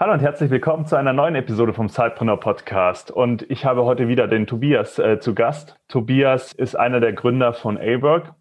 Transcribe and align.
Hallo 0.00 0.12
und 0.12 0.20
herzlich 0.20 0.48
willkommen 0.50 0.86
zu 0.86 0.94
einer 0.94 1.12
neuen 1.12 1.34
Episode 1.34 1.72
vom 1.72 1.88
Sidepreneur 1.88 2.38
Podcast. 2.38 3.10
Und 3.10 3.50
ich 3.50 3.64
habe 3.64 3.84
heute 3.84 4.06
wieder 4.06 4.28
den 4.28 4.46
Tobias 4.46 5.00
äh, 5.00 5.18
zu 5.18 5.34
Gast. 5.34 5.76
Tobias 5.88 6.52
ist 6.52 6.76
einer 6.76 7.00
der 7.00 7.12
Gründer 7.12 7.52
von 7.52 7.76
A-Work 7.76 8.32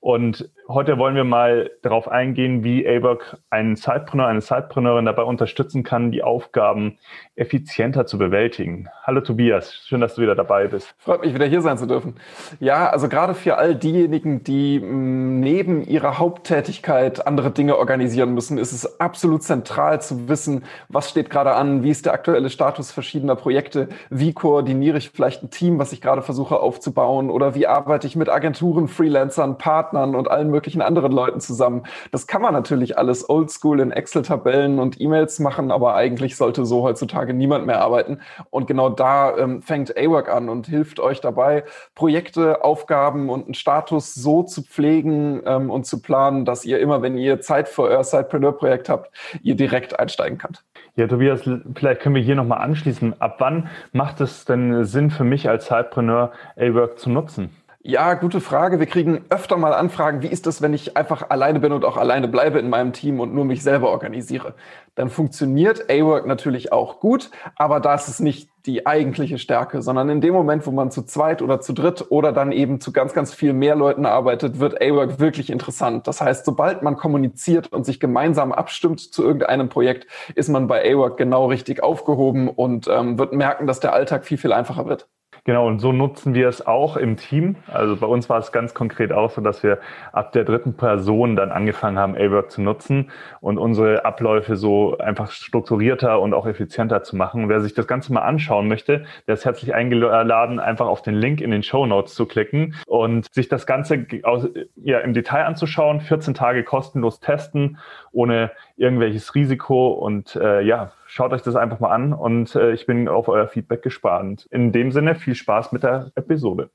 und 0.00 0.50
heute 0.68 0.98
wollen 0.98 1.14
wir 1.14 1.24
mal 1.24 1.70
darauf 1.82 2.08
eingehen, 2.08 2.62
wie 2.62 2.86
ABOC 2.86 3.38
einen 3.48 3.74
Sidepreneur, 3.76 4.26
eine 4.26 4.42
Sidepreneurin 4.42 5.06
dabei 5.06 5.22
unterstützen 5.22 5.82
kann, 5.82 6.12
die 6.12 6.22
Aufgaben 6.22 6.98
effizienter 7.36 8.04
zu 8.04 8.18
bewältigen. 8.18 8.88
Hallo 9.02 9.22
Tobias, 9.22 9.74
schön, 9.86 10.02
dass 10.02 10.16
du 10.16 10.22
wieder 10.22 10.34
dabei 10.34 10.66
bist. 10.66 10.94
Freut 10.98 11.22
mich, 11.22 11.32
wieder 11.32 11.46
hier 11.46 11.62
sein 11.62 11.78
zu 11.78 11.86
dürfen. 11.86 12.16
Ja, 12.60 12.90
also 12.90 13.08
gerade 13.08 13.34
für 13.34 13.56
all 13.56 13.74
diejenigen, 13.74 14.44
die 14.44 14.78
mm, 14.78 15.40
neben 15.40 15.82
ihrer 15.84 16.18
Haupttätigkeit 16.18 17.26
andere 17.26 17.50
Dinge 17.50 17.78
organisieren 17.78 18.34
müssen, 18.34 18.58
ist 18.58 18.72
es 18.72 19.00
absolut 19.00 19.42
zentral 19.42 20.02
zu 20.02 20.28
wissen, 20.28 20.64
was 20.88 21.08
steht 21.08 21.30
gerade 21.30 21.54
an, 21.54 21.82
wie 21.82 21.90
ist 21.90 22.04
der 22.04 22.12
aktuelle 22.12 22.50
Status 22.50 22.92
verschiedener 22.92 23.36
Projekte, 23.36 23.88
wie 24.10 24.34
koordiniere 24.34 24.98
ich 24.98 25.10
vielleicht 25.10 25.42
ein 25.42 25.50
Team, 25.50 25.78
was 25.78 25.92
ich 25.92 26.02
gerade 26.02 26.20
versuche 26.20 26.60
aufzubauen 26.60 27.30
oder 27.30 27.54
wie 27.54 27.66
arbeite 27.66 28.06
ich 28.06 28.16
mit 28.16 28.28
Agenturen, 28.28 28.88
Freelancern, 28.88 29.56
Partnern 29.56 30.14
und 30.14 30.30
allen 30.30 30.50
möglichen 30.50 30.57
anderen 30.82 31.12
Leuten 31.12 31.40
zusammen. 31.40 31.84
Das 32.10 32.26
kann 32.26 32.42
man 32.42 32.52
natürlich 32.52 32.98
alles 32.98 33.28
oldschool 33.28 33.80
in 33.80 33.90
Excel-Tabellen 33.90 34.78
und 34.78 35.00
E-Mails 35.00 35.38
machen, 35.38 35.70
aber 35.70 35.94
eigentlich 35.94 36.36
sollte 36.36 36.64
so 36.64 36.82
heutzutage 36.82 37.34
niemand 37.34 37.66
mehr 37.66 37.80
arbeiten. 37.80 38.20
Und 38.50 38.66
genau 38.66 38.88
da 38.88 39.36
ähm, 39.36 39.62
fängt 39.62 39.96
A-Work 39.96 40.28
an 40.28 40.48
und 40.48 40.66
hilft 40.66 41.00
euch 41.00 41.20
dabei, 41.20 41.64
Projekte, 41.94 42.64
Aufgaben 42.64 43.30
und 43.30 43.44
einen 43.44 43.54
Status 43.54 44.14
so 44.14 44.42
zu 44.42 44.62
pflegen 44.62 45.42
ähm, 45.44 45.70
und 45.70 45.86
zu 45.86 46.02
planen, 46.02 46.44
dass 46.44 46.64
ihr 46.64 46.80
immer, 46.80 47.02
wenn 47.02 47.16
ihr 47.16 47.40
Zeit 47.40 47.68
für 47.68 47.82
euer 47.82 48.04
Sidepreneur-Projekt 48.04 48.88
habt, 48.88 49.10
ihr 49.42 49.56
direkt 49.56 49.98
einsteigen 49.98 50.38
könnt. 50.38 50.64
Ja, 50.96 51.06
Tobias, 51.06 51.48
vielleicht 51.74 52.00
können 52.00 52.14
wir 52.14 52.22
hier 52.22 52.34
nochmal 52.34 52.58
anschließen. 52.58 53.20
Ab 53.20 53.36
wann 53.38 53.68
macht 53.92 54.20
es 54.20 54.44
denn 54.44 54.84
Sinn 54.84 55.10
für 55.10 55.24
mich 55.24 55.48
als 55.48 55.66
Sidepreneur, 55.66 56.32
A-Work 56.56 56.98
zu 56.98 57.10
nutzen? 57.10 57.50
Ja, 57.80 58.14
gute 58.14 58.40
Frage. 58.40 58.80
Wir 58.80 58.86
kriegen 58.86 59.24
öfter 59.30 59.56
mal 59.56 59.72
Anfragen, 59.72 60.20
wie 60.20 60.26
ist 60.26 60.46
das, 60.46 60.60
wenn 60.60 60.74
ich 60.74 60.96
einfach 60.96 61.30
alleine 61.30 61.60
bin 61.60 61.72
und 61.72 61.84
auch 61.84 61.96
alleine 61.96 62.26
bleibe 62.26 62.58
in 62.58 62.68
meinem 62.68 62.92
Team 62.92 63.20
und 63.20 63.32
nur 63.32 63.44
mich 63.44 63.62
selber 63.62 63.90
organisiere? 63.90 64.54
Dann 64.96 65.08
funktioniert 65.08 65.88
A-Work 65.88 66.26
natürlich 66.26 66.72
auch 66.72 66.98
gut, 66.98 67.30
aber 67.54 67.78
das 67.78 68.08
ist 68.08 68.18
nicht 68.18 68.50
die 68.66 68.86
eigentliche 68.86 69.38
Stärke, 69.38 69.80
sondern 69.80 70.08
in 70.10 70.20
dem 70.20 70.34
Moment, 70.34 70.66
wo 70.66 70.72
man 70.72 70.90
zu 70.90 71.02
zweit 71.02 71.40
oder 71.40 71.60
zu 71.60 71.72
dritt 71.72 72.04
oder 72.10 72.32
dann 72.32 72.50
eben 72.52 72.80
zu 72.80 72.92
ganz, 72.92 73.14
ganz 73.14 73.32
viel 73.32 73.52
mehr 73.52 73.76
Leuten 73.76 74.06
arbeitet, 74.06 74.58
wird 74.58 74.82
A-Work 74.82 75.20
wirklich 75.20 75.48
interessant. 75.48 76.08
Das 76.08 76.20
heißt, 76.20 76.44
sobald 76.44 76.82
man 76.82 76.96
kommuniziert 76.96 77.72
und 77.72 77.86
sich 77.86 78.00
gemeinsam 78.00 78.52
abstimmt 78.52 79.00
zu 79.00 79.22
irgendeinem 79.22 79.68
Projekt, 79.68 80.08
ist 80.34 80.48
man 80.48 80.66
bei 80.66 80.82
A-Work 80.92 81.16
genau 81.16 81.46
richtig 81.46 81.82
aufgehoben 81.82 82.48
und 82.48 82.88
ähm, 82.88 83.18
wird 83.18 83.32
merken, 83.32 83.68
dass 83.68 83.80
der 83.80 83.92
Alltag 83.92 84.26
viel, 84.26 84.36
viel 84.36 84.52
einfacher 84.52 84.86
wird. 84.86 85.08
Genau, 85.48 85.66
und 85.66 85.78
so 85.78 85.92
nutzen 85.92 86.34
wir 86.34 86.46
es 86.46 86.66
auch 86.66 86.98
im 86.98 87.16
Team. 87.16 87.56
Also 87.68 87.96
bei 87.96 88.06
uns 88.06 88.28
war 88.28 88.38
es 88.38 88.52
ganz 88.52 88.74
konkret 88.74 89.12
auch 89.12 89.30
so, 89.30 89.40
dass 89.40 89.62
wir 89.62 89.78
ab 90.12 90.32
der 90.32 90.44
dritten 90.44 90.74
Person 90.74 91.36
dann 91.36 91.52
angefangen 91.52 91.98
haben, 91.98 92.16
A-Work 92.16 92.50
zu 92.50 92.60
nutzen 92.60 93.10
und 93.40 93.56
unsere 93.56 94.04
Abläufe 94.04 94.56
so 94.56 94.98
einfach 94.98 95.30
strukturierter 95.30 96.20
und 96.20 96.34
auch 96.34 96.46
effizienter 96.46 97.02
zu 97.02 97.16
machen. 97.16 97.48
Wer 97.48 97.62
sich 97.62 97.72
das 97.72 97.86
Ganze 97.86 98.12
mal 98.12 98.20
anschauen 98.20 98.68
möchte, 98.68 99.06
der 99.26 99.32
ist 99.32 99.46
herzlich 99.46 99.74
eingeladen, 99.74 100.60
einfach 100.60 100.86
auf 100.86 101.00
den 101.00 101.14
Link 101.14 101.40
in 101.40 101.50
den 101.50 101.62
Show 101.62 101.86
Notes 101.86 102.14
zu 102.14 102.26
klicken 102.26 102.74
und 102.86 103.32
sich 103.32 103.48
das 103.48 103.66
Ganze 103.66 104.06
aus, 104.24 104.46
ja, 104.76 104.98
im 104.98 105.14
Detail 105.14 105.46
anzuschauen, 105.46 106.02
14 106.02 106.34
Tage 106.34 106.62
kostenlos 106.62 107.20
testen, 107.20 107.78
ohne 108.12 108.50
irgendwelches 108.76 109.34
Risiko 109.34 109.92
und 109.92 110.36
äh, 110.36 110.60
ja, 110.60 110.92
Schaut 111.18 111.32
euch 111.32 111.42
das 111.42 111.56
einfach 111.56 111.80
mal 111.80 111.90
an 111.90 112.12
und 112.12 112.54
äh, 112.54 112.70
ich 112.70 112.86
bin 112.86 113.08
auf 113.08 113.26
euer 113.26 113.48
Feedback 113.48 113.82
gespannt. 113.82 114.46
In 114.52 114.70
dem 114.70 114.92
Sinne, 114.92 115.16
viel 115.16 115.34
Spaß 115.34 115.72
mit 115.72 115.82
der 115.82 116.12
Episode. 116.14 116.70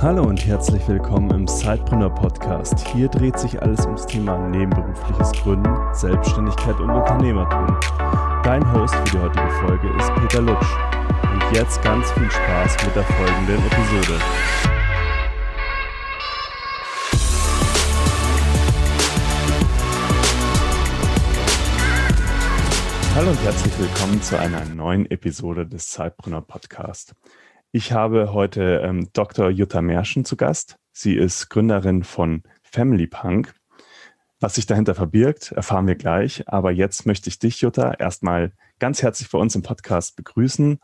Hallo 0.00 0.22
und 0.22 0.46
herzlich 0.46 0.86
willkommen 0.86 1.28
im 1.32 1.48
Sidepreneur 1.48 2.10
Podcast. 2.10 2.86
Hier 2.90 3.08
dreht 3.08 3.36
sich 3.40 3.60
alles 3.60 3.84
ums 3.84 4.06
Thema 4.06 4.38
nebenberufliches 4.46 5.32
Gründen, 5.42 5.74
Selbstständigkeit 5.92 6.78
und 6.78 6.90
Unternehmertum. 6.90 7.76
Dein 8.44 8.62
Host 8.72 8.94
für 8.94 9.16
die 9.16 9.18
heutige 9.24 9.50
Folge 9.66 9.88
ist 9.98 10.14
Peter 10.14 10.42
Lutsch. 10.42 10.72
Und 11.32 11.42
jetzt 11.52 11.82
ganz 11.82 12.12
viel 12.12 12.30
Spaß 12.30 12.76
mit 12.86 12.94
der 12.94 13.02
folgenden 13.02 13.58
Episode. 13.66 14.20
Hallo 23.16 23.30
und 23.30 23.42
herzlich 23.42 23.78
willkommen 23.78 24.20
zu 24.20 24.38
einer 24.38 24.62
neuen 24.66 25.10
Episode 25.10 25.66
des 25.66 25.88
Zeitbrunner 25.88 26.42
Podcast. 26.42 27.14
Ich 27.72 27.92
habe 27.92 28.34
heute 28.34 28.82
ähm, 28.84 29.08
Dr. 29.14 29.48
Jutta 29.48 29.80
Merschen 29.80 30.26
zu 30.26 30.36
Gast. 30.36 30.76
Sie 30.92 31.14
ist 31.14 31.48
Gründerin 31.48 32.04
von 32.04 32.42
Family 32.62 33.06
Punk. 33.06 33.54
Was 34.38 34.56
sich 34.56 34.66
dahinter 34.66 34.94
verbirgt, 34.94 35.52
erfahren 35.52 35.86
wir 35.86 35.94
gleich. 35.94 36.46
Aber 36.46 36.72
jetzt 36.72 37.06
möchte 37.06 37.30
ich 37.30 37.38
dich, 37.38 37.62
Jutta, 37.62 37.94
erstmal 37.94 38.52
ganz 38.78 39.00
herzlich 39.00 39.30
bei 39.30 39.38
uns 39.38 39.54
im 39.54 39.62
Podcast 39.62 40.14
begrüßen 40.16 40.78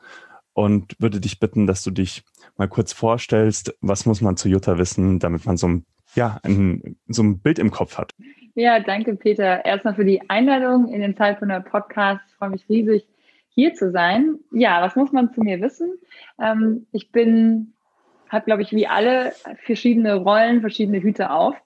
und 0.55 0.97
würde 0.99 1.21
dich 1.21 1.39
bitten, 1.39 1.67
dass 1.67 1.85
du 1.85 1.91
dich 1.91 2.25
mal 2.57 2.67
kurz 2.67 2.95
vorstellst. 2.95 3.75
Was 3.83 4.07
muss 4.07 4.23
man 4.23 4.39
zu 4.39 4.49
Jutta 4.49 4.79
wissen, 4.79 5.19
damit 5.19 5.45
man 5.45 5.59
so 5.59 5.69
ein, 5.69 5.85
ja, 6.15 6.41
ein, 6.45 6.97
so 7.09 7.23
ein 7.23 7.41
Bild 7.41 7.59
im 7.59 7.71
Kopf 7.71 7.99
hat? 7.99 8.15
Ja, 8.55 8.81
danke, 8.81 9.17
Peter. 9.17 9.65
Erstmal 9.65 9.95
für 9.95 10.05
die 10.05 10.29
Einladung 10.29 10.93
in 10.93 11.01
den 11.01 11.17
Zeit 11.17 11.39
von 11.39 11.49
der 11.49 11.61
Podcast. 11.61 12.21
Ich 12.29 12.35
freue 12.35 12.51
mich 12.51 12.69
riesig, 12.69 13.07
hier 13.49 13.73
zu 13.73 13.91
sein. 13.91 14.41
Ja, 14.51 14.83
was 14.83 14.95
muss 14.95 15.11
man 15.11 15.33
zu 15.33 15.41
mir 15.41 15.61
wissen? 15.63 15.95
Ähm, 16.39 16.87
ich 16.93 17.11
bin, 17.13 17.73
habe, 18.29 18.45
glaube 18.45 18.61
ich, 18.61 18.73
wie 18.73 18.87
alle 18.87 19.33
verschiedene 19.65 20.17
Rollen, 20.17 20.61
verschiedene 20.61 21.01
Hüte 21.01 21.31
auf. 21.31 21.57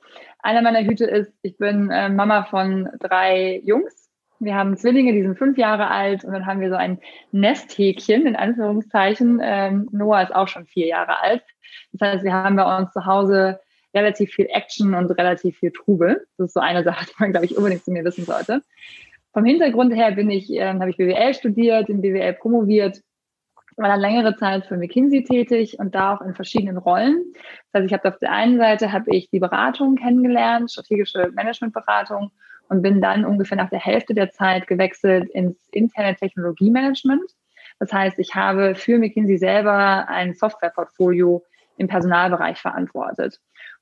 Einer 0.40 0.62
meiner 0.62 0.84
Hüte 0.84 1.06
ist, 1.06 1.32
ich 1.42 1.58
bin 1.58 1.90
äh, 1.90 2.08
Mama 2.08 2.44
von 2.44 2.88
drei 3.00 3.60
Jungs. 3.64 4.08
Wir 4.38 4.54
haben 4.54 4.76
Zwillinge, 4.76 5.12
die 5.12 5.22
sind 5.22 5.38
fünf 5.38 5.58
Jahre 5.58 5.88
alt 5.88 6.22
und 6.22 6.32
dann 6.34 6.46
haben 6.46 6.60
wir 6.60 6.68
so 6.68 6.76
ein 6.76 7.00
Nesthäkchen, 7.32 8.26
in 8.26 8.36
Anführungszeichen. 8.36 9.40
Ähm, 9.42 9.88
Noah 9.90 10.22
ist 10.22 10.34
auch 10.34 10.46
schon 10.46 10.66
vier 10.66 10.86
Jahre 10.86 11.20
alt. 11.20 11.42
Das 11.92 12.08
heißt, 12.08 12.24
wir 12.24 12.32
haben 12.32 12.54
bei 12.54 12.76
uns 12.78 12.92
zu 12.92 13.06
Hause 13.06 13.58
relativ 13.96 14.32
viel 14.32 14.46
Action 14.50 14.94
und 14.94 15.10
relativ 15.12 15.58
viel 15.58 15.72
Trubel. 15.72 16.26
Das 16.38 16.48
ist 16.48 16.54
so 16.54 16.60
eine 16.60 16.84
Sache, 16.84 17.06
die 17.10 17.14
man, 17.18 17.32
glaube 17.32 17.46
ich, 17.46 17.56
unbedingt 17.56 17.84
zu 17.84 17.90
mir 17.90 18.04
wissen 18.04 18.24
sollte. 18.24 18.62
Vom 19.32 19.44
Hintergrund 19.44 19.94
her 19.94 20.12
bin 20.12 20.30
ich, 20.30 20.50
äh, 20.52 20.66
habe 20.66 20.90
ich 20.90 20.96
BWL 20.96 21.34
studiert, 21.34 21.88
in 21.88 22.00
BWL 22.00 22.34
promoviert, 22.34 23.02
war 23.76 23.88
dann 23.88 24.00
längere 24.00 24.36
Zeit 24.36 24.64
für 24.64 24.76
McKinsey 24.76 25.24
tätig 25.24 25.78
und 25.78 25.94
da 25.94 26.14
auch 26.14 26.22
in 26.22 26.34
verschiedenen 26.34 26.78
Rollen. 26.78 27.22
Das 27.72 27.80
heißt, 27.80 27.86
ich 27.86 27.92
habe 27.92 28.08
auf 28.08 28.18
der 28.18 28.32
einen 28.32 28.56
Seite 28.56 28.92
habe 28.92 29.14
ich 29.14 29.28
die 29.28 29.38
Beratung 29.38 29.96
kennengelernt, 29.96 30.72
strategische 30.72 31.30
Managementberatung 31.34 32.30
und 32.68 32.82
bin 32.82 33.02
dann 33.02 33.24
ungefähr 33.24 33.58
nach 33.58 33.68
der 33.68 33.80
Hälfte 33.80 34.14
der 34.14 34.30
Zeit 34.30 34.66
gewechselt 34.66 35.28
ins 35.30 35.68
interne 35.72 36.16
Technologiemanagement. 36.16 37.30
Das 37.78 37.92
heißt, 37.92 38.18
ich 38.18 38.34
habe 38.34 38.74
für 38.74 38.98
McKinsey 38.98 39.36
selber 39.36 40.08
ein 40.08 40.34
Softwareportfolio 40.34 41.44
im 41.76 41.88
Personalbereich 41.88 42.58
verantwortet. 42.58 43.38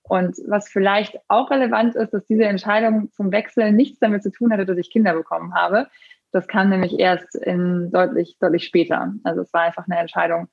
Und 0.06 0.36
was 0.46 0.68
vielleicht 0.68 1.18
auch 1.28 1.50
relevant 1.50 1.96
ist, 1.96 2.12
dass 2.12 2.26
diese 2.26 2.44
Entscheidung 2.44 3.10
zum 3.12 3.32
Wechsel 3.32 3.72
nichts 3.72 3.98
damit 4.00 4.22
zu 4.22 4.30
tun 4.30 4.52
hatte, 4.52 4.66
dass 4.66 4.76
ich 4.76 4.90
Kinder 4.90 5.14
bekommen 5.14 5.54
habe. 5.54 5.88
Das 6.30 6.46
kam 6.46 6.68
nämlich 6.68 6.98
erst 6.98 7.34
in 7.34 7.90
deutlich, 7.90 8.36
deutlich 8.38 8.64
später. 8.64 9.14
Also 9.24 9.40
es 9.40 9.52
war 9.54 9.62
einfach 9.62 9.86
eine 9.88 9.98
Entscheidung, 9.98 10.48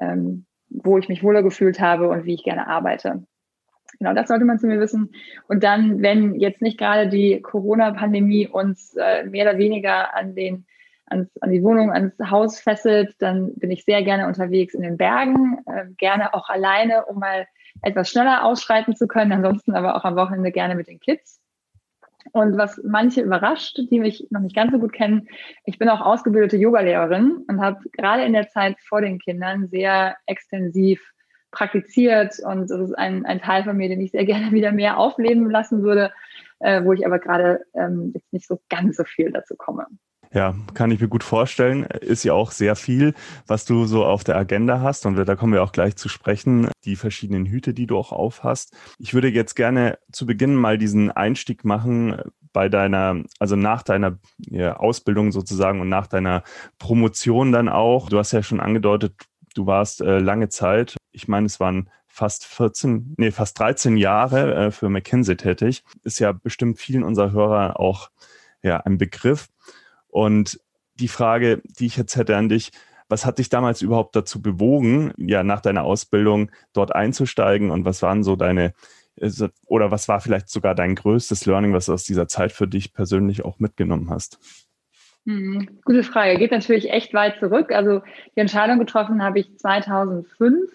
ähm, 0.00 0.46
wo 0.68 0.98
ich 0.98 1.08
mich 1.08 1.22
wohler 1.22 1.42
gefühlt 1.42 1.80
habe 1.80 2.08
und 2.08 2.24
wie 2.24 2.34
ich 2.34 2.42
gerne 2.42 2.66
arbeite. 2.66 3.22
Genau, 3.98 4.14
das 4.14 4.28
sollte 4.28 4.44
man 4.44 4.58
zu 4.58 4.66
mir 4.66 4.80
wissen. 4.80 5.12
Und 5.46 5.62
dann, 5.62 6.02
wenn 6.02 6.34
jetzt 6.34 6.60
nicht 6.60 6.78
gerade 6.78 7.08
die 7.08 7.40
Corona-Pandemie 7.40 8.48
uns 8.48 8.94
äh, 8.96 9.24
mehr 9.24 9.48
oder 9.48 9.58
weniger 9.58 10.14
an 10.14 10.34
den 10.34 10.66
ans, 11.06 11.30
an 11.40 11.50
die 11.50 11.62
Wohnung, 11.62 11.90
ans 11.90 12.14
Haus 12.30 12.60
fesselt, 12.60 13.14
dann 13.18 13.54
bin 13.54 13.70
ich 13.70 13.84
sehr 13.84 14.02
gerne 14.02 14.26
unterwegs 14.26 14.74
in 14.74 14.82
den 14.82 14.96
Bergen, 14.96 15.58
äh, 15.66 15.86
gerne 15.96 16.34
auch 16.34 16.48
alleine, 16.48 17.06
um 17.06 17.18
mal 17.18 17.46
etwas 17.82 18.10
schneller 18.10 18.44
ausschreiten 18.44 18.96
zu 18.96 19.06
können, 19.06 19.32
ansonsten 19.32 19.74
aber 19.74 19.96
auch 19.96 20.04
am 20.04 20.16
Wochenende 20.16 20.52
gerne 20.52 20.74
mit 20.74 20.88
den 20.88 21.00
Kids. 21.00 21.40
Und 22.32 22.58
was 22.58 22.80
manche 22.84 23.22
überrascht, 23.22 23.78
die 23.90 24.00
mich 24.00 24.26
noch 24.30 24.40
nicht 24.40 24.54
ganz 24.54 24.72
so 24.72 24.78
gut 24.78 24.92
kennen, 24.92 25.28
ich 25.64 25.78
bin 25.78 25.88
auch 25.88 26.00
ausgebildete 26.00 26.56
Yogalehrerin 26.56 27.44
und 27.48 27.60
habe 27.60 27.80
gerade 27.92 28.24
in 28.24 28.32
der 28.32 28.48
Zeit 28.48 28.76
vor 28.80 29.00
den 29.00 29.18
Kindern 29.18 29.68
sehr 29.68 30.16
extensiv 30.26 31.00
praktiziert 31.50 32.38
und 32.44 32.70
das 32.70 32.80
ist 32.80 32.98
ein, 32.98 33.24
ein 33.24 33.40
Teil 33.40 33.64
von 33.64 33.76
mir, 33.76 33.88
den 33.88 34.00
ich 34.00 34.10
sehr 34.10 34.24
gerne 34.26 34.52
wieder 34.52 34.72
mehr 34.72 34.98
aufleben 34.98 35.48
lassen 35.50 35.82
würde, 35.82 36.12
äh, 36.60 36.84
wo 36.84 36.92
ich 36.92 37.06
aber 37.06 37.18
gerade 37.18 37.64
ähm, 37.74 38.12
jetzt 38.14 38.32
nicht 38.32 38.46
so 38.46 38.60
ganz 38.68 38.96
so 38.96 39.04
viel 39.04 39.32
dazu 39.32 39.54
komme. 39.56 39.86
Ja, 40.32 40.54
kann 40.74 40.90
ich 40.90 41.00
mir 41.00 41.08
gut 41.08 41.24
vorstellen. 41.24 41.84
Ist 41.84 42.24
ja 42.24 42.34
auch 42.34 42.50
sehr 42.52 42.76
viel, 42.76 43.14
was 43.46 43.64
du 43.64 43.86
so 43.86 44.04
auf 44.04 44.24
der 44.24 44.36
Agenda 44.36 44.80
hast. 44.80 45.06
Und 45.06 45.16
da 45.16 45.36
kommen 45.36 45.54
wir 45.54 45.62
auch 45.62 45.72
gleich 45.72 45.96
zu 45.96 46.08
sprechen, 46.08 46.68
die 46.84 46.96
verschiedenen 46.96 47.46
Hüte, 47.46 47.72
die 47.72 47.86
du 47.86 47.96
auch 47.96 48.12
aufhast. 48.12 48.76
Ich 48.98 49.14
würde 49.14 49.28
jetzt 49.28 49.54
gerne 49.54 49.98
zu 50.12 50.26
Beginn 50.26 50.54
mal 50.54 50.76
diesen 50.76 51.10
Einstieg 51.10 51.64
machen 51.64 52.20
bei 52.52 52.68
deiner, 52.68 53.22
also 53.38 53.56
nach 53.56 53.82
deiner 53.82 54.18
Ausbildung 54.76 55.32
sozusagen 55.32 55.80
und 55.80 55.88
nach 55.88 56.06
deiner 56.06 56.42
Promotion 56.78 57.52
dann 57.52 57.68
auch. 57.68 58.08
Du 58.08 58.18
hast 58.18 58.32
ja 58.32 58.42
schon 58.42 58.60
angedeutet, 58.60 59.14
du 59.54 59.66
warst 59.66 60.00
äh, 60.00 60.18
lange 60.18 60.48
Zeit, 60.48 60.96
ich 61.12 61.28
meine, 61.28 61.46
es 61.46 61.60
waren 61.60 61.88
fast 62.06 62.46
14, 62.46 63.14
nee, 63.16 63.30
fast 63.30 63.58
13 63.58 63.96
Jahre 63.96 64.54
äh, 64.54 64.70
für 64.70 64.88
McKinsey 64.88 65.36
tätig. 65.36 65.84
Ist 66.02 66.18
ja 66.18 66.32
bestimmt 66.32 66.78
vielen 66.78 67.04
unserer 67.04 67.32
Hörer 67.32 67.80
auch 67.80 68.10
ja, 68.62 68.78
ein 68.78 68.98
Begriff. 68.98 69.48
Und 70.18 70.58
die 70.96 71.06
Frage, 71.06 71.62
die 71.78 71.86
ich 71.86 71.96
jetzt 71.96 72.16
hätte 72.16 72.36
an 72.36 72.48
dich, 72.48 72.72
was 73.08 73.24
hat 73.24 73.38
dich 73.38 73.50
damals 73.50 73.82
überhaupt 73.82 74.16
dazu 74.16 74.42
bewogen, 74.42 75.12
ja, 75.16 75.44
nach 75.44 75.60
deiner 75.60 75.84
Ausbildung 75.84 76.50
dort 76.72 76.92
einzusteigen 76.92 77.70
und 77.70 77.84
was 77.84 78.02
waren 78.02 78.24
so 78.24 78.34
deine, 78.34 78.74
oder 79.66 79.92
was 79.92 80.08
war 80.08 80.20
vielleicht 80.20 80.48
sogar 80.48 80.74
dein 80.74 80.96
größtes 80.96 81.46
Learning, 81.46 81.72
was 81.72 81.86
du 81.86 81.92
aus 81.92 82.02
dieser 82.02 82.26
Zeit 82.26 82.50
für 82.50 82.66
dich 82.66 82.92
persönlich 82.92 83.44
auch 83.44 83.60
mitgenommen 83.60 84.10
hast? 84.10 84.40
Hm, 85.24 85.78
gute 85.84 86.02
Frage. 86.02 86.36
Geht 86.36 86.50
natürlich 86.50 86.90
echt 86.90 87.14
weit 87.14 87.38
zurück. 87.38 87.70
Also 87.70 88.02
die 88.34 88.40
Entscheidung 88.40 88.80
getroffen 88.80 89.22
habe 89.22 89.38
ich 89.38 89.56
2005. 89.56 90.68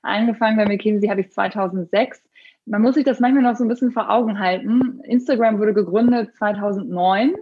Angefangen 0.00 0.56
bei 0.56 0.64
McKinsey 0.64 1.10
habe 1.10 1.20
ich 1.20 1.30
2006 1.32 2.22
man 2.66 2.82
muss 2.82 2.96
sich 2.96 3.04
das 3.04 3.20
manchmal 3.20 3.44
noch 3.44 3.56
so 3.56 3.64
ein 3.64 3.68
bisschen 3.68 3.92
vor 3.92 4.10
Augen 4.10 4.40
halten. 4.40 5.00
Instagram 5.04 5.58
wurde 5.58 5.72
gegründet 5.72 6.34
2009. 6.36 7.34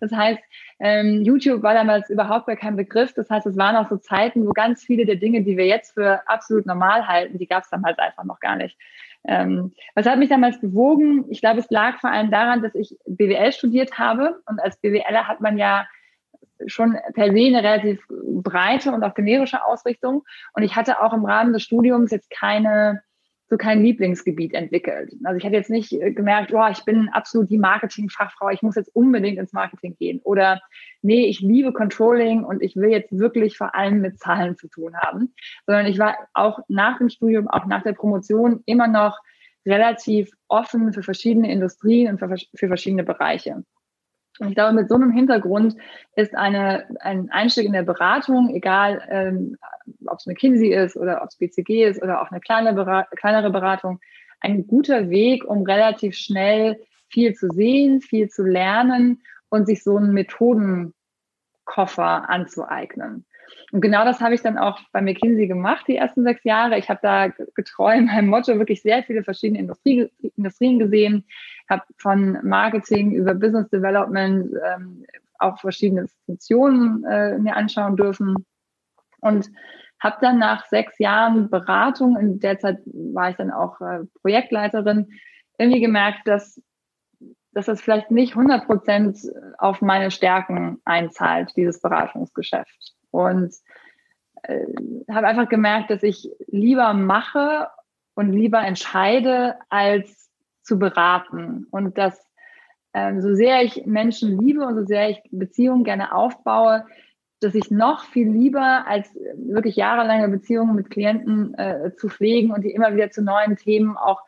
Das 0.00 0.10
heißt, 0.10 0.40
ähm, 0.80 1.22
YouTube 1.22 1.62
war 1.62 1.74
damals 1.74 2.08
überhaupt 2.08 2.46
gar 2.46 2.56
kein 2.56 2.76
Begriff. 2.76 3.12
Das 3.12 3.28
heißt, 3.28 3.46
es 3.46 3.56
waren 3.56 3.76
auch 3.76 3.88
so 3.90 3.96
Zeiten, 3.98 4.46
wo 4.46 4.52
ganz 4.52 4.82
viele 4.82 5.04
der 5.04 5.16
Dinge, 5.16 5.42
die 5.42 5.56
wir 5.56 5.66
jetzt 5.66 5.92
für 5.92 6.26
absolut 6.28 6.64
normal 6.64 7.06
halten, 7.06 7.38
die 7.38 7.46
gab 7.46 7.64
es 7.64 7.70
damals 7.70 7.98
einfach 7.98 8.24
noch 8.24 8.40
gar 8.40 8.56
nicht. 8.56 8.78
Ähm, 9.26 9.72
was 9.94 10.06
hat 10.06 10.18
mich 10.18 10.30
damals 10.30 10.60
bewogen? 10.60 11.26
Ich 11.28 11.40
glaube, 11.40 11.60
es 11.60 11.70
lag 11.70 11.98
vor 12.00 12.10
allem 12.10 12.30
daran, 12.30 12.62
dass 12.62 12.74
ich 12.74 12.96
BWL 13.06 13.52
studiert 13.52 13.98
habe. 13.98 14.40
Und 14.46 14.60
als 14.60 14.78
BWLer 14.78 15.28
hat 15.28 15.40
man 15.40 15.58
ja 15.58 15.86
schon 16.66 16.96
per 17.12 17.32
se 17.32 17.46
eine 17.46 17.62
relativ 17.62 18.06
breite 18.08 18.92
und 18.92 19.02
auch 19.02 19.14
generische 19.14 19.64
Ausrichtung. 19.64 20.24
Und 20.54 20.62
ich 20.62 20.74
hatte 20.76 21.02
auch 21.02 21.12
im 21.12 21.26
Rahmen 21.26 21.52
des 21.52 21.62
Studiums 21.62 22.10
jetzt 22.10 22.30
keine 22.30 23.02
so 23.48 23.56
kein 23.56 23.82
Lieblingsgebiet 23.82 24.54
entwickelt. 24.54 25.14
Also 25.22 25.36
ich 25.36 25.44
hatte 25.44 25.56
jetzt 25.56 25.70
nicht 25.70 25.92
äh, 25.92 26.12
gemerkt, 26.12 26.52
oh, 26.52 26.66
ich 26.70 26.84
bin 26.84 27.08
absolut 27.10 27.50
die 27.50 27.58
Marketingfachfrau, 27.58 28.48
ich 28.48 28.62
muss 28.62 28.76
jetzt 28.76 28.94
unbedingt 28.94 29.38
ins 29.38 29.52
Marketing 29.52 29.96
gehen. 29.98 30.20
Oder 30.24 30.60
nee, 31.02 31.26
ich 31.26 31.40
liebe 31.40 31.72
Controlling 31.72 32.44
und 32.44 32.62
ich 32.62 32.76
will 32.76 32.90
jetzt 32.90 33.16
wirklich 33.16 33.56
vor 33.56 33.74
allem 33.74 34.00
mit 34.00 34.18
Zahlen 34.18 34.56
zu 34.56 34.68
tun 34.68 34.96
haben. 34.96 35.34
Sondern 35.66 35.86
ich 35.86 35.98
war 35.98 36.16
auch 36.32 36.60
nach 36.68 36.98
dem 36.98 37.10
Studium, 37.10 37.48
auch 37.48 37.66
nach 37.66 37.82
der 37.82 37.92
Promotion 37.92 38.62
immer 38.66 38.88
noch 38.88 39.18
relativ 39.66 40.30
offen 40.48 40.92
für 40.92 41.02
verschiedene 41.02 41.50
Industrien 41.50 42.08
und 42.08 42.18
für, 42.18 42.34
für 42.54 42.68
verschiedene 42.68 43.04
Bereiche. 43.04 43.64
Und 44.40 44.48
ich 44.48 44.54
glaube, 44.54 44.74
mit 44.74 44.88
so 44.88 44.96
einem 44.96 45.12
Hintergrund 45.12 45.76
ist 46.16 46.34
eine, 46.34 46.86
ein 47.00 47.30
Einstieg 47.30 47.66
in 47.66 47.72
der 47.72 47.84
Beratung, 47.84 48.52
egal 48.54 49.02
ähm, 49.08 49.56
ob 50.06 50.18
es 50.18 50.26
McKinsey 50.26 50.74
ist 50.74 50.96
oder 50.96 51.22
ob 51.22 51.28
es 51.28 51.36
BCG 51.36 51.84
ist 51.84 52.02
oder 52.02 52.20
auch 52.20 52.30
eine 52.30 52.40
kleine 52.40 52.72
Berat 52.72 53.10
kleinere 53.12 53.50
Beratung, 53.50 54.00
ein 54.40 54.66
guter 54.66 55.08
Weg, 55.08 55.44
um 55.44 55.62
relativ 55.62 56.16
schnell 56.16 56.80
viel 57.08 57.34
zu 57.34 57.48
sehen, 57.50 58.00
viel 58.00 58.28
zu 58.28 58.42
lernen 58.42 59.22
und 59.50 59.66
sich 59.66 59.84
so 59.84 59.96
einen 59.96 60.12
Methodenkoffer 60.12 62.28
anzueignen. 62.28 63.24
Und 63.72 63.80
genau 63.80 64.04
das 64.04 64.20
habe 64.20 64.34
ich 64.34 64.42
dann 64.42 64.58
auch 64.58 64.78
bei 64.92 65.00
McKinsey 65.00 65.46
gemacht, 65.46 65.86
die 65.88 65.96
ersten 65.96 66.22
sechs 66.22 66.44
Jahre. 66.44 66.78
Ich 66.78 66.88
habe 66.88 67.00
da 67.02 67.28
getreu 67.28 68.00
meinem 68.00 68.28
Motto 68.28 68.56
wirklich 68.58 68.82
sehr 68.82 69.02
viele 69.02 69.24
verschiedene 69.24 69.58
Industrie, 69.58 70.10
Industrien 70.36 70.78
gesehen, 70.78 71.24
habe 71.68 71.82
von 71.96 72.38
Marketing 72.42 73.12
über 73.12 73.34
Business 73.34 73.68
Development 73.70 74.52
ähm, 74.64 75.04
auch 75.38 75.58
verschiedene 75.58 76.06
Funktionen 76.26 77.04
äh, 77.04 77.38
mir 77.38 77.56
anschauen 77.56 77.96
dürfen 77.96 78.46
und 79.20 79.50
habe 80.00 80.16
dann 80.20 80.38
nach 80.38 80.66
sechs 80.66 80.98
Jahren 80.98 81.50
Beratung, 81.50 82.16
in 82.16 82.38
der 82.38 82.58
Zeit 82.58 82.78
war 82.86 83.30
ich 83.30 83.36
dann 83.36 83.50
auch 83.50 83.80
äh, 83.80 84.00
Projektleiterin, 84.20 85.08
irgendwie 85.58 85.80
gemerkt, 85.80 86.26
dass, 86.26 86.60
dass 87.52 87.66
das 87.66 87.80
vielleicht 87.80 88.10
nicht 88.10 88.36
100 88.36 88.66
Prozent 88.66 89.18
auf 89.58 89.80
meine 89.80 90.10
Stärken 90.10 90.80
einzahlt, 90.84 91.52
dieses 91.56 91.80
Beratungsgeschäft. 91.80 92.93
Und 93.14 93.54
äh, 94.42 94.66
habe 95.10 95.28
einfach 95.28 95.48
gemerkt, 95.48 95.90
dass 95.90 96.02
ich 96.02 96.30
lieber 96.48 96.92
mache 96.94 97.68
und 98.14 98.32
lieber 98.32 98.60
entscheide, 98.60 99.54
als 99.68 100.30
zu 100.62 100.78
beraten. 100.78 101.66
Und 101.70 101.96
dass 101.96 102.20
ähm, 102.92 103.20
so 103.20 103.34
sehr 103.34 103.62
ich 103.62 103.86
Menschen 103.86 104.38
liebe 104.40 104.66
und 104.66 104.74
so 104.74 104.84
sehr 104.84 105.10
ich 105.10 105.22
Beziehungen 105.30 105.84
gerne 105.84 106.12
aufbaue, 106.12 106.86
dass 107.40 107.54
ich 107.54 107.70
noch 107.70 108.04
viel 108.04 108.28
lieber 108.28 108.84
als 108.86 109.14
wirklich 109.36 109.76
jahrelange 109.76 110.28
Beziehungen 110.28 110.74
mit 110.74 110.90
Klienten 110.90 111.54
äh, 111.54 111.94
zu 111.96 112.08
pflegen 112.08 112.50
und 112.52 112.62
die 112.62 112.72
immer 112.72 112.94
wieder 112.94 113.10
zu 113.10 113.22
neuen 113.22 113.56
Themen 113.56 113.96
auch 113.96 114.22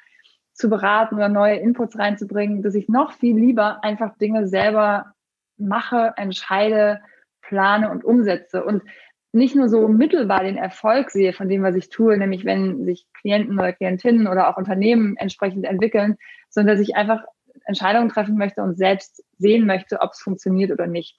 zu 0.52 0.70
beraten 0.70 1.16
oder 1.16 1.28
neue 1.28 1.56
Inputs 1.56 1.98
reinzubringen, 1.98 2.62
dass 2.62 2.74
ich 2.74 2.88
noch 2.88 3.12
viel 3.12 3.36
lieber 3.36 3.82
einfach 3.82 4.16
Dinge 4.18 4.46
selber 4.46 5.14
mache, 5.56 6.12
entscheide, 6.16 7.00
plane 7.48 7.90
und 7.90 8.04
umsetze. 8.04 8.64
Und 8.64 8.82
nicht 9.32 9.54
nur 9.54 9.68
so 9.68 9.86
mittelbar 9.88 10.42
den 10.42 10.56
Erfolg 10.56 11.10
sehe 11.10 11.32
von 11.32 11.48
dem, 11.48 11.62
was 11.62 11.74
ich 11.74 11.90
tue, 11.90 12.16
nämlich 12.16 12.44
wenn 12.44 12.84
sich 12.84 13.06
Klienten 13.20 13.58
oder 13.58 13.72
Klientinnen 13.72 14.26
oder 14.28 14.48
auch 14.48 14.56
Unternehmen 14.56 15.16
entsprechend 15.16 15.66
entwickeln, 15.66 16.16
sondern 16.48 16.76
dass 16.76 16.88
ich 16.88 16.96
einfach 16.96 17.22
Entscheidungen 17.66 18.08
treffen 18.08 18.36
möchte 18.36 18.62
und 18.62 18.76
selbst 18.76 19.22
sehen 19.38 19.66
möchte, 19.66 20.00
ob 20.00 20.12
es 20.12 20.20
funktioniert 20.20 20.70
oder 20.70 20.86
nicht. 20.86 21.18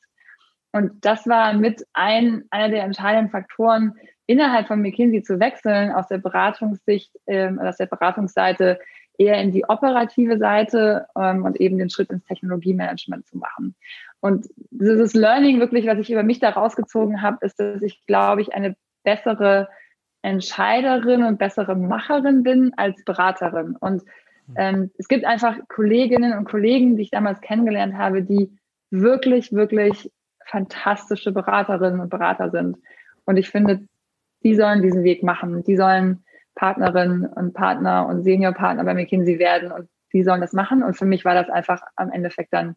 Und 0.71 1.05
das 1.05 1.27
war 1.27 1.53
mit 1.53 1.85
ein, 1.93 2.43
einer 2.49 2.69
der 2.69 2.83
entscheidenden 2.83 3.31
Faktoren, 3.31 3.93
innerhalb 4.25 4.67
von 4.67 4.81
McKinsey 4.81 5.23
zu 5.23 5.39
wechseln, 5.39 5.91
aus 5.91 6.07
der 6.07 6.17
Beratungssicht, 6.17 7.11
ähm, 7.27 7.59
aus 7.59 7.77
der 7.77 7.85
Beratungsseite 7.85 8.79
eher 9.17 9.41
in 9.41 9.51
die 9.51 9.65
operative 9.67 10.37
Seite 10.37 11.07
ähm, 11.17 11.43
und 11.43 11.59
eben 11.59 11.77
den 11.77 11.89
Schritt 11.89 12.11
ins 12.11 12.25
Technologiemanagement 12.25 13.25
zu 13.25 13.37
machen. 13.37 13.75
Und 14.19 14.47
dieses 14.71 15.13
Learning 15.13 15.59
wirklich, 15.59 15.85
was 15.85 15.99
ich 15.99 16.11
über 16.11 16.23
mich 16.23 16.39
da 16.39 16.49
rausgezogen 16.49 17.21
habe, 17.21 17.45
ist, 17.45 17.59
dass 17.59 17.81
ich, 17.81 18.05
glaube 18.05 18.41
ich, 18.41 18.53
eine 18.53 18.75
bessere 19.03 19.69
Entscheiderin 20.21 21.23
und 21.23 21.37
bessere 21.37 21.75
Macherin 21.75 22.43
bin 22.43 22.73
als 22.75 23.03
Beraterin. 23.05 23.75
Und 23.79 24.01
hm. 24.47 24.55
ähm, 24.57 24.91
es 24.97 25.07
gibt 25.07 25.25
einfach 25.25 25.57
Kolleginnen 25.69 26.37
und 26.37 26.45
Kollegen, 26.45 26.97
die 26.97 27.03
ich 27.03 27.11
damals 27.11 27.41
kennengelernt 27.41 27.95
habe, 27.95 28.23
die 28.23 28.51
wirklich, 28.89 29.51
wirklich 29.53 30.11
fantastische 30.45 31.31
Beraterinnen 31.31 31.99
und 31.99 32.09
Berater 32.09 32.49
sind. 32.49 32.77
Und 33.25 33.37
ich 33.37 33.49
finde, 33.49 33.87
die 34.43 34.55
sollen 34.55 34.81
diesen 34.81 35.03
Weg 35.03 35.23
machen. 35.23 35.63
Die 35.63 35.75
sollen 35.75 36.23
Partnerin 36.55 37.25
und 37.25 37.53
Partner 37.53 38.07
und 38.07 38.23
Seniorpartner 38.23 38.83
bei 38.83 38.93
McKinsey 38.93 39.39
werden 39.39 39.71
und 39.71 39.89
die 40.13 40.23
sollen 40.23 40.41
das 40.41 40.53
machen. 40.53 40.83
Und 40.83 40.97
für 40.97 41.05
mich 41.05 41.25
war 41.25 41.35
das 41.35 41.49
einfach 41.49 41.81
am 41.95 42.11
Endeffekt 42.11 42.53
dann 42.53 42.75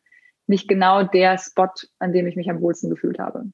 nicht 0.50 0.68
genau 0.68 1.04
der 1.04 1.38
Spot, 1.38 1.70
an 1.98 2.12
dem 2.12 2.26
ich 2.26 2.36
mich 2.36 2.50
am 2.50 2.60
wohlsten 2.60 2.90
gefühlt 2.90 3.18
habe. 3.18 3.44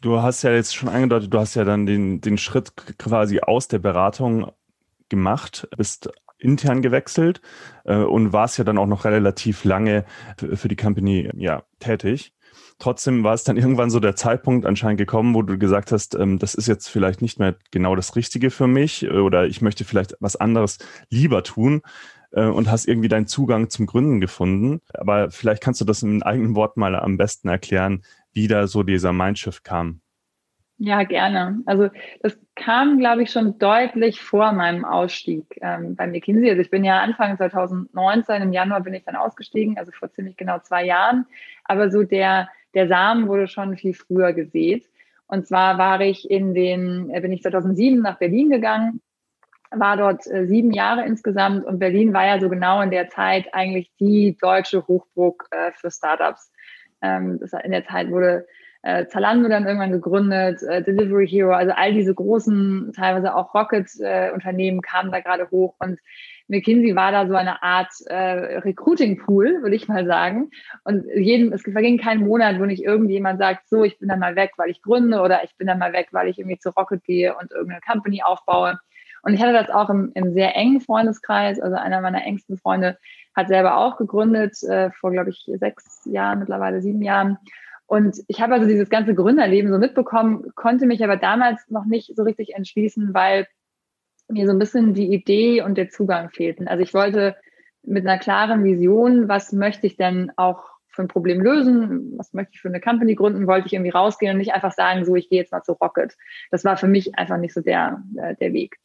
Du 0.00 0.22
hast 0.22 0.42
ja 0.42 0.52
jetzt 0.52 0.74
schon 0.74 0.88
angedeutet, 0.88 1.34
du 1.34 1.38
hast 1.38 1.56
ja 1.56 1.64
dann 1.64 1.84
den, 1.84 2.22
den 2.22 2.38
Schritt 2.38 2.72
quasi 2.98 3.40
aus 3.40 3.68
der 3.68 3.80
Beratung 3.80 4.50
gemacht, 5.10 5.68
bist 5.76 6.08
intern 6.38 6.80
gewechselt 6.80 7.42
äh, 7.84 7.96
und 7.96 8.32
warst 8.32 8.56
ja 8.56 8.64
dann 8.64 8.78
auch 8.78 8.86
noch 8.86 9.04
relativ 9.04 9.64
lange 9.64 10.06
für, 10.38 10.68
die 10.68 10.76
Company 10.76 11.30
ja, 11.36 11.64
tätig. 11.80 12.32
Trotzdem 12.78 13.24
war 13.24 13.34
es 13.34 13.44
dann 13.44 13.56
irgendwann 13.58 13.90
so 13.90 14.00
der 14.00 14.16
Zeitpunkt 14.16 14.64
anscheinend 14.64 14.98
gekommen, 14.98 15.34
wo 15.34 15.42
du 15.42 15.58
gesagt 15.58 15.92
hast, 15.92 16.14
ähm, 16.14 16.38
das 16.38 16.54
ist 16.54 16.66
jetzt 16.66 16.88
vielleicht 16.88 17.20
nicht 17.20 17.38
mehr 17.38 17.56
genau 17.70 17.94
das 17.94 18.16
Richtige 18.16 18.50
für 18.50 18.68
mich 18.68 19.02
äh, 19.02 19.10
oder 19.10 19.46
ich 19.46 19.60
möchte 19.60 19.84
vielleicht 19.84 20.16
was 20.20 20.36
anderes 20.36 20.78
lieber 21.10 21.42
tun 21.42 21.82
äh, 22.32 22.44
und 22.44 22.70
hast 22.70 22.86
irgendwie 22.86 23.08
deinen 23.08 23.26
Zugang 23.26 23.70
zum 23.70 23.86
Gründen 23.86 24.20
gefunden. 24.20 24.80
Aber 24.94 25.30
vielleicht 25.30 25.62
kannst 25.62 25.80
du 25.80 25.84
das 25.84 26.02
in 26.02 26.22
eigenen 26.22 26.54
Worten 26.54 26.80
mal 26.80 26.94
am 26.94 27.16
besten 27.16 27.48
erklären, 27.48 28.02
wie 28.32 28.48
da 28.48 28.66
so 28.66 28.82
dieser 28.82 29.12
Mindshift 29.12 29.64
kam. 29.64 30.00
Ja, 30.82 31.02
gerne. 31.02 31.60
Also 31.66 31.90
das 32.22 32.38
kam, 32.54 32.98
glaube 32.98 33.22
ich, 33.22 33.30
schon 33.30 33.58
deutlich 33.58 34.22
vor 34.22 34.52
meinem 34.52 34.86
Ausstieg 34.86 35.44
ähm, 35.60 35.94
bei 35.94 36.06
McKinsey. 36.06 36.48
Also 36.48 36.62
ich 36.62 36.70
bin 36.70 36.84
ja 36.84 37.00
Anfang 37.00 37.36
2019, 37.36 38.40
im 38.40 38.52
Januar 38.54 38.80
bin 38.80 38.94
ich 38.94 39.04
dann 39.04 39.14
ausgestiegen, 39.14 39.76
also 39.76 39.92
vor 39.92 40.10
ziemlich 40.10 40.38
genau 40.38 40.58
zwei 40.60 40.86
Jahren. 40.86 41.26
Aber 41.64 41.90
so 41.90 42.02
der, 42.02 42.48
der 42.72 42.88
Samen 42.88 43.28
wurde 43.28 43.46
schon 43.46 43.76
viel 43.76 43.92
früher 43.92 44.32
gesät. 44.32 44.88
Und 45.26 45.46
zwar 45.46 45.76
war 45.76 46.00
ich 46.00 46.30
in 46.30 46.54
den, 46.54 47.10
äh, 47.10 47.20
bin 47.20 47.32
ich 47.32 47.42
2007 47.42 48.00
nach 48.00 48.18
Berlin 48.18 48.48
gegangen 48.48 49.02
war 49.70 49.96
dort 49.96 50.26
äh, 50.26 50.46
sieben 50.46 50.72
Jahre 50.72 51.04
insgesamt 51.04 51.64
und 51.64 51.78
Berlin 51.78 52.12
war 52.12 52.26
ja 52.26 52.40
so 52.40 52.48
genau 52.48 52.80
in 52.80 52.90
der 52.90 53.08
Zeit 53.08 53.52
eigentlich 53.52 53.92
die 54.00 54.36
deutsche 54.40 54.86
Hochburg 54.86 55.46
äh, 55.50 55.72
für 55.72 55.90
Startups. 55.90 56.50
Ähm, 57.02 57.40
in 57.64 57.70
der 57.70 57.86
Zeit 57.86 58.10
wurde 58.10 58.46
äh, 58.82 59.06
Zalando 59.06 59.48
dann 59.48 59.66
irgendwann 59.66 59.92
gegründet, 59.92 60.62
äh, 60.62 60.82
Delivery 60.82 61.28
Hero, 61.28 61.52
also 61.52 61.72
all 61.72 61.92
diese 61.92 62.14
großen, 62.14 62.92
teilweise 62.96 63.34
auch 63.34 63.54
Rocket-Unternehmen 63.54 64.78
äh, 64.78 64.82
kamen 64.82 65.12
da 65.12 65.20
gerade 65.20 65.50
hoch 65.50 65.74
und 65.78 66.00
McKinsey 66.48 66.96
war 66.96 67.12
da 67.12 67.28
so 67.28 67.34
eine 67.34 67.62
Art 67.62 67.92
äh, 68.06 68.58
Recruiting-Pool, 68.58 69.62
würde 69.62 69.76
ich 69.76 69.86
mal 69.86 70.04
sagen. 70.04 70.50
Und 70.82 71.04
jeden, 71.14 71.52
es 71.52 71.62
verging 71.62 71.96
kein 71.98 72.18
Monat, 72.18 72.58
wo 72.58 72.64
nicht 72.64 72.82
irgendjemand 72.82 73.38
sagt, 73.38 73.68
so, 73.68 73.84
ich 73.84 73.98
bin 73.98 74.08
dann 74.08 74.18
mal 74.18 74.34
weg, 74.34 74.52
weil 74.56 74.68
ich 74.68 74.82
gründe 74.82 75.20
oder 75.20 75.44
ich 75.44 75.56
bin 75.56 75.68
dann 75.68 75.78
mal 75.78 75.92
weg, 75.92 76.08
weil 76.10 76.28
ich 76.28 76.38
irgendwie 76.38 76.58
zu 76.58 76.70
Rocket 76.70 77.04
gehe 77.04 77.36
und 77.36 77.52
irgendeine 77.52 77.80
Company 77.82 78.22
aufbaue. 78.24 78.80
Und 79.22 79.34
ich 79.34 79.42
hatte 79.42 79.52
das 79.52 79.70
auch 79.70 79.90
im, 79.90 80.12
im 80.14 80.32
sehr 80.32 80.56
engen 80.56 80.80
Freundeskreis. 80.80 81.60
Also 81.60 81.76
einer 81.76 82.00
meiner 82.00 82.24
engsten 82.24 82.58
Freunde 82.58 82.98
hat 83.34 83.48
selber 83.48 83.76
auch 83.76 83.96
gegründet, 83.96 84.62
äh, 84.62 84.90
vor, 84.92 85.10
glaube 85.10 85.30
ich, 85.30 85.48
sechs 85.58 86.02
Jahren, 86.04 86.40
mittlerweile 86.40 86.80
sieben 86.80 87.02
Jahren. 87.02 87.38
Und 87.86 88.18
ich 88.28 88.40
habe 88.40 88.54
also 88.54 88.68
dieses 88.68 88.88
ganze 88.88 89.14
Gründerleben 89.14 89.70
so 89.72 89.78
mitbekommen, 89.78 90.52
konnte 90.54 90.86
mich 90.86 91.02
aber 91.02 91.16
damals 91.16 91.68
noch 91.68 91.86
nicht 91.86 92.14
so 92.14 92.22
richtig 92.22 92.54
entschließen, 92.54 93.14
weil 93.14 93.46
mir 94.28 94.46
so 94.46 94.52
ein 94.52 94.60
bisschen 94.60 94.94
die 94.94 95.12
Idee 95.12 95.62
und 95.62 95.76
der 95.76 95.90
Zugang 95.90 96.30
fehlten. 96.30 96.68
Also 96.68 96.82
ich 96.82 96.94
wollte 96.94 97.36
mit 97.82 98.06
einer 98.06 98.18
klaren 98.18 98.62
Vision, 98.62 99.28
was 99.28 99.52
möchte 99.52 99.86
ich 99.86 99.96
denn 99.96 100.30
auch 100.36 100.69
für 100.90 101.02
ein 101.02 101.08
Problem 101.08 101.40
lösen, 101.40 102.18
was 102.18 102.32
möchte 102.32 102.52
ich 102.54 102.60
für 102.60 102.68
eine 102.68 102.80
Company 102.80 103.14
gründen, 103.14 103.46
wollte 103.46 103.66
ich 103.66 103.72
irgendwie 103.72 103.90
rausgehen 103.90 104.32
und 104.32 104.38
nicht 104.38 104.52
einfach 104.52 104.72
sagen, 104.72 105.04
so, 105.04 105.14
ich 105.14 105.28
gehe 105.28 105.40
jetzt 105.40 105.52
mal 105.52 105.62
zu 105.62 105.72
Rocket. 105.72 106.16
Das 106.50 106.64
war 106.64 106.76
für 106.76 106.88
mich 106.88 107.16
einfach 107.18 107.36
nicht 107.36 107.54
so 107.54 107.60
der, 107.60 108.02
äh, 108.16 108.34
der 108.36 108.52
Weg. 108.52 108.78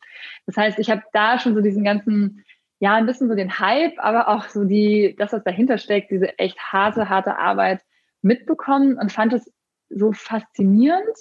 Das 0.46 0.58
heißt, 0.58 0.80
ich 0.80 0.90
habe 0.90 1.04
da 1.14 1.40
schon 1.40 1.56
so 1.56 1.62
diesen 1.62 1.84
ganzen, 1.84 2.44
ja, 2.80 2.96
ein 2.96 3.06
bisschen 3.06 3.28
so 3.28 3.36
den 3.36 3.60
Hype, 3.60 3.98
aber 3.98 4.28
auch 4.28 4.50
so 4.50 4.66
die, 4.66 5.16
das, 5.18 5.34
was 5.34 5.44
dahinter 5.44 5.78
steckt, 5.78 6.12
diese 6.12 6.38
echt 6.38 6.60
harte, 6.60 7.10
harte 7.10 7.38
Arbeit 7.38 7.82
mitbekommen 8.22 8.98
und 8.98 9.12
fand 9.12 9.34
es 9.34 9.52
so 9.90 10.12
faszinierend 10.12 11.16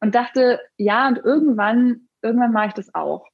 und 0.00 0.14
dachte, 0.14 0.60
ja, 0.76 1.08
und 1.08 1.18
irgendwann, 1.18 2.08
irgendwann 2.22 2.52
mache 2.52 2.68
ich 2.68 2.74
das 2.74 2.94
auch. 2.94 3.26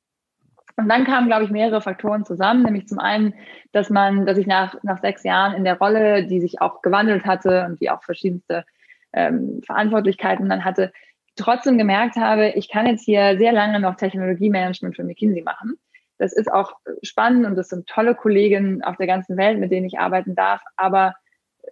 Und 0.77 0.89
dann 0.89 1.05
kamen, 1.05 1.29
glaube 1.29 1.45
ich, 1.45 1.51
mehrere 1.51 1.81
Faktoren 1.81 2.25
zusammen, 2.25 2.65
nämlich 2.65 2.89
zum 2.89 2.99
einen, 2.99 3.35
dass 3.73 3.91
man, 3.91 4.27
dass 4.27 4.39
ich 4.39 4.47
nach, 4.47 4.77
nach 4.83 5.01
sechs 5.01 5.23
Jahren 5.23 5.55
in 5.55 5.65
der 5.65 5.79
Rolle, 5.79 6.27
die 6.27 6.41
sich 6.41 6.61
auch 6.61 6.83
gewandelt 6.83 7.25
hatte 7.25 7.65
und 7.67 7.81
die 7.81 7.91
auch 7.91 8.03
verschiedenste 8.03 8.65
ähm, 9.13 9.61
Verantwortlichkeiten 9.65 10.49
dann 10.49 10.65
hatte, 10.65 10.93
trotzdem 11.37 11.79
gemerkt 11.79 12.17
habe, 12.17 12.51
ich 12.51 12.69
kann 12.69 12.87
jetzt 12.87 13.05
hier 13.05 13.39
sehr 13.39 13.53
lange 13.53 13.79
noch 13.81 13.97
Technologiemanagement 13.97 14.97
für 14.97 15.05
McKinsey 15.05 15.43
machen. 15.43 15.79
Das 16.19 16.33
ist 16.33 16.53
auch 16.53 16.75
spannend 17.03 17.47
und 17.47 17.57
das 17.57 17.69
sind 17.69 17.89
tolle 17.89 18.15
Kolleginnen 18.15 18.83
auf 18.83 18.97
der 18.97 19.07
ganzen 19.07 19.37
Welt, 19.37 19.59
mit 19.59 19.71
denen 19.71 19.87
ich 19.87 19.99
arbeiten 19.99 20.35
darf. 20.35 20.63
Aber 20.77 21.15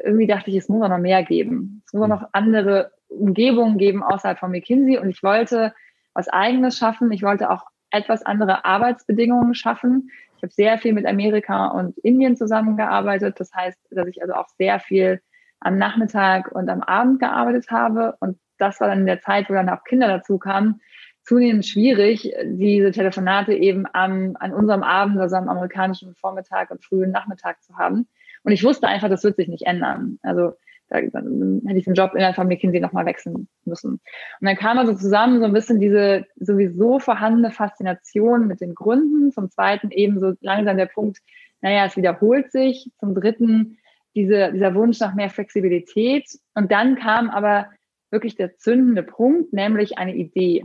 irgendwie 0.02 0.26
dachte 0.26 0.50
ich, 0.50 0.56
es 0.56 0.68
muss 0.68 0.82
auch 0.82 0.88
noch 0.88 0.98
mehr 0.98 1.22
geben. 1.22 1.82
Es 1.86 1.92
muss 1.92 2.02
auch 2.02 2.08
noch 2.08 2.28
andere 2.32 2.92
Umgebungen 3.08 3.78
geben 3.78 4.02
außerhalb 4.02 4.38
von 4.38 4.50
McKinsey. 4.50 4.98
Und 4.98 5.10
ich 5.10 5.22
wollte 5.22 5.74
was 6.14 6.28
Eigenes 6.28 6.76
schaffen. 6.76 7.12
Ich 7.12 7.22
wollte 7.22 7.50
auch 7.50 7.64
etwas 7.92 8.22
andere 8.24 8.64
Arbeitsbedingungen 8.64 9.54
schaffen. 9.54 10.10
Ich 10.36 10.42
habe 10.42 10.52
sehr 10.52 10.78
viel 10.78 10.92
mit 10.92 11.06
Amerika 11.06 11.68
und 11.68 11.96
Indien 11.98 12.36
zusammengearbeitet. 12.36 13.38
Das 13.38 13.54
heißt, 13.54 13.78
dass 13.90 14.08
ich 14.08 14.22
also 14.22 14.34
auch 14.34 14.48
sehr 14.58 14.80
viel 14.80 15.20
am 15.60 15.78
Nachmittag 15.78 16.50
und 16.52 16.68
am 16.68 16.82
Abend 16.82 17.20
gearbeitet 17.20 17.70
habe. 17.70 18.16
Und 18.20 18.38
das 18.58 18.80
war 18.80 18.88
dann 18.88 19.00
in 19.00 19.06
der 19.06 19.20
Zeit, 19.20 19.48
wo 19.48 19.54
dann 19.54 19.68
auch 19.68 19.84
Kinder 19.84 20.08
dazu 20.08 20.38
kamen, 20.38 20.80
zunehmend 21.22 21.64
schwierig, 21.64 22.34
diese 22.44 22.90
Telefonate 22.90 23.54
eben 23.54 23.86
am, 23.92 24.36
an 24.40 24.52
unserem 24.52 24.82
Abend, 24.82 25.20
also 25.20 25.36
am 25.36 25.48
amerikanischen 25.48 26.14
Vormittag 26.16 26.70
und 26.70 26.84
frühen 26.84 27.12
Nachmittag 27.12 27.62
zu 27.62 27.76
haben. 27.76 28.08
Und 28.42 28.52
ich 28.52 28.64
wusste 28.64 28.88
einfach, 28.88 29.08
das 29.08 29.22
wird 29.22 29.36
sich 29.36 29.48
nicht 29.48 29.66
ändern. 29.66 30.18
Also 30.22 30.54
dann 30.92 31.62
hätte 31.66 31.78
ich 31.78 31.84
den 31.84 31.94
Job 31.94 32.12
innerhalb 32.14 32.36
von 32.36 32.48
McKinsey 32.48 32.80
nochmal 32.80 33.06
wechseln 33.06 33.48
müssen. 33.64 33.92
Und 33.92 34.00
dann 34.40 34.56
kam 34.56 34.78
also 34.78 34.94
zusammen 34.94 35.40
so 35.40 35.46
ein 35.46 35.52
bisschen 35.52 35.80
diese 35.80 36.26
sowieso 36.36 36.98
vorhandene 36.98 37.50
Faszination 37.50 38.46
mit 38.46 38.60
den 38.60 38.74
Gründen. 38.74 39.32
Zum 39.32 39.50
zweiten 39.50 39.90
eben 39.90 40.20
so 40.20 40.34
langsam 40.40 40.76
der 40.76 40.86
Punkt, 40.86 41.18
naja, 41.60 41.86
es 41.86 41.96
wiederholt 41.96 42.52
sich. 42.52 42.90
Zum 42.98 43.14
dritten 43.14 43.78
diese, 44.14 44.52
dieser 44.52 44.74
Wunsch 44.74 45.00
nach 45.00 45.14
mehr 45.14 45.30
Flexibilität. 45.30 46.26
Und 46.54 46.70
dann 46.70 46.96
kam 46.96 47.30
aber 47.30 47.70
wirklich 48.10 48.36
der 48.36 48.56
zündende 48.56 49.02
Punkt, 49.02 49.52
nämlich 49.52 49.98
eine 49.98 50.14
Idee. 50.14 50.64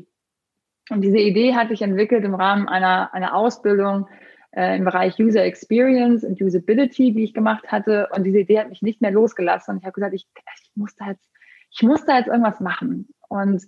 Und 0.90 1.02
diese 1.02 1.20
Idee 1.20 1.56
hatte 1.56 1.74
ich 1.74 1.82
entwickelt 1.82 2.24
im 2.24 2.36
Rahmen 2.36 2.68
einer, 2.68 3.14
einer 3.14 3.36
Ausbildung 3.36 4.08
äh, 4.52 4.78
im 4.78 4.86
Bereich 4.86 5.20
User 5.20 5.44
Experience 5.44 6.24
und 6.24 6.42
Usability, 6.42 7.14
die 7.14 7.24
ich 7.24 7.34
gemacht 7.34 7.68
hatte. 7.68 8.10
Und 8.16 8.24
diese 8.24 8.40
Idee 8.40 8.60
hat 8.60 8.70
mich 8.70 8.82
nicht 8.82 9.02
mehr 9.02 9.12
losgelassen. 9.12 9.74
Und 9.74 9.78
ich 9.80 9.86
habe 9.86 9.94
gesagt, 9.94 10.14
ich, 10.14 10.28
ich 10.62 10.72
muss 10.76 10.96
da 10.96 11.10
jetzt, 11.10 11.30
ich 11.72 11.84
muss 11.84 12.06
da 12.06 12.18
jetzt 12.18 12.28
irgendwas 12.28 12.60
machen. 12.60 13.08
Und 13.30 13.64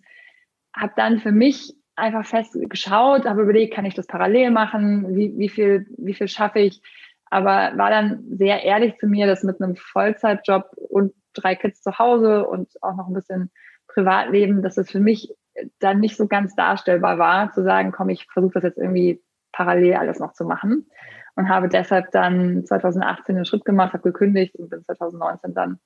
habe 0.74 0.94
dann 0.96 1.20
für 1.20 1.32
mich 1.32 1.76
einfach 1.96 2.26
fest 2.26 2.58
geschaut, 2.70 3.26
habe 3.26 3.42
überlegt, 3.42 3.74
kann 3.74 3.86
ich 3.86 3.94
das 3.94 4.08
parallel 4.08 4.52
machen? 4.52 5.16
Wie, 5.16 5.38
wie 5.38 5.50
viel, 5.50 5.88
wie 5.98 6.14
viel 6.14 6.28
schaffe 6.28 6.60
ich? 6.60 6.82
Aber 7.26 7.78
war 7.78 7.90
dann 7.90 8.24
sehr 8.32 8.64
ehrlich 8.64 8.98
zu 8.98 9.08
mir, 9.08 9.28
dass 9.28 9.44
mit 9.44 9.62
einem 9.62 9.76
Vollzeitjob 9.76 10.72
und 10.90 11.14
drei 11.34 11.56
Kids 11.56 11.82
zu 11.82 12.00
Hause 12.00 12.48
und 12.48 12.70
auch 12.82 12.96
noch 12.96 13.08
ein 13.08 13.14
bisschen 13.14 13.52
Privatleben, 13.88 14.64
dass 14.64 14.78
es 14.78 14.90
für 14.90 15.00
mich 15.00 15.34
dann 15.80 16.00
nicht 16.00 16.16
so 16.16 16.28
ganz 16.28 16.56
darstellbar 16.56 17.18
war, 17.18 17.52
zu 17.52 17.64
sagen, 17.64 17.92
komm, 17.92 18.10
ich 18.10 18.28
versuche 18.32 18.54
das 18.54 18.64
jetzt 18.64 18.78
irgendwie 18.78 19.22
parallel 19.52 19.96
alles 19.96 20.20
noch 20.20 20.34
zu 20.34 20.46
machen. 20.46 20.88
Und 21.36 21.48
habe 21.48 21.70
deshalb 21.70 22.12
dann 22.12 22.66
2018 22.66 23.36
den 23.36 23.46
Schritt 23.46 23.64
gemacht, 23.64 23.94
habe 23.94 24.04
gekündigt 24.04 24.56
und 24.56 24.70
bin 24.70 24.84
2019 24.84 25.54
dann 25.54 25.80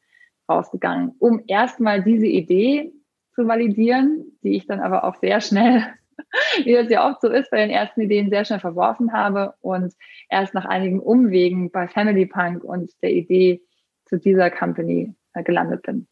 rausgegangen, 0.50 1.14
um 1.20 1.44
erstmal 1.48 2.02
diese 2.04 2.26
Idee 2.26 2.92
zu 3.34 3.48
validieren, 3.48 4.26
die 4.44 4.56
ich 4.56 4.68
dann 4.68 4.80
aber 4.80 5.04
auch 5.04 5.16
sehr 5.16 5.42
schnell, 5.42 5.84
wie 6.64 6.74
das 6.74 6.90
ja 6.90 7.08
oft 7.10 7.22
so 7.22 7.30
ist, 7.30 7.52
bei 7.52 7.58
den 7.58 7.70
ersten 7.70 8.02
Ideen 8.02 8.30
sehr 8.30 8.46
schnell 8.46 8.60
verworfen 8.60 9.14
habe 9.14 9.54
und 9.62 9.94
erst 10.30 10.54
nach 10.54 10.66
einigen 10.66 11.00
Umwegen 11.00 11.72
bei 11.72 11.88
Family 11.88 12.26
Punk 12.26 12.64
und 12.64 12.92
der 13.02 13.12
Idee 13.12 13.62
zu 14.06 14.18
dieser 14.18 14.50
Company 14.52 15.14
äh, 15.34 15.44
gelandet 15.44 15.84
bin. 15.84 16.08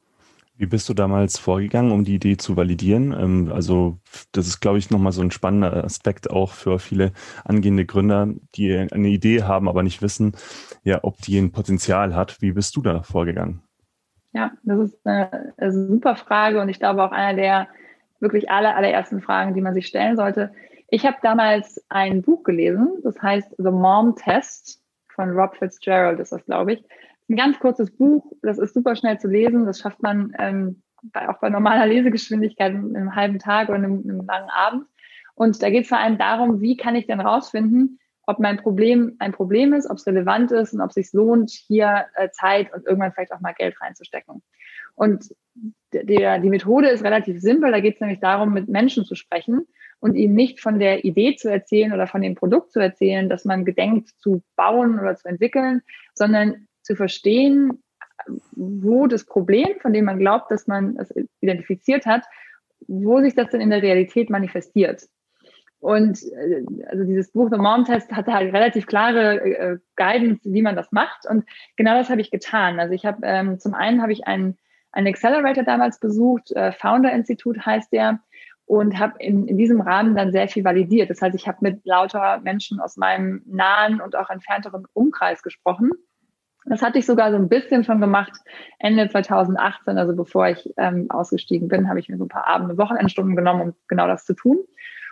Wie 0.61 0.67
bist 0.67 0.87
du 0.89 0.93
damals 0.93 1.39
vorgegangen, 1.39 1.91
um 1.91 2.03
die 2.03 2.13
Idee 2.13 2.37
zu 2.37 2.55
validieren? 2.55 3.13
Ähm, 3.19 3.51
also 3.51 3.97
das 4.31 4.45
ist, 4.45 4.59
glaube 4.59 4.77
ich, 4.77 4.91
nochmal 4.91 5.11
so 5.11 5.23
ein 5.23 5.31
spannender 5.31 5.83
Aspekt 5.83 6.29
auch 6.29 6.51
für 6.51 6.77
viele 6.77 7.13
angehende 7.43 7.83
Gründer, 7.83 8.27
die 8.53 8.77
eine 8.77 9.07
Idee 9.07 9.41
haben, 9.41 9.67
aber 9.67 9.81
nicht 9.81 10.03
wissen, 10.03 10.33
ja, 10.83 10.99
ob 11.01 11.17
die 11.17 11.39
ein 11.39 11.51
Potenzial 11.51 12.13
hat. 12.13 12.43
Wie 12.43 12.51
bist 12.51 12.75
du 12.75 12.83
da 12.83 13.01
vorgegangen? 13.01 13.63
Ja, 14.33 14.51
das 14.61 14.91
ist 14.91 14.99
eine, 15.03 15.55
super 15.89 16.15
Frage 16.15 16.61
und 16.61 16.69
ich 16.69 16.77
glaube 16.77 17.01
auch 17.03 17.11
einer 17.11 17.41
der 17.41 17.67
wirklich 18.19 18.51
aller, 18.51 18.75
allerersten 18.75 19.19
Fragen, 19.19 19.55
die 19.55 19.61
man 19.61 19.73
sich 19.73 19.87
stellen 19.87 20.15
sollte. 20.15 20.53
Ich 20.89 21.07
habe 21.07 21.17
damals 21.23 21.83
ein 21.89 22.21
Buch 22.21 22.43
gelesen, 22.43 22.99
das 23.03 23.19
heißt 23.19 23.55
The 23.57 23.71
Mom 23.71 24.15
Test 24.15 24.79
von 25.15 25.31
Rob 25.31 25.55
Fitzgerald, 25.55 26.19
ist 26.19 26.33
das, 26.33 26.45
glaube 26.45 26.73
ich 26.73 26.83
ein 27.31 27.37
ganz 27.37 27.59
kurzes 27.59 27.89
Buch, 27.91 28.31
das 28.41 28.59
ist 28.59 28.73
super 28.73 28.95
schnell 28.95 29.17
zu 29.17 29.27
lesen, 29.27 29.65
das 29.65 29.79
schafft 29.79 30.03
man 30.03 30.33
ähm, 30.37 30.83
bei, 31.01 31.29
auch 31.29 31.39
bei 31.39 31.49
normaler 31.49 31.87
Lesegeschwindigkeit 31.87 32.73
in 32.73 32.95
einem 32.95 33.15
halben 33.15 33.39
Tag 33.39 33.69
oder 33.69 33.77
einem, 33.77 34.03
einem 34.03 34.25
langen 34.25 34.49
Abend. 34.49 34.85
Und 35.33 35.63
da 35.63 35.69
geht 35.69 35.83
es 35.83 35.89
vor 35.89 35.97
allem 35.97 36.17
darum, 36.17 36.61
wie 36.61 36.77
kann 36.77 36.95
ich 36.95 37.07
denn 37.07 37.21
rausfinden, 37.21 37.99
ob 38.27 38.39
mein 38.39 38.57
Problem 38.57 39.15
ein 39.19 39.31
Problem 39.31 39.73
ist, 39.73 39.89
ob 39.89 39.97
es 39.97 40.05
relevant 40.05 40.51
ist 40.51 40.73
und 40.73 40.81
ob 40.81 40.89
es 40.89 40.95
sich 40.95 41.13
lohnt, 41.13 41.49
hier 41.49 42.05
äh, 42.15 42.29
Zeit 42.31 42.71
und 42.73 42.85
irgendwann 42.85 43.13
vielleicht 43.13 43.33
auch 43.33 43.39
mal 43.39 43.53
Geld 43.53 43.79
reinzustecken. 43.81 44.43
Und 44.93 45.33
der, 45.93 46.39
die 46.39 46.49
Methode 46.49 46.89
ist 46.89 47.03
relativ 47.03 47.41
simpel. 47.41 47.71
Da 47.71 47.79
geht 47.79 47.95
es 47.95 48.01
nämlich 48.01 48.19
darum, 48.19 48.53
mit 48.53 48.67
Menschen 48.67 49.05
zu 49.05 49.15
sprechen 49.15 49.65
und 49.99 50.15
ihnen 50.15 50.35
nicht 50.35 50.59
von 50.59 50.79
der 50.79 51.05
Idee 51.05 51.35
zu 51.35 51.49
erzählen 51.49 51.93
oder 51.93 52.07
von 52.07 52.21
dem 52.21 52.35
Produkt 52.35 52.71
zu 52.71 52.79
erzählen, 52.79 53.29
das 53.29 53.45
man 53.45 53.65
gedenkt 53.65 54.09
zu 54.19 54.43
bauen 54.55 54.99
oder 54.99 55.15
zu 55.15 55.27
entwickeln, 55.27 55.81
sondern 56.13 56.67
zu 56.81 56.95
verstehen, 56.95 57.81
wo 58.51 59.07
das 59.07 59.25
Problem, 59.25 59.79
von 59.81 59.93
dem 59.93 60.05
man 60.05 60.19
glaubt, 60.19 60.51
dass 60.51 60.67
man 60.67 60.97
es 60.97 61.13
identifiziert 61.39 62.05
hat, 62.05 62.23
wo 62.87 63.21
sich 63.21 63.35
das 63.35 63.49
denn 63.49 63.61
in 63.61 63.69
der 63.69 63.81
Realität 63.81 64.29
manifestiert. 64.29 65.07
Und 65.79 66.21
äh, 66.23 66.63
also 66.87 67.03
dieses 67.03 67.31
Buch 67.31 67.49
The 67.51 67.57
Mom 67.57 67.85
Test 67.85 68.11
hatte 68.11 68.33
halt 68.33 68.53
relativ 68.53 68.85
klare 68.85 69.41
äh, 69.41 69.77
Guidance, 69.95 70.41
wie 70.43 70.61
man 70.61 70.75
das 70.75 70.91
macht. 70.91 71.25
Und 71.27 71.43
genau 71.75 71.97
das 71.97 72.09
habe 72.09 72.21
ich 72.21 72.29
getan. 72.29 72.79
Also 72.79 72.93
ich 72.93 73.05
habe 73.05 73.19
ähm, 73.23 73.59
zum 73.59 73.73
einen 73.73 74.01
habe 74.01 74.11
ich 74.11 74.27
einen, 74.27 74.57
einen 74.91 75.07
Accelerator 75.07 75.63
damals 75.63 75.99
besucht, 75.99 76.51
äh, 76.51 76.71
Founder 76.71 77.11
Institut 77.11 77.65
heißt 77.65 77.91
der, 77.91 78.19
und 78.65 78.99
habe 78.99 79.15
in, 79.19 79.47
in 79.47 79.57
diesem 79.57 79.81
Rahmen 79.81 80.15
dann 80.15 80.31
sehr 80.31 80.47
viel 80.47 80.63
validiert. 80.63 81.09
Das 81.09 81.21
heißt, 81.21 81.35
ich 81.35 81.47
habe 81.47 81.57
mit 81.61 81.83
lauter 81.85 82.39
Menschen 82.41 82.79
aus 82.79 82.95
meinem 82.95 83.41
nahen 83.45 83.99
und 83.99 84.15
auch 84.15 84.29
entfernteren 84.29 84.85
Umkreis 84.93 85.41
gesprochen 85.41 85.91
das 86.65 86.81
hatte 86.81 86.99
ich 86.99 87.05
sogar 87.05 87.31
so 87.31 87.37
ein 87.37 87.49
bisschen 87.49 87.83
schon 87.83 88.01
gemacht 88.01 88.31
Ende 88.79 89.09
2018, 89.09 89.97
also 89.97 90.15
bevor 90.15 90.47
ich 90.47 90.71
ähm, 90.77 91.09
ausgestiegen 91.09 91.67
bin, 91.67 91.89
habe 91.89 91.99
ich 91.99 92.09
mir 92.09 92.17
so 92.17 92.25
ein 92.25 92.29
paar 92.29 92.47
Abende, 92.47 92.77
Wochenendstunden 92.77 93.35
genommen, 93.35 93.61
um 93.61 93.75
genau 93.87 94.07
das 94.07 94.25
zu 94.25 94.33
tun. 94.33 94.59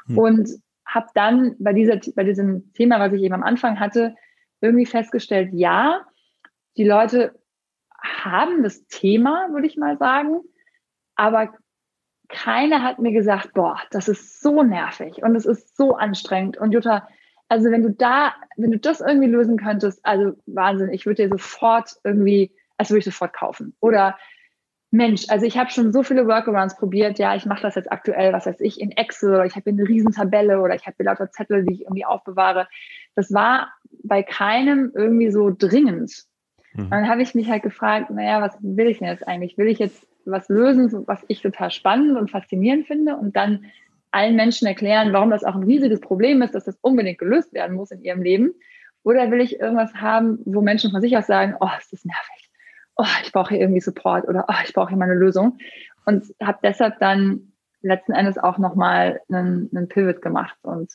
Hm. 0.06 0.18
Und 0.18 0.50
habe 0.86 1.08
dann 1.14 1.56
bei, 1.60 1.74
dieser, 1.74 2.00
bei 2.16 2.24
diesem 2.24 2.74
Thema, 2.74 3.00
was 3.00 3.14
ich 3.14 3.22
eben 3.22 3.34
am 3.34 3.44
Anfang 3.44 3.80
hatte, 3.80 4.16
irgendwie 4.62 4.86
festgestellt, 4.86 5.50
ja, 5.54 6.02
die 6.78 6.84
Leute 6.84 7.40
haben 8.02 8.64
das 8.64 8.88
Thema, 8.88 9.50
würde 9.52 9.68
ich 9.68 9.78
mal 9.78 9.98
sagen, 9.98 10.42
aber 11.16 11.54
keiner 12.30 12.84
hat 12.84 13.00
mir 13.00 13.12
gesagt, 13.12 13.54
boah, 13.54 13.80
das 13.92 14.08
ist 14.08 14.42
so 14.42 14.64
nervig 14.64 15.24
und 15.24 15.36
es 15.36 15.46
ist 15.46 15.76
so 15.76 15.96
anstrengend. 15.96 16.58
Und 16.58 16.72
Jutta, 16.72 17.08
also 17.50 17.72
wenn 17.72 17.84
du 17.84 17.92
da, 17.92 18.34
wenn 18.58 18.72
du 18.72 18.78
das 18.78 19.02
irgendwie 19.02 19.28
lösen 19.28 19.58
könntest, 19.58 20.00
also 20.06 20.34
Wahnsinn, 20.46 20.94
ich 20.94 21.06
würde 21.06 21.24
dir 21.24 21.30
sofort 21.30 21.96
irgendwie, 22.04 22.52
also 22.78 22.92
würde 22.92 23.00
ich 23.00 23.06
sofort 23.06 23.34
kaufen. 23.34 23.76
Oder 23.82 24.18
Mensch, 24.92 25.26
also 25.30 25.46
ich 25.46 25.58
habe 25.58 25.70
schon 25.70 25.92
so 25.92 26.02
viele 26.02 26.28
Workarounds 26.28 26.78
probiert. 26.78 27.20
Ja, 27.20 27.36
ich 27.36 27.46
mache 27.46 27.62
das 27.62 27.76
jetzt 27.76 27.92
aktuell, 27.92 28.34
was 28.34 28.46
weiß 28.46 28.60
ich, 28.62 28.80
in 28.80 28.92
Excel 28.92 29.34
oder 29.34 29.46
ich 29.46 29.56
habe 29.56 29.70
eine 29.70 29.88
Riesentabelle 29.88 30.62
oder 30.62 30.76
ich 30.76 30.88
habe 30.88 31.04
lauter 31.04 31.32
Zettel, 31.32 31.66
die 31.66 31.74
ich 31.74 31.82
irgendwie 31.82 32.06
aufbewahre. 32.06 32.68
Das 33.16 33.34
war 33.34 33.72
bei 34.04 34.24
keinem 34.24 34.92
irgendwie 34.96 35.32
so 35.32 35.54
dringend. 35.56 36.26
Mhm. 36.74 36.86
Und 36.86 36.92
dann 36.92 37.10
habe 37.10 37.22
ich 37.22 37.36
mich 37.36 37.50
halt 37.50 37.64
gefragt, 37.64 38.10
naja, 38.10 38.42
was 38.42 38.58
will 38.62 38.88
ich 38.88 39.00
denn 39.00 39.10
jetzt 39.10 39.28
eigentlich? 39.28 39.58
Will 39.58 39.68
ich 39.68 39.80
jetzt 39.80 40.08
was 40.26 40.50
lösen, 40.50 41.08
was 41.08 41.24
ich 41.28 41.42
total 41.42 41.72
spannend 41.72 42.18
und 42.18 42.30
faszinierend 42.30 42.88
finde 42.88 43.16
und 43.16 43.36
dann 43.36 43.66
allen 44.12 44.36
Menschen 44.36 44.68
erklären, 44.68 45.14
warum 45.14 45.30
das 45.30 45.44
auch 45.44 45.56
ein 45.56 45.64
riesiges 45.64 46.00
Problem 46.02 46.42
ist, 46.42 46.56
dass 46.56 46.66
das 46.66 46.78
unbedingt 46.82 47.20
gelöst 47.20 47.54
werden 47.54 47.76
muss 47.76 47.92
in 47.92 48.02
ihrem 48.02 48.22
Leben? 48.22 48.54
Oder 49.04 49.32
will 49.32 49.42
ich 49.42 49.60
irgendwas 49.60 49.94
haben, 49.96 50.40
wo 50.46 50.62
Menschen 50.62 50.92
von 50.92 51.02
sich 51.02 51.16
aus 51.18 51.28
sagen, 51.28 51.56
oh, 51.60 51.70
ist 51.80 51.94
das 51.94 52.06
nervig 52.06 52.50
oh, 53.00 53.06
ich 53.24 53.32
brauche 53.32 53.50
hier 53.50 53.62
irgendwie 53.62 53.80
Support 53.80 54.28
oder 54.28 54.46
oh, 54.50 54.62
ich 54.64 54.74
brauche 54.74 54.90
hier 54.90 54.98
mal 54.98 55.06
eine 55.06 55.16
Lösung. 55.16 55.58
Und 56.06 56.26
habe 56.44 56.60
deshalb 56.62 57.00
dann 57.00 57.54
letzten 57.82 58.12
Endes 58.12 58.38
auch 58.38 58.58
nochmal 58.58 59.22
einen, 59.32 59.70
einen 59.74 59.88
Pivot 59.88 60.22
gemacht 60.22 60.58
und 60.64 60.92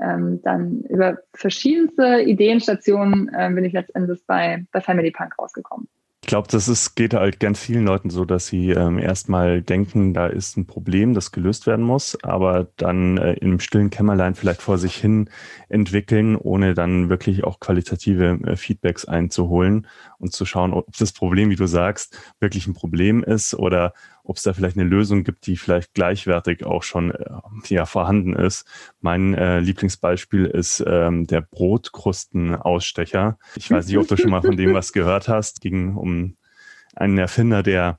ähm, 0.00 0.42
dann 0.42 0.82
über 0.88 1.18
verschiedenste 1.34 2.22
Ideenstationen 2.22 3.32
äh, 3.32 3.50
bin 3.52 3.64
ich 3.64 3.72
letztendlich 3.72 4.24
bei, 4.26 4.64
bei 4.72 4.80
Family 4.80 5.12
Punk 5.12 5.38
rausgekommen. 5.38 5.88
Ich 6.28 6.30
glaube, 6.30 6.48
das 6.50 6.68
ist, 6.68 6.94
geht 6.94 7.14
halt 7.14 7.40
ganz 7.40 7.58
vielen 7.58 7.86
Leuten 7.86 8.10
so, 8.10 8.26
dass 8.26 8.48
sie 8.48 8.68
ähm, 8.68 8.98
erstmal 8.98 9.62
denken, 9.62 10.12
da 10.12 10.26
ist 10.26 10.58
ein 10.58 10.66
Problem, 10.66 11.14
das 11.14 11.32
gelöst 11.32 11.66
werden 11.66 11.82
muss, 11.82 12.22
aber 12.22 12.68
dann 12.76 13.16
äh, 13.16 13.32
im 13.36 13.60
stillen 13.60 13.88
Kämmerlein 13.88 14.34
vielleicht 14.34 14.60
vor 14.60 14.76
sich 14.76 14.94
hin 14.94 15.30
entwickeln, 15.70 16.36
ohne 16.36 16.74
dann 16.74 17.08
wirklich 17.08 17.44
auch 17.44 17.60
qualitative 17.60 18.40
äh, 18.44 18.56
Feedbacks 18.56 19.06
einzuholen 19.06 19.86
und 20.18 20.34
zu 20.34 20.44
schauen, 20.44 20.74
ob 20.74 20.94
das 20.98 21.12
Problem, 21.12 21.48
wie 21.48 21.56
du 21.56 21.66
sagst, 21.66 22.18
wirklich 22.40 22.66
ein 22.66 22.74
Problem 22.74 23.24
ist 23.24 23.54
oder 23.54 23.94
ob 24.28 24.36
es 24.36 24.42
da 24.42 24.52
vielleicht 24.52 24.76
eine 24.76 24.88
Lösung 24.88 25.24
gibt, 25.24 25.46
die 25.46 25.56
vielleicht 25.56 25.94
gleichwertig 25.94 26.66
auch 26.66 26.82
schon 26.82 27.12
äh, 27.12 27.24
ja, 27.68 27.86
vorhanden 27.86 28.34
ist. 28.34 28.66
Mein 29.00 29.32
äh, 29.32 29.60
Lieblingsbeispiel 29.60 30.44
ist 30.44 30.84
ähm, 30.86 31.26
der 31.26 31.40
Brotkrustenausstecher. 31.40 33.38
Ich 33.56 33.70
weiß 33.70 33.86
nicht, 33.86 33.96
ob 33.96 34.06
du 34.06 34.18
schon 34.18 34.30
mal 34.30 34.42
von 34.42 34.58
dem 34.58 34.74
was 34.74 34.92
gehört 34.92 35.28
hast. 35.28 35.62
Ging 35.62 35.96
um 35.96 36.36
einen 36.94 37.16
Erfinder, 37.16 37.62
der 37.62 37.98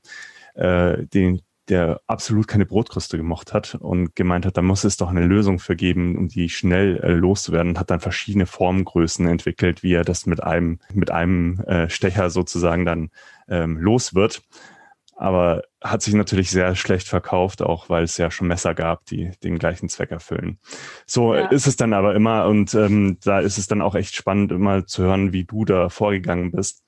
äh, 0.54 1.04
den 1.06 1.42
der 1.68 2.00
absolut 2.08 2.48
keine 2.48 2.66
Brotkruste 2.66 3.16
gemocht 3.16 3.52
hat 3.52 3.76
und 3.76 4.16
gemeint 4.16 4.44
hat, 4.44 4.56
da 4.56 4.62
muss 4.62 4.82
es 4.82 4.96
doch 4.96 5.08
eine 5.08 5.24
Lösung 5.24 5.60
für 5.60 5.76
geben, 5.76 6.18
um 6.18 6.26
die 6.26 6.48
schnell 6.48 6.98
äh, 6.98 7.12
loszuwerden 7.12 7.78
hat 7.78 7.90
dann 7.90 8.00
verschiedene 8.00 8.46
Formgrößen 8.46 9.26
entwickelt, 9.28 9.84
wie 9.84 9.94
er 9.94 10.02
das 10.02 10.26
mit 10.26 10.42
einem, 10.42 10.80
mit 10.92 11.12
einem 11.12 11.60
äh, 11.60 11.88
Stecher 11.88 12.28
sozusagen 12.30 12.84
dann 12.84 13.10
ähm, 13.48 13.78
los 13.78 14.14
wird 14.14 14.42
aber 15.20 15.64
hat 15.82 16.00
sich 16.00 16.14
natürlich 16.14 16.50
sehr 16.50 16.74
schlecht 16.74 17.06
verkauft, 17.06 17.60
auch 17.60 17.90
weil 17.90 18.04
es 18.04 18.16
ja 18.16 18.30
schon 18.30 18.48
Messer 18.48 18.74
gab, 18.74 19.04
die 19.04 19.30
den 19.44 19.58
gleichen 19.58 19.90
Zweck 19.90 20.10
erfüllen. 20.10 20.58
So 21.06 21.34
ja. 21.34 21.48
ist 21.48 21.66
es 21.66 21.76
dann 21.76 21.92
aber 21.92 22.14
immer 22.14 22.46
und 22.46 22.74
ähm, 22.74 23.18
da 23.22 23.40
ist 23.40 23.58
es 23.58 23.66
dann 23.66 23.82
auch 23.82 23.94
echt 23.94 24.14
spannend, 24.14 24.50
immer 24.50 24.86
zu 24.86 25.02
hören, 25.02 25.34
wie 25.34 25.44
du 25.44 25.66
da 25.66 25.90
vorgegangen 25.90 26.52
bist. 26.52 26.82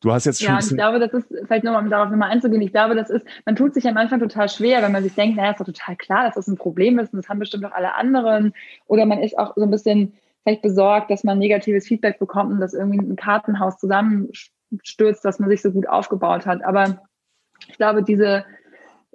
Du 0.00 0.12
hast 0.12 0.24
jetzt 0.24 0.40
schon. 0.40 0.54
Ja, 0.54 0.60
ich 0.60 0.68
glaube, 0.68 0.98
das 0.98 1.12
ist, 1.12 1.28
vielleicht 1.46 1.64
nochmal, 1.64 1.82
um 1.82 1.90
darauf 1.90 2.08
nochmal 2.08 2.30
einzugehen, 2.30 2.62
ich 2.62 2.72
glaube, 2.72 2.94
das 2.94 3.10
ist, 3.10 3.26
man 3.44 3.54
tut 3.54 3.74
sich 3.74 3.86
am 3.86 3.98
Anfang 3.98 4.18
total 4.18 4.48
schwer, 4.48 4.80
wenn 4.80 4.92
man 4.92 5.02
sich 5.02 5.14
denkt, 5.14 5.36
naja, 5.36 5.50
ist 5.50 5.60
doch 5.60 5.66
total 5.66 5.96
klar, 5.96 6.24
dass 6.24 6.36
das 6.36 6.48
ein 6.48 6.56
Problem 6.56 6.98
ist 6.98 7.12
und 7.12 7.18
das 7.18 7.28
haben 7.28 7.38
bestimmt 7.38 7.66
auch 7.66 7.72
alle 7.72 7.94
anderen. 7.96 8.54
Oder 8.86 9.04
man 9.04 9.22
ist 9.22 9.38
auch 9.38 9.54
so 9.56 9.62
ein 9.62 9.70
bisschen 9.70 10.14
vielleicht 10.42 10.62
besorgt, 10.62 11.10
dass 11.10 11.22
man 11.22 11.38
negatives 11.38 11.86
Feedback 11.86 12.18
bekommt 12.18 12.52
und 12.52 12.60
dass 12.60 12.72
irgendwie 12.72 12.98
ein 12.98 13.16
Kartenhaus 13.16 13.76
zusammenstürzt, 13.76 15.22
das 15.22 15.38
man 15.38 15.50
sich 15.50 15.60
so 15.60 15.70
gut 15.70 15.86
aufgebaut 15.86 16.46
hat. 16.46 16.64
Aber 16.64 17.02
ich 17.66 17.76
glaube, 17.76 18.02
diese 18.02 18.44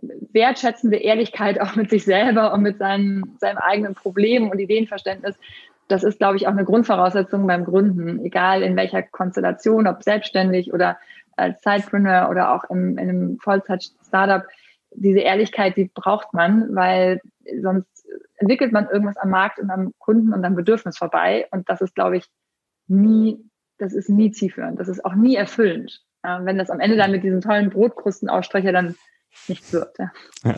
wertschätzende 0.01 0.97
Ehrlichkeit 0.97 1.61
auch 1.61 1.75
mit 1.75 1.89
sich 1.89 2.03
selber 2.03 2.53
und 2.53 2.61
mit 2.61 2.77
seinen, 2.77 3.37
seinem 3.39 3.57
eigenen 3.57 3.95
Problem 3.95 4.49
und 4.49 4.59
Ideenverständnis, 4.59 5.35
das 5.87 6.03
ist, 6.03 6.19
glaube 6.19 6.37
ich, 6.37 6.47
auch 6.47 6.51
eine 6.51 6.65
Grundvoraussetzung 6.65 7.45
beim 7.45 7.65
Gründen, 7.65 8.23
egal 8.25 8.63
in 8.63 8.75
welcher 8.75 9.03
Konstellation, 9.03 9.87
ob 9.87 10.03
selbstständig 10.03 10.73
oder 10.73 10.97
als 11.35 11.61
Sidepreneur 11.61 12.29
oder 12.29 12.53
auch 12.53 12.63
im, 12.69 12.97
in 12.97 13.09
einem 13.09 13.39
Vollzeit-Startup. 13.39 14.43
Diese 14.95 15.19
Ehrlichkeit, 15.19 15.75
die 15.77 15.89
braucht 15.93 16.33
man, 16.33 16.75
weil 16.75 17.21
sonst 17.61 18.05
entwickelt 18.37 18.71
man 18.71 18.87
irgendwas 18.87 19.17
am 19.17 19.29
Markt 19.29 19.59
und 19.59 19.69
am 19.71 19.91
Kunden 19.99 20.33
und 20.33 20.45
am 20.45 20.55
Bedürfnis 20.55 20.97
vorbei. 20.97 21.47
Und 21.51 21.69
das 21.69 21.81
ist, 21.81 21.95
glaube 21.95 22.17
ich, 22.17 22.25
nie, 22.87 23.39
das 23.77 23.93
ist 23.93 24.09
nie 24.09 24.31
zielführend. 24.31 24.79
Das 24.79 24.87
ist 24.87 25.03
auch 25.03 25.15
nie 25.15 25.35
erfüllend 25.35 26.03
wenn 26.23 26.57
das 26.57 26.69
am 26.69 26.79
Ende 26.79 26.97
dann 26.97 27.11
mit 27.11 27.23
diesen 27.23 27.41
tollen 27.41 27.69
Brotkrustenausstrecher 27.69 28.71
dann 28.71 28.95
nichts 29.47 29.73
wird. 29.73 29.97
Ja. 29.97 30.11
ja. 30.43 30.55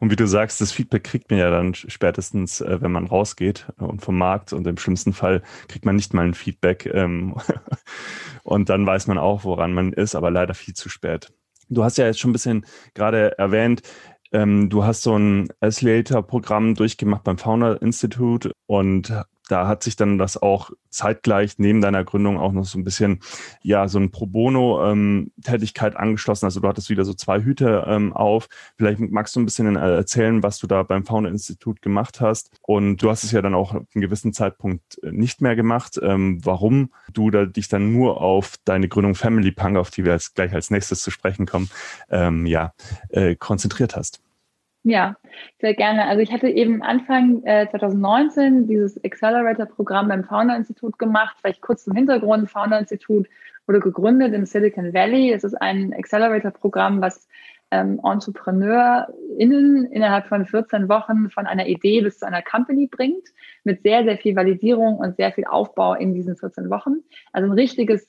Und 0.00 0.10
wie 0.10 0.16
du 0.16 0.26
sagst, 0.26 0.60
das 0.60 0.72
Feedback 0.72 1.04
kriegt 1.04 1.30
man 1.30 1.38
ja 1.38 1.50
dann 1.50 1.74
spätestens, 1.74 2.60
äh, 2.60 2.80
wenn 2.80 2.92
man 2.92 3.06
rausgeht 3.06 3.66
äh, 3.78 3.84
und 3.84 4.00
vom 4.00 4.18
Markt 4.18 4.52
und 4.52 4.66
im 4.66 4.76
schlimmsten 4.76 5.12
Fall 5.12 5.42
kriegt 5.68 5.84
man 5.84 5.96
nicht 5.96 6.14
mal 6.14 6.24
ein 6.24 6.34
Feedback 6.34 6.86
ähm, 6.92 7.34
und 8.42 8.68
dann 8.68 8.86
weiß 8.86 9.06
man 9.06 9.18
auch, 9.18 9.44
woran 9.44 9.72
man 9.72 9.92
ist, 9.92 10.14
aber 10.14 10.30
leider 10.30 10.54
viel 10.54 10.74
zu 10.74 10.88
spät. 10.88 11.32
Du 11.68 11.84
hast 11.84 11.96
ja 11.96 12.06
jetzt 12.06 12.20
schon 12.20 12.30
ein 12.30 12.34
bisschen 12.34 12.66
gerade 12.94 13.38
erwähnt, 13.38 13.82
ähm, 14.32 14.68
du 14.68 14.84
hast 14.84 15.02
so 15.02 15.16
ein 15.16 15.48
Accelerator-Programm 15.60 16.74
durchgemacht 16.74 17.24
beim 17.24 17.38
Founder 17.38 17.80
Institute 17.80 18.50
und 18.66 19.12
da 19.48 19.68
hat 19.68 19.82
sich 19.82 19.96
dann 19.96 20.18
das 20.18 20.40
auch 20.40 20.70
zeitgleich 20.90 21.58
neben 21.58 21.80
deiner 21.80 22.04
Gründung 22.04 22.38
auch 22.38 22.52
noch 22.52 22.64
so 22.64 22.78
ein 22.78 22.84
bisschen, 22.84 23.20
ja, 23.62 23.88
so 23.88 23.98
ein 23.98 24.10
Pro 24.10 24.26
Bono-Tätigkeit 24.26 25.94
ähm, 25.94 26.00
angeschlossen. 26.00 26.46
Also 26.46 26.60
du 26.60 26.68
hattest 26.68 26.88
wieder 26.88 27.04
so 27.04 27.14
zwei 27.14 27.42
Hüte 27.42 27.84
ähm, 27.86 28.12
auf. 28.12 28.48
Vielleicht 28.76 29.00
magst 29.00 29.36
du 29.36 29.40
ein 29.40 29.44
bisschen 29.44 29.76
äh, 29.76 29.96
erzählen, 29.96 30.42
was 30.42 30.58
du 30.58 30.66
da 30.66 30.82
beim 30.82 31.04
Founder-Institut 31.04 31.82
gemacht 31.82 32.20
hast. 32.20 32.50
Und 32.62 32.98
du 32.98 33.10
hast 33.10 33.24
es 33.24 33.32
ja 33.32 33.42
dann 33.42 33.54
auch 33.54 33.72
einen 33.72 33.86
gewissen 33.94 34.32
Zeitpunkt 34.32 35.02
äh, 35.02 35.12
nicht 35.12 35.40
mehr 35.40 35.56
gemacht. 35.56 35.98
Ähm, 36.02 36.40
warum 36.44 36.90
du 37.12 37.30
da 37.30 37.44
dich 37.44 37.68
dann 37.68 37.92
nur 37.92 38.20
auf 38.20 38.54
deine 38.64 38.88
Gründung 38.88 39.14
Family 39.14 39.52
Punk, 39.52 39.76
auf 39.76 39.90
die 39.90 40.04
wir 40.04 40.12
jetzt 40.12 40.34
gleich 40.34 40.54
als 40.54 40.70
nächstes 40.70 41.02
zu 41.02 41.10
sprechen 41.10 41.46
kommen, 41.46 41.68
ähm, 42.10 42.46
ja, 42.46 42.72
äh, 43.10 43.34
konzentriert 43.34 43.96
hast. 43.96 44.23
Ja, 44.86 45.16
sehr 45.60 45.72
gerne. 45.72 46.06
Also 46.06 46.20
ich 46.20 46.30
hatte 46.30 46.48
eben 46.48 46.82
Anfang 46.82 47.42
äh, 47.44 47.66
2019 47.70 48.66
dieses 48.66 49.02
Accelerator-Programm 49.02 50.08
beim 50.08 50.24
Founder-Institut 50.24 50.98
gemacht. 50.98 51.36
Vielleicht 51.40 51.62
kurz 51.62 51.84
zum 51.84 51.94
Hintergrund. 51.94 52.50
Founder-Institut 52.50 53.26
wurde 53.66 53.80
gegründet 53.80 54.34
im 54.34 54.44
Silicon 54.44 54.92
Valley. 54.92 55.32
Es 55.32 55.42
ist 55.42 55.54
ein 55.54 55.94
Accelerator-Programm, 55.94 57.00
was 57.00 57.26
ähm, 57.70 57.98
EntrepreneurInnen 58.04 59.86
innerhalb 59.90 60.26
von 60.26 60.44
14 60.44 60.90
Wochen 60.90 61.30
von 61.30 61.46
einer 61.46 61.66
Idee 61.66 62.02
bis 62.02 62.18
zu 62.18 62.26
einer 62.26 62.42
Company 62.42 62.86
bringt, 62.86 63.26
mit 63.64 63.82
sehr, 63.82 64.04
sehr 64.04 64.18
viel 64.18 64.36
Validierung 64.36 64.98
und 64.98 65.16
sehr 65.16 65.32
viel 65.32 65.46
Aufbau 65.46 65.94
in 65.94 66.14
diesen 66.14 66.36
14 66.36 66.68
Wochen. 66.68 66.96
Also 67.32 67.48
ein 67.48 67.54
richtiges 67.54 68.06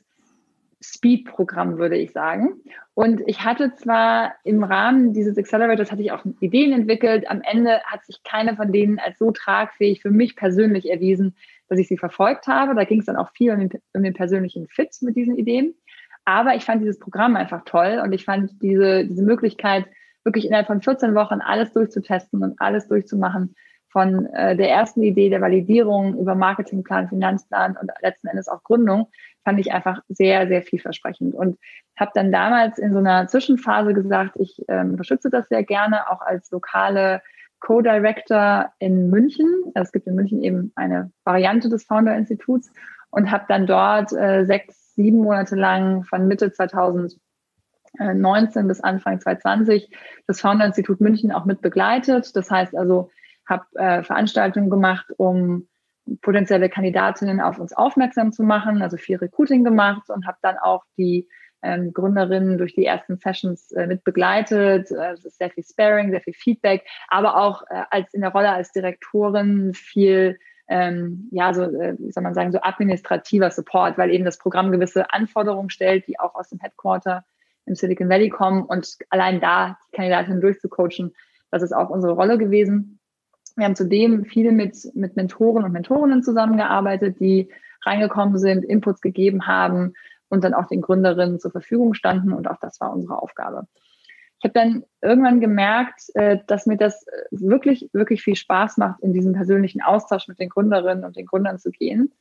Speed-Programm, 0.94 1.78
würde 1.78 1.98
ich 1.98 2.12
sagen. 2.12 2.62
Und 2.94 3.22
ich 3.26 3.44
hatte 3.44 3.76
zwar 3.76 4.36
im 4.44 4.64
Rahmen 4.64 5.14
dieses 5.14 5.38
Accelerators 5.38 5.92
hatte 5.92 6.02
ich 6.02 6.12
auch 6.12 6.24
Ideen 6.40 6.72
entwickelt. 6.72 7.30
Am 7.30 7.42
Ende 7.42 7.82
hat 7.84 8.06
sich 8.06 8.24
keine 8.24 8.56
von 8.56 8.72
denen 8.72 9.00
als 9.00 9.18
so 9.18 9.32
tragfähig 9.32 10.02
für 10.02 10.12
mich 10.12 10.36
persönlich 10.36 10.90
erwiesen, 10.90 11.36
dass 11.68 11.80
ich 11.80 11.88
sie 11.88 11.98
verfolgt 11.98 12.48
habe. 12.48 12.76
Da 12.76 12.84
ging 12.84 13.00
es 13.00 13.06
dann 13.06 13.18
auch 13.18 13.32
viel 13.32 13.52
um 13.52 13.60
den, 13.60 13.70
um 13.94 14.04
den 14.04 14.14
persönlichen 14.14 14.68
Fit 14.68 14.96
mit 15.02 15.16
diesen 15.16 15.36
Ideen. 15.38 15.76
Aber 16.24 16.56
ich 16.56 16.66
fand 16.66 16.82
dieses 16.82 17.00
Programm 17.00 17.36
einfach 17.36 17.64
toll 17.66 18.02
und 18.04 18.12
ich 18.14 18.26
fand 18.26 18.62
diese, 18.62 19.06
diese 19.06 19.24
Möglichkeit, 19.24 19.86
wirklich 20.24 20.46
innerhalb 20.46 20.68
von 20.68 20.82
14 20.82 21.14
Wochen 21.14 21.42
alles 21.42 21.72
durchzutesten 21.74 22.44
und 22.44 22.60
alles 22.60 22.88
durchzumachen, 22.88 23.56
von 23.96 24.28
äh, 24.34 24.58
der 24.58 24.70
ersten 24.70 25.02
Idee 25.04 25.30
der 25.30 25.40
Validierung 25.40 26.20
über 26.20 26.36
Marketingplan, 26.36 27.08
Finanzplan 27.08 27.78
und 27.80 27.90
letzten 28.02 28.28
Endes 28.28 28.50
auch 28.50 28.62
Gründung, 28.62 29.08
fand 29.46 29.58
ich 29.58 29.72
einfach 29.72 30.02
sehr, 30.10 30.50
sehr 30.50 30.64
vielversprechend. 30.64 31.34
Und 31.34 31.58
habe 31.96 32.12
dann 32.14 32.30
damals 32.30 32.78
in 32.78 32.92
so 32.92 33.00
einer 33.00 33.30
Zwischenphase 33.30 33.94
gesagt, 33.94 34.36
ich 34.38 34.62
ähm, 34.68 34.92
unterstütze 34.92 35.30
das 35.30 35.48
sehr 35.48 35.64
gerne, 35.64 36.12
auch 36.12 36.20
als 36.20 36.52
lokale 36.52 37.22
Co-Director 37.62 38.74
in 38.80 39.10
München. 39.10 39.48
Es 39.76 39.94
gibt 39.94 40.08
in 40.08 40.16
München 40.16 40.44
eben 40.44 40.74
eine 40.76 41.14
Variante 41.24 41.70
des 41.70 41.86
Founder-Instituts 41.86 42.74
und 43.12 43.32
habe 43.32 43.46
dann 43.48 43.66
dort 43.66 44.12
äh, 44.12 44.44
sechs, 44.44 44.94
sieben 44.96 45.20
Monate 45.20 45.56
lang 45.56 46.04
von 46.04 46.28
Mitte 46.28 46.52
2019 46.52 48.68
bis 48.68 48.82
Anfang 48.82 49.22
2020 49.22 49.90
das 50.28 50.42
Founder-Institut 50.42 51.00
München 51.00 51.32
auch 51.32 51.46
mit 51.46 51.62
begleitet. 51.62 52.36
Das 52.36 52.52
heißt 52.52 52.76
also, 52.76 53.10
habe 53.48 53.66
äh, 53.76 54.04
Veranstaltungen 54.04 54.70
gemacht, 54.70 55.08
um 55.18 55.68
potenzielle 56.22 56.70
Kandidatinnen 56.70 57.42
auf 57.42 57.60
uns 57.60 57.74
aufmerksam 57.74 58.32
zu 58.32 58.44
machen, 58.44 58.82
also 58.82 58.98
viel 58.98 59.18
Recruiting 59.18 59.64
gemacht 59.64 60.10
und 60.10 60.28
habe 60.28 60.38
dann 60.42 60.58
auch 60.58 60.84
die 60.98 61.28
ähm, 61.64 61.94
Gründerinnen 61.94 62.58
durch 62.58 62.76
die 62.76 62.86
ersten 62.86 63.18
Sessions 63.18 63.72
äh, 63.72 63.88
mit 63.88 64.04
begleitet. 64.04 64.92
Äh, 64.92 65.14
es 65.14 65.26
ist 65.26 65.40
sehr 65.40 65.50
viel 65.50 65.64
Sparing, 65.64 66.12
sehr 66.12 66.22
viel 66.22 66.34
Feedback, 66.34 66.86
aber 67.08 67.38
auch 67.38 67.64
äh, 67.70 67.84
als 67.90 68.14
in 68.14 68.22
der 68.22 68.32
Rolle 68.32 68.52
als 68.52 68.72
Direktorin 68.72 69.74
viel 69.74 70.38
ähm, 70.68 71.30
ja, 71.32 71.54
so, 71.54 71.64
äh, 71.64 71.96
wie 72.00 72.12
soll 72.12 72.24
man 72.24 72.34
sagen, 72.34 72.52
so 72.52 72.60
administrativer 72.62 73.52
Support, 73.52 73.98
weil 73.98 74.12
eben 74.12 74.26
das 74.26 74.38
Programm 74.38 74.72
gewisse 74.72 75.12
Anforderungen 75.14 75.70
stellt, 75.70 76.08
die 76.08 76.20
auch 76.20 76.36
aus 76.36 76.50
dem 76.50 76.60
Headquarter 76.60 77.24
im 77.66 77.76
Silicon 77.76 78.10
Valley 78.10 78.30
kommen 78.30 78.64
und 78.64 78.98
allein 79.10 79.40
da 79.40 79.78
die 79.88 79.96
Kandidatin 79.96 80.42
durchzucoachen, 80.42 81.16
das 81.52 81.62
ist 81.62 81.74
auch 81.74 81.90
unsere 81.90 82.14
Rolle 82.14 82.38
gewesen. 82.38 83.00
Wir 83.56 83.66
haben 83.66 83.76
zudem 83.76 84.26
viele 84.26 84.52
mit, 84.52 84.76
mit 84.96 85.16
Mentoren 85.16 85.64
und 85.64 85.72
Mentorinnen 85.72 86.24
zusammengearbeitet, 86.24 87.20
die 87.20 87.50
reingekommen 87.86 88.38
sind, 88.38 88.66
Inputs 88.66 89.02
gegeben 89.02 89.48
haben 89.48 89.94
und 90.30 90.44
dann 90.44 90.54
auch 90.54 90.68
den 90.68 90.82
Gründerinnen 90.82 91.40
zur 91.40 91.52
Verfügung 91.52 91.94
standen 91.94 92.34
und 92.34 92.50
auch 92.50 92.60
das 92.60 92.82
war 92.82 92.92
unsere 92.94 93.22
Aufgabe. 93.22 93.68
Ich 94.40 94.44
habe 94.44 94.54
dann 94.54 94.84
irgendwann 95.02 95.40
gemerkt, 95.40 96.04
äh, 96.16 96.40
dass 96.48 96.66
mir 96.66 96.78
das 96.78 97.06
wirklich, 97.32 97.90
wirklich 97.94 98.22
viel 98.22 98.36
Spaß 98.36 98.78
macht, 98.78 99.02
in 99.02 99.14
diesen 99.14 99.34
persönlichen 99.34 99.82
Austausch 99.82 100.28
mit 100.28 100.40
den 100.40 100.50
Gründerinnen 100.50 101.06
und 101.06 101.16
den 101.16 101.26
Gründern 101.26 101.58
zu 101.58 101.72
gehen 101.72 102.12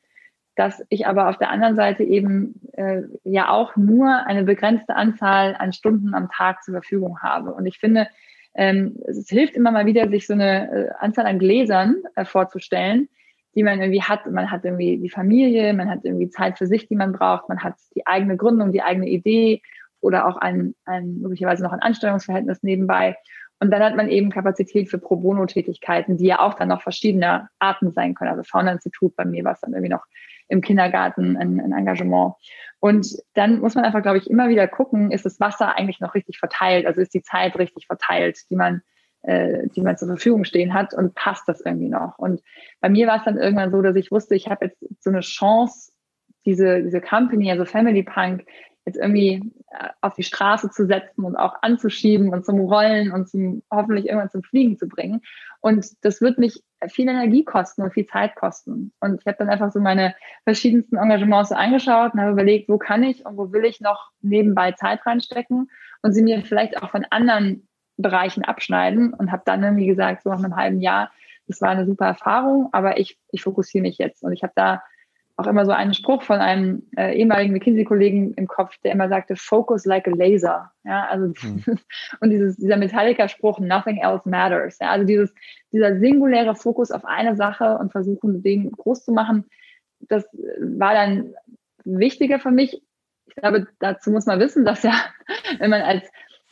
dass 0.55 0.83
ich 0.89 1.05
aber 1.05 1.29
auf 1.29 1.37
der 1.37 1.49
anderen 1.49 1.75
Seite 1.75 2.03
eben 2.03 2.61
äh, 2.73 3.01
ja 3.23 3.49
auch 3.49 3.75
nur 3.75 4.25
eine 4.25 4.43
begrenzte 4.43 4.95
Anzahl 4.95 5.55
an 5.59 5.73
Stunden 5.73 6.13
am 6.13 6.29
Tag 6.29 6.63
zur 6.63 6.73
Verfügung 6.73 7.19
habe. 7.19 7.53
Und 7.53 7.65
ich 7.65 7.77
finde, 7.77 8.07
ähm, 8.55 8.97
es 9.05 9.29
hilft 9.29 9.55
immer 9.55 9.71
mal 9.71 9.85
wieder, 9.85 10.09
sich 10.09 10.27
so 10.27 10.33
eine 10.33 10.71
äh, 10.71 10.89
Anzahl 10.99 11.25
an 11.25 11.39
Gläsern 11.39 11.97
äh, 12.15 12.25
vorzustellen, 12.25 13.09
die 13.53 13.63
man 13.63 13.81
irgendwie 13.81 14.01
hat. 14.01 14.29
Man 14.31 14.49
hat 14.49 14.63
irgendwie 14.63 14.97
die 14.97 15.09
Familie, 15.09 15.73
man 15.73 15.89
hat 15.89 15.99
irgendwie 16.03 16.29
Zeit 16.29 16.57
für 16.57 16.67
sich, 16.67 16.87
die 16.87 16.95
man 16.95 17.11
braucht, 17.11 17.49
man 17.49 17.63
hat 17.63 17.75
die 17.95 18.07
eigene 18.07 18.37
Gründung, 18.37 18.71
die 18.71 18.81
eigene 18.81 19.07
Idee 19.07 19.61
oder 19.99 20.27
auch 20.27 20.37
ein, 20.37 20.75
ein 20.85 21.19
möglicherweise 21.19 21.63
noch 21.63 21.73
ein 21.73 21.81
Anstellungsverhältnis 21.81 22.63
nebenbei. 22.63 23.17
Und 23.59 23.71
dann 23.71 23.83
hat 23.83 23.95
man 23.95 24.09
eben 24.09 24.31
Kapazität 24.31 24.89
für 24.89 24.97
Pro 24.97 25.15
Bono-Tätigkeiten, 25.15 26.17
die 26.17 26.27
ja 26.27 26.39
auch 26.39 26.53
dann 26.55 26.67
noch 26.67 26.81
verschiedener 26.81 27.49
Arten 27.59 27.91
sein 27.91 28.13
können. 28.13 28.31
Also 28.31 28.43
Fauna-Institut 28.43 29.15
bei 29.15 29.25
mir 29.25 29.43
war 29.43 29.53
es 29.53 29.61
dann 29.61 29.73
irgendwie 29.73 29.93
noch 29.93 30.05
im 30.47 30.61
Kindergarten 30.61 31.37
ein, 31.37 31.59
ein 31.59 31.71
Engagement. 31.71 32.35
Und 32.79 33.17
dann 33.33 33.59
muss 33.59 33.75
man 33.75 33.85
einfach, 33.85 34.01
glaube 34.01 34.17
ich, 34.17 34.29
immer 34.29 34.49
wieder 34.49 34.67
gucken, 34.67 35.11
ist 35.11 35.25
das 35.25 35.39
Wasser 35.39 35.75
eigentlich 35.75 35.99
noch 35.99 36.13
richtig 36.13 36.37
verteilt? 36.37 36.85
Also 36.85 37.01
ist 37.01 37.13
die 37.13 37.23
Zeit 37.23 37.57
richtig 37.57 37.87
verteilt, 37.87 38.39
die 38.49 38.55
man, 38.55 38.81
äh, 39.23 39.67
die 39.75 39.81
man 39.81 39.97
zur 39.97 40.07
Verfügung 40.07 40.43
stehen 40.43 40.73
hat 40.73 40.93
und 40.93 41.15
passt 41.15 41.47
das 41.47 41.61
irgendwie 41.61 41.89
noch? 41.89 42.19
Und 42.19 42.41
bei 42.81 42.89
mir 42.89 43.07
war 43.07 43.17
es 43.17 43.23
dann 43.23 43.37
irgendwann 43.37 43.71
so, 43.71 43.81
dass 43.81 43.95
ich 43.95 44.11
wusste, 44.11 44.35
ich 44.35 44.47
habe 44.49 44.65
jetzt 44.65 44.85
so 44.99 45.09
eine 45.09 45.21
Chance, 45.21 45.91
diese, 46.45 46.83
diese 46.83 47.01
Company, 47.01 47.49
also 47.49 47.65
Family 47.65 48.03
Punk, 48.03 48.45
jetzt 48.85 48.97
irgendwie 48.97 49.51
äh, 49.71 49.89
auf 50.01 50.13
die 50.13 50.23
Straße 50.23 50.69
zu 50.69 50.85
setzen 50.85 51.25
und 51.25 51.35
auch 51.35 51.55
anzuschieben 51.61 52.29
und 52.29 52.45
zum 52.45 52.59
Rollen 52.59 53.11
und 53.11 53.27
zum 53.27 53.63
hoffentlich 53.71 54.05
irgendwann 54.05 54.29
zum 54.29 54.43
Fliegen 54.43 54.77
zu 54.77 54.87
bringen. 54.87 55.21
Und 55.59 55.87
das 56.01 56.21
wird 56.21 56.37
mich 56.37 56.63
viel 56.87 57.09
Energie 57.09 57.43
kosten 57.43 57.81
und 57.81 57.93
viel 57.93 58.05
Zeit 58.05 58.35
kosten. 58.35 58.93
Und 58.99 59.21
ich 59.21 59.25
habe 59.25 59.37
dann 59.39 59.49
einfach 59.49 59.71
so 59.71 59.79
meine 59.79 60.15
verschiedensten 60.43 60.97
Engagements 60.97 61.51
angeschaut 61.51 62.13
und 62.13 62.21
habe 62.21 62.31
überlegt, 62.31 62.69
wo 62.69 62.77
kann 62.77 63.01
ich 63.03 63.25
und 63.25 63.37
wo 63.37 63.51
will 63.51 63.65
ich 63.65 63.81
noch 63.81 64.11
nebenbei 64.21 64.73
Zeit 64.73 65.05
reinstecken 65.05 65.71
und 66.03 66.13
sie 66.13 66.21
mir 66.21 66.43
vielleicht 66.43 66.81
auch 66.81 66.91
von 66.91 67.05
anderen 67.09 67.67
Bereichen 67.97 68.43
abschneiden 68.43 69.13
und 69.13 69.31
habe 69.31 69.43
dann 69.45 69.63
irgendwie 69.63 69.87
gesagt, 69.87 70.23
so 70.23 70.29
nach 70.29 70.43
einem 70.43 70.55
halben 70.55 70.81
Jahr, 70.81 71.11
das 71.47 71.61
war 71.61 71.69
eine 71.69 71.85
super 71.85 72.05
Erfahrung, 72.05 72.69
aber 72.71 72.99
ich, 72.99 73.17
ich 73.31 73.41
fokussiere 73.41 73.81
mich 73.81 73.97
jetzt. 73.97 74.23
Und 74.23 74.33
ich 74.33 74.43
habe 74.43 74.53
da 74.55 74.83
auch 75.37 75.47
immer 75.47 75.65
so 75.65 75.71
einen 75.71 75.93
Spruch 75.93 76.23
von 76.23 76.39
einem 76.39 76.83
äh, 76.95 77.17
ehemaligen 77.17 77.51
McKinsey-Kollegen 77.53 78.33
im 78.35 78.47
Kopf, 78.47 78.77
der 78.83 78.93
immer 78.93 79.09
sagte, 79.09 79.35
focus 79.35 79.85
like 79.85 80.07
a 80.07 80.11
laser. 80.11 80.71
Ja, 80.83 81.07
also 81.07 81.27
mhm. 81.41 81.63
und 82.21 82.29
dieses, 82.29 82.55
dieser 82.55 82.77
Metallica-Spruch, 82.77 83.59
nothing 83.59 83.97
else 83.97 84.27
matters. 84.29 84.79
Ja, 84.79 84.91
also 84.91 85.05
dieses, 85.05 85.33
dieser 85.73 85.99
singuläre 85.99 86.55
Fokus 86.55 86.91
auf 86.91 87.03
eine 87.03 87.35
Sache 87.35 87.77
und 87.77 87.91
versuchen, 87.91 88.43
den 88.43 88.71
groß 88.71 89.03
zu 89.03 89.11
machen, 89.11 89.45
das 89.99 90.25
war 90.59 90.93
dann 90.93 91.33
wichtiger 91.83 92.39
für 92.39 92.51
mich. 92.51 92.81
Ich 93.27 93.35
glaube, 93.35 93.67
dazu 93.79 94.11
muss 94.11 94.25
man 94.25 94.39
wissen, 94.39 94.63
dass 94.63 94.83
ja, 94.83 94.93
wenn 95.59 95.69
man 95.69 95.81
als, 95.81 96.09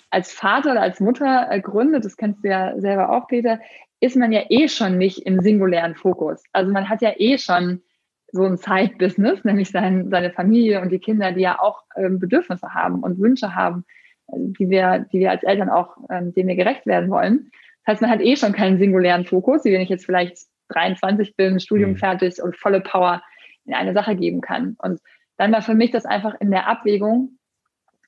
als 0.09 0.33
Vater 0.33 0.71
oder 0.71 0.81
als 0.81 0.99
Mutter 0.99 1.47
äh, 1.49 1.61
gründet, 1.61 2.03
das 2.03 2.17
kennst 2.17 2.43
du 2.43 2.49
ja 2.49 2.77
selber 2.79 3.11
auch, 3.11 3.29
Peter, 3.29 3.59
ist 4.01 4.17
man 4.17 4.33
ja 4.33 4.41
eh 4.49 4.67
schon 4.67 4.97
nicht 4.97 5.19
im 5.25 5.39
singulären 5.39 5.95
Fokus. 5.95 6.43
Also 6.51 6.73
man 6.73 6.89
hat 6.89 7.01
ja 7.01 7.13
eh 7.15 7.37
schon 7.37 7.81
so 8.33 8.43
ein 8.43 8.57
Side-Business, 8.57 9.45
nämlich 9.45 9.69
sein, 9.69 10.09
seine 10.09 10.31
Familie 10.31 10.81
und 10.81 10.89
die 10.91 10.99
Kinder, 10.99 11.31
die 11.31 11.41
ja 11.41 11.59
auch 11.59 11.83
ähm, 11.95 12.19
Bedürfnisse 12.19 12.73
haben 12.73 13.01
und 13.01 13.19
Wünsche 13.19 13.55
haben, 13.55 13.85
äh, 14.27 14.37
die 14.37 14.69
wir, 14.69 15.05
die 15.11 15.19
wir 15.19 15.31
als 15.31 15.43
Eltern 15.43 15.69
auch, 15.69 15.97
ähm, 16.09 16.33
denen 16.33 16.49
wir 16.49 16.55
gerecht 16.55 16.85
werden 16.87 17.09
wollen. 17.11 17.51
Das 17.85 17.93
heißt, 17.93 18.01
man 18.01 18.11
hat 18.11 18.21
eh 18.21 18.35
schon 18.35 18.51
keinen 18.51 18.79
singulären 18.79 19.25
Fokus, 19.25 19.63
wie 19.63 19.71
wenn 19.71 19.81
ich 19.81 19.89
jetzt 19.89 20.05
vielleicht 20.05 20.37
23 20.69 21.35
bin, 21.35 21.59
Studium 21.59 21.91
mhm. 21.91 21.97
fertig 21.97 22.41
und 22.41 22.57
volle 22.57 22.81
Power 22.81 23.21
in 23.65 23.75
eine 23.75 23.93
Sache 23.93 24.15
geben 24.15 24.41
kann. 24.41 24.75
Und 24.79 24.99
dann 25.37 25.51
war 25.51 25.61
für 25.61 25.75
mich 25.75 25.91
das 25.91 26.05
einfach 26.05 26.33
in 26.39 26.49
der 26.49 26.67
Abwägung 26.67 27.37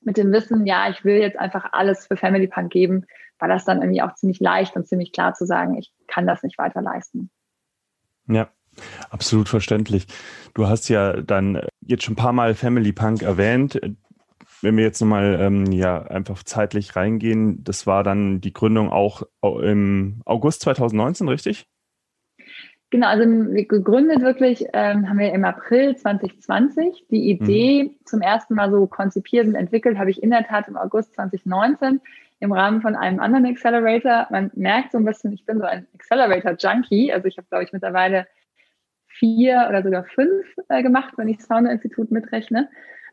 mit 0.02 0.16
dem 0.16 0.32
Wissen, 0.32 0.66
ja, 0.66 0.88
ich 0.90 1.04
will 1.04 1.16
jetzt 1.16 1.38
einfach 1.38 1.72
alles 1.72 2.06
für 2.06 2.16
Family 2.16 2.48
Punk 2.48 2.72
geben, 2.72 3.06
war 3.38 3.48
das 3.48 3.64
dann 3.64 3.80
irgendwie 3.80 4.02
auch 4.02 4.14
ziemlich 4.14 4.40
leicht 4.40 4.74
und 4.74 4.88
ziemlich 4.88 5.12
klar 5.12 5.34
zu 5.34 5.46
sagen, 5.46 5.76
ich 5.76 5.92
kann 6.08 6.26
das 6.26 6.42
nicht 6.42 6.58
weiter 6.58 6.82
leisten. 6.82 7.30
Ja, 8.28 8.50
Absolut 9.10 9.48
verständlich. 9.48 10.06
Du 10.54 10.68
hast 10.68 10.88
ja 10.88 11.20
dann 11.20 11.60
jetzt 11.80 12.04
schon 12.04 12.12
ein 12.12 12.16
paar 12.16 12.32
Mal 12.32 12.54
Family 12.54 12.92
Punk 12.92 13.22
erwähnt. 13.22 13.80
Wenn 14.62 14.76
wir 14.76 14.84
jetzt 14.84 15.00
nochmal 15.00 15.38
ähm, 15.40 15.70
ja, 15.72 16.02
einfach 16.02 16.42
zeitlich 16.42 16.96
reingehen, 16.96 17.62
das 17.62 17.86
war 17.86 18.02
dann 18.02 18.40
die 18.40 18.52
Gründung 18.52 18.90
auch 18.90 19.22
im 19.42 20.22
August 20.24 20.62
2019, 20.62 21.28
richtig? 21.28 21.66
Genau, 22.90 23.08
also 23.08 23.24
gegründet 23.24 24.20
wirklich 24.20 24.64
ähm, 24.72 25.08
haben 25.08 25.18
wir 25.18 25.32
im 25.32 25.44
April 25.44 25.96
2020. 25.96 27.06
Die 27.10 27.30
Idee 27.30 27.84
mhm. 27.84 27.90
zum 28.04 28.22
ersten 28.22 28.54
Mal 28.54 28.70
so 28.70 28.86
konzipiert 28.86 29.46
und 29.46 29.56
entwickelt 29.56 29.98
habe 29.98 30.10
ich 30.10 30.22
in 30.22 30.30
der 30.30 30.46
Tat 30.46 30.68
im 30.68 30.76
August 30.76 31.14
2019 31.14 32.00
im 32.38 32.52
Rahmen 32.52 32.82
von 32.82 32.94
einem 32.94 33.18
anderen 33.18 33.46
Accelerator. 33.46 34.28
Man 34.30 34.50
merkt 34.54 34.92
so 34.92 34.98
ein 34.98 35.04
bisschen, 35.04 35.32
ich 35.32 35.44
bin 35.44 35.58
so 35.58 35.64
ein 35.64 35.86
Accelerator-Junkie. 35.94 37.12
Also 37.12 37.26
ich 37.26 37.38
habe, 37.38 37.48
glaube 37.48 37.64
ich, 37.64 37.72
mittlerweile 37.72 38.26
vier 39.18 39.66
oder 39.68 39.82
sogar 39.82 40.04
fünf 40.04 40.46
äh, 40.68 40.82
gemacht, 40.82 41.14
wenn 41.16 41.28
ich 41.28 41.38
das 41.38 41.46
Founder-Institut 41.46 42.10
mitrechne. 42.10 42.68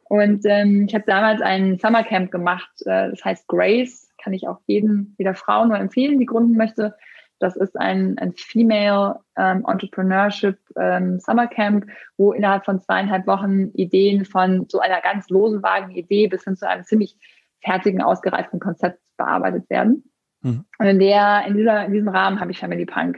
Und 0.06 0.46
ähm, 0.46 0.86
ich 0.88 0.94
habe 0.94 1.06
damals 1.08 1.42
ein 1.42 1.80
Summercamp 1.80 2.32
gemacht, 2.32 2.72
äh, 2.86 3.10
das 3.10 3.24
heißt 3.24 3.48
Grace, 3.48 4.12
kann 4.22 4.34
ich 4.34 4.48
auch 4.48 4.60
jeden, 4.68 5.16
jeder 5.18 5.34
Frau 5.34 5.66
nur 5.66 5.78
empfehlen, 5.78 6.20
die 6.20 6.26
gründen 6.26 6.56
möchte. 6.56 6.96
Das 7.40 7.56
ist 7.58 7.78
ein, 7.78 8.18
ein 8.20 8.34
Female 8.34 9.20
ähm, 9.38 9.66
Entrepreneurship 9.68 10.58
ähm, 10.78 11.20
Summercamp, 11.20 11.88
wo 12.18 12.32
innerhalb 12.32 12.64
von 12.64 12.80
zweieinhalb 12.80 13.28
Wochen 13.28 13.70
Ideen 13.74 14.24
von 14.24 14.66
so 14.70 14.80
einer 14.80 15.02
ganz 15.02 15.30
losen, 15.30 15.62
vagen 15.62 15.92
Idee 15.92 16.28
bis 16.28 16.44
hin 16.44 16.56
zu 16.56 16.70
einem 16.70 16.84
ziemlich 16.84 17.18
fertigen, 17.62 18.02
ausgereiften 18.02 18.60
Konzept 18.60 19.00
bearbeitet 19.18 19.70
werden. 19.70 20.04
Mhm. 20.42 20.64
Und 20.78 20.86
in, 20.86 21.00
der, 21.00 21.44
in, 21.48 21.58
dieser, 21.58 21.86
in 21.86 21.92
diesem 21.92 22.10
Rahmen 22.10 22.40
habe 22.40 22.52
ich 22.52 22.60
Family 22.60 22.86
Punk 22.86 23.18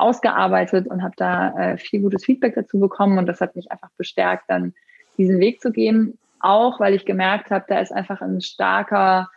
ausgearbeitet 0.00 0.86
und 0.86 1.02
habe 1.02 1.14
da 1.16 1.50
äh, 1.58 1.76
viel 1.78 2.00
gutes 2.00 2.24
Feedback 2.24 2.54
dazu 2.54 2.78
bekommen 2.78 3.18
und 3.18 3.26
das 3.26 3.40
hat 3.40 3.56
mich 3.56 3.70
einfach 3.70 3.90
bestärkt, 3.96 4.44
dann 4.48 4.74
diesen 5.18 5.38
Weg 5.38 5.60
zu 5.60 5.72
gehen. 5.72 6.18
Auch 6.40 6.80
weil 6.80 6.94
ich 6.94 7.04
gemerkt 7.04 7.50
habe, 7.50 7.66
da 7.68 7.80
ist 7.80 7.92
einfach 7.92 8.22
ein 8.22 8.40
starker 8.40 9.28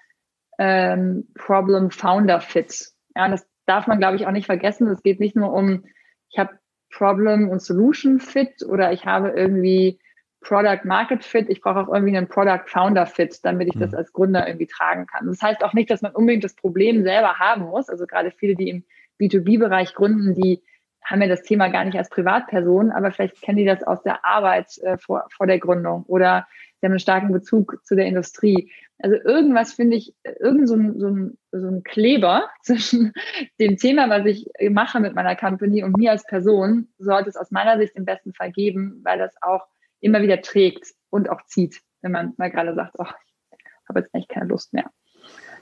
ähm, 0.57 1.27
Problem-Founder-Fit. 1.35 2.91
Ja, 3.15 3.27
das 3.27 3.45
darf 3.65 3.87
man, 3.87 3.99
glaube 3.99 4.15
ich, 4.15 4.25
auch 4.25 4.31
nicht 4.31 4.45
vergessen. 4.45 4.87
Es 4.87 5.03
geht 5.03 5.19
nicht 5.19 5.35
nur 5.35 5.51
um, 5.53 5.83
ich 6.29 6.39
habe 6.39 6.51
Problem- 6.91 7.49
und 7.49 7.61
Solution-Fit 7.61 8.63
oder 8.67 8.93
ich 8.93 9.05
habe 9.05 9.29
irgendwie 9.29 9.99
Product-Market-Fit. 10.41 11.49
Ich 11.49 11.61
brauche 11.61 11.79
auch 11.79 11.93
irgendwie 11.93 12.15
einen 12.15 12.27
Product-Founder-Fit, 12.27 13.39
damit 13.43 13.69
ich 13.69 13.75
mhm. 13.75 13.81
das 13.81 13.93
als 13.93 14.13
Gründer 14.13 14.47
irgendwie 14.47 14.67
tragen 14.67 15.07
kann. 15.07 15.27
Das 15.27 15.41
heißt 15.41 15.63
auch 15.63 15.73
nicht, 15.73 15.89
dass 15.89 16.01
man 16.01 16.13
unbedingt 16.13 16.43
das 16.43 16.55
Problem 16.55 17.03
selber 17.03 17.39
haben 17.39 17.63
muss. 17.63 17.89
Also 17.89 18.05
gerade 18.05 18.31
viele, 18.31 18.55
die 18.55 18.69
im 18.69 18.83
B2B-Bereich 19.19 19.93
gründen, 19.93 20.33
die 20.33 20.61
haben 21.03 21.21
ja 21.21 21.27
das 21.27 21.43
Thema 21.43 21.67
gar 21.67 21.85
nicht 21.85 21.97
als 21.97 22.09
Privatperson, 22.09 22.91
aber 22.91 23.11
vielleicht 23.11 23.41
kennen 23.41 23.57
die 23.57 23.65
das 23.65 23.83
aus 23.83 24.01
der 24.03 24.23
Arbeit 24.23 24.77
äh, 24.79 24.97
vor, 24.97 25.27
vor 25.35 25.47
der 25.47 25.59
Gründung 25.59 26.03
oder 26.03 26.47
sie 26.79 26.85
haben 26.85 26.93
einen 26.93 26.99
starken 26.99 27.31
Bezug 27.31 27.79
zu 27.83 27.95
der 27.95 28.05
Industrie. 28.05 28.71
Also 28.99 29.15
irgendwas 29.15 29.73
finde 29.73 29.97
ich, 29.97 30.13
irgend 30.39 30.67
so 30.67 30.75
ein, 30.75 30.99
so, 30.99 31.07
ein, 31.07 31.37
so 31.51 31.67
ein 31.67 31.83
Kleber 31.83 32.49
zwischen 32.61 33.13
dem 33.59 33.77
Thema, 33.77 34.09
was 34.09 34.25
ich 34.25 34.47
mache 34.69 34.99
mit 34.99 35.13
meiner 35.13 35.35
Company 35.35 35.83
und 35.83 35.97
mir 35.97 36.11
als 36.11 36.25
Person, 36.25 36.89
sollte 36.97 37.29
es 37.29 37.37
aus 37.37 37.51
meiner 37.51 37.77
Sicht 37.77 37.95
im 37.95 38.05
besten 38.05 38.33
Fall 38.33 38.51
geben, 38.51 39.01
weil 39.03 39.17
das 39.17 39.35
auch 39.41 39.65
immer 39.99 40.21
wieder 40.21 40.41
trägt 40.41 40.93
und 41.09 41.29
auch 41.29 41.45
zieht, 41.45 41.81
wenn 42.01 42.11
man 42.11 42.33
mal 42.37 42.51
gerade 42.51 42.73
sagt, 42.75 42.95
oh, 42.97 43.05
ich 43.51 43.89
habe 43.89 43.99
jetzt 43.99 44.13
echt 44.13 44.29
keine 44.29 44.47
Lust 44.47 44.73
mehr. 44.73 44.89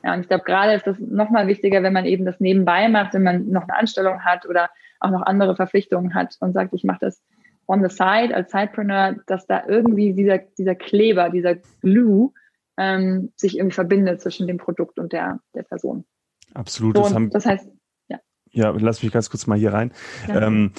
Ja, 0.04 0.14
und 0.14 0.22
ich 0.22 0.28
glaube, 0.28 0.44
gerade 0.44 0.74
ist 0.74 0.88
das 0.88 1.00
nochmal 1.00 1.48
wichtiger, 1.48 1.84
wenn 1.84 1.94
man 1.94 2.06
eben 2.06 2.26
das 2.26 2.40
nebenbei 2.40 2.90
macht, 2.90 3.14
wenn 3.14 3.24
man 3.24 3.50
noch 3.50 3.64
eine 3.64 3.76
Anstellung 3.76 4.24
hat 4.24 4.46
oder 4.48 4.70
auch 5.00 5.12
noch 5.12 5.22
andere 5.22 5.56
Verpflichtungen 5.56 6.14
hat 6.14 6.38
und 6.40 6.54
sagt, 6.54 6.74
ich 6.74 6.84
mache 6.84 7.00
das 7.02 7.22
on 7.68 7.88
the 7.88 7.90
side 7.94 8.36
als 8.36 8.52
Sidepreneur, 8.52 9.16
dass 9.28 9.46
da 9.48 9.64
irgendwie 9.68 10.14
dieser, 10.14 10.40
dieser 10.40 10.76
Kleber, 10.76 11.30
dieser 11.30 11.56
Glue 11.82 12.32
ähm, 12.78 13.32
sich 13.36 13.58
irgendwie 13.58 13.76
verbindet 13.76 14.22
zwischen 14.22 14.48
dem 14.48 14.58
Produkt 14.58 15.00
und 15.00 15.14
der, 15.14 15.40
der 15.54 15.64
Person. 15.64 16.06
Absolut. 16.54 16.98
So, 16.98 17.04
das, 17.04 17.14
haben, 17.14 17.30
das 17.30 17.46
heißt, 17.46 17.70
ja. 18.10 18.20
Ja, 18.52 18.76
lass 18.78 19.04
mich 19.04 19.12
ganz 19.12 19.30
kurz 19.30 19.48
mal 19.48 19.58
hier 19.58 19.74
rein. 19.74 19.94
Ja. 20.28 20.48
Ähm, 20.48 20.74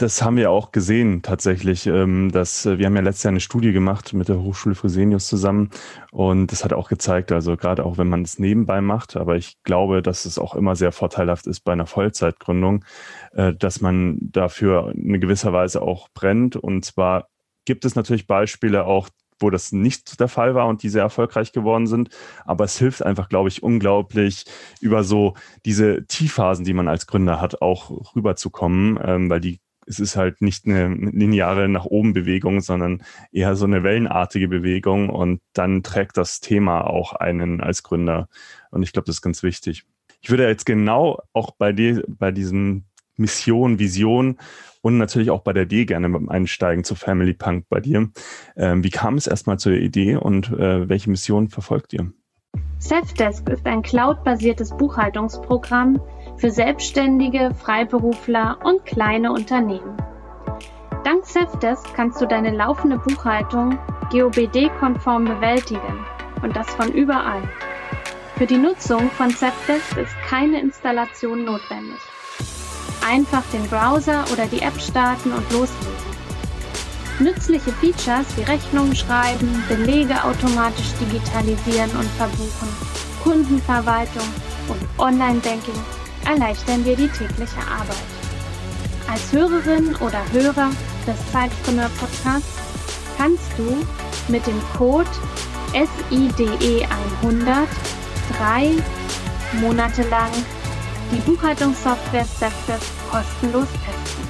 das 0.00 0.22
haben 0.22 0.36
wir 0.36 0.50
auch 0.50 0.72
gesehen 0.72 1.22
tatsächlich. 1.22 1.86
Ähm, 1.86 2.30
dass, 2.32 2.64
äh, 2.66 2.78
wir 2.78 2.86
haben 2.86 2.96
ja 2.96 3.02
letztes 3.02 3.24
Jahr 3.24 3.32
eine 3.32 3.40
Studie 3.40 3.72
gemacht 3.72 4.12
mit 4.12 4.28
der 4.28 4.40
Hochschule 4.40 4.74
Fresenius 4.74 5.26
zusammen 5.26 5.70
und 6.10 6.50
das 6.52 6.64
hat 6.64 6.72
auch 6.72 6.88
gezeigt, 6.88 7.32
also 7.32 7.56
gerade 7.56 7.84
auch 7.84 7.98
wenn 7.98 8.08
man 8.08 8.22
es 8.22 8.38
nebenbei 8.38 8.80
macht, 8.80 9.16
aber 9.16 9.36
ich 9.36 9.62
glaube, 9.62 10.02
dass 10.02 10.24
es 10.24 10.38
auch 10.38 10.54
immer 10.54 10.76
sehr 10.76 10.92
vorteilhaft 10.92 11.46
ist 11.46 11.60
bei 11.60 11.72
einer 11.72 11.86
Vollzeitgründung, 11.86 12.84
äh, 13.32 13.52
dass 13.54 13.80
man 13.80 14.18
dafür 14.20 14.92
in 14.94 15.20
gewisser 15.20 15.52
Weise 15.52 15.82
auch 15.82 16.08
brennt. 16.14 16.56
Und 16.56 16.84
zwar 16.84 17.28
gibt 17.64 17.84
es 17.84 17.94
natürlich 17.94 18.26
Beispiele 18.26 18.84
auch, 18.84 19.08
wo 19.38 19.50
das 19.50 19.72
nicht 19.72 20.20
der 20.20 20.28
Fall 20.28 20.54
war 20.54 20.66
und 20.66 20.82
die 20.82 20.88
sehr 20.88 21.02
erfolgreich 21.02 21.52
geworden 21.52 21.86
sind. 21.86 22.10
Aber 22.44 22.64
es 22.64 22.78
hilft 22.78 23.02
einfach, 23.02 23.28
glaube 23.28 23.48
ich, 23.48 23.62
unglaublich, 23.62 24.44
über 24.80 25.02
so 25.04 25.34
diese 25.64 26.06
Tiefphasen, 26.06 26.64
die 26.64 26.74
man 26.74 26.88
als 26.88 27.06
Gründer 27.06 27.40
hat, 27.40 27.62
auch 27.62 28.14
rüberzukommen, 28.14 28.98
ähm, 29.02 29.30
weil 29.30 29.40
die 29.40 29.60
es 29.90 29.98
ist 29.98 30.16
halt 30.16 30.40
nicht 30.40 30.66
eine 30.66 30.88
lineare 30.88 31.68
nach 31.68 31.84
oben 31.84 32.12
Bewegung, 32.12 32.60
sondern 32.60 33.02
eher 33.32 33.56
so 33.56 33.64
eine 33.64 33.82
wellenartige 33.82 34.48
Bewegung 34.48 35.10
und 35.10 35.40
dann 35.52 35.82
trägt 35.82 36.16
das 36.16 36.40
Thema 36.40 36.82
auch 36.82 37.12
einen 37.12 37.60
als 37.60 37.82
Gründer. 37.82 38.28
Und 38.70 38.82
ich 38.84 38.92
glaube, 38.92 39.06
das 39.06 39.16
ist 39.16 39.22
ganz 39.22 39.42
wichtig. 39.42 39.84
Ich 40.22 40.30
würde 40.30 40.46
jetzt 40.46 40.64
genau 40.64 41.20
auch 41.32 41.50
bei 41.50 41.72
dir, 41.72 42.04
bei 42.06 42.30
diesem 42.30 42.84
Mission, 43.16 43.78
Vision 43.78 44.38
und 44.80 44.96
natürlich 44.96 45.30
auch 45.30 45.42
bei 45.42 45.52
der 45.52 45.66
D 45.66 45.84
gerne 45.84 46.18
einsteigen 46.28 46.84
zu 46.84 46.94
Family 46.94 47.34
Punk 47.34 47.66
bei 47.68 47.80
dir. 47.80 48.08
Ähm, 48.56 48.84
wie 48.84 48.90
kam 48.90 49.16
es 49.16 49.26
erstmal 49.26 49.58
zur 49.58 49.72
Idee 49.72 50.16
und 50.16 50.50
äh, 50.52 50.88
welche 50.88 51.10
Mission 51.10 51.48
verfolgt 51.48 51.92
ihr? 51.92 52.12
Safdesk 52.78 53.48
ist 53.50 53.66
ein 53.66 53.82
cloud-basiertes 53.82 54.70
Buchhaltungsprogramm 54.76 56.00
für 56.40 56.50
Selbstständige, 56.50 57.50
Freiberufler 57.54 58.58
und 58.64 58.86
kleine 58.86 59.30
Unternehmen. 59.30 59.94
Dank 61.04 61.26
Safdesk 61.26 61.92
kannst 61.94 62.18
du 62.18 62.26
deine 62.26 62.50
laufende 62.56 62.96
Buchhaltung 62.96 63.78
GOBD-konform 64.10 65.26
bewältigen 65.26 66.06
und 66.42 66.56
das 66.56 66.70
von 66.70 66.90
überall. 66.92 67.42
Für 68.36 68.46
die 68.46 68.56
Nutzung 68.56 69.10
von 69.10 69.28
Safdesk 69.28 69.98
ist 69.98 70.14
keine 70.26 70.62
Installation 70.62 71.44
notwendig. 71.44 71.98
Einfach 73.06 73.42
den 73.52 73.68
Browser 73.68 74.24
oder 74.32 74.46
die 74.46 74.62
App 74.62 74.80
starten 74.80 75.32
und 75.32 75.44
loslegen. 75.52 76.10
Nützliche 77.18 77.70
Features 77.70 78.34
wie 78.38 78.50
Rechnungen 78.50 78.96
schreiben, 78.96 79.62
Belege 79.68 80.14
automatisch 80.24 80.90
digitalisieren 80.98 81.90
und 81.98 82.08
verbuchen, 82.16 82.68
Kundenverwaltung 83.22 84.28
und 84.68 84.80
Online-Banking 84.98 85.99
erleichtern 86.26 86.84
dir 86.84 86.96
die 86.96 87.08
tägliche 87.08 87.60
Arbeit. 87.60 87.96
Als 89.10 89.32
Hörerin 89.32 89.96
oder 89.96 90.22
Hörer 90.32 90.70
des 91.06 91.16
Zeitpreneur 91.32 91.88
Podcasts 91.98 92.58
kannst 93.16 93.50
du 93.56 93.86
mit 94.28 94.46
dem 94.46 94.60
Code 94.76 95.08
SIDE100 95.72 97.66
drei 98.38 98.70
Monate 99.60 100.02
lang 100.08 100.30
die 101.10 101.18
Buchhaltungssoftware 101.20 102.24
Stepdesk 102.24 102.86
kostenlos 103.10 103.68
testen. 103.84 104.28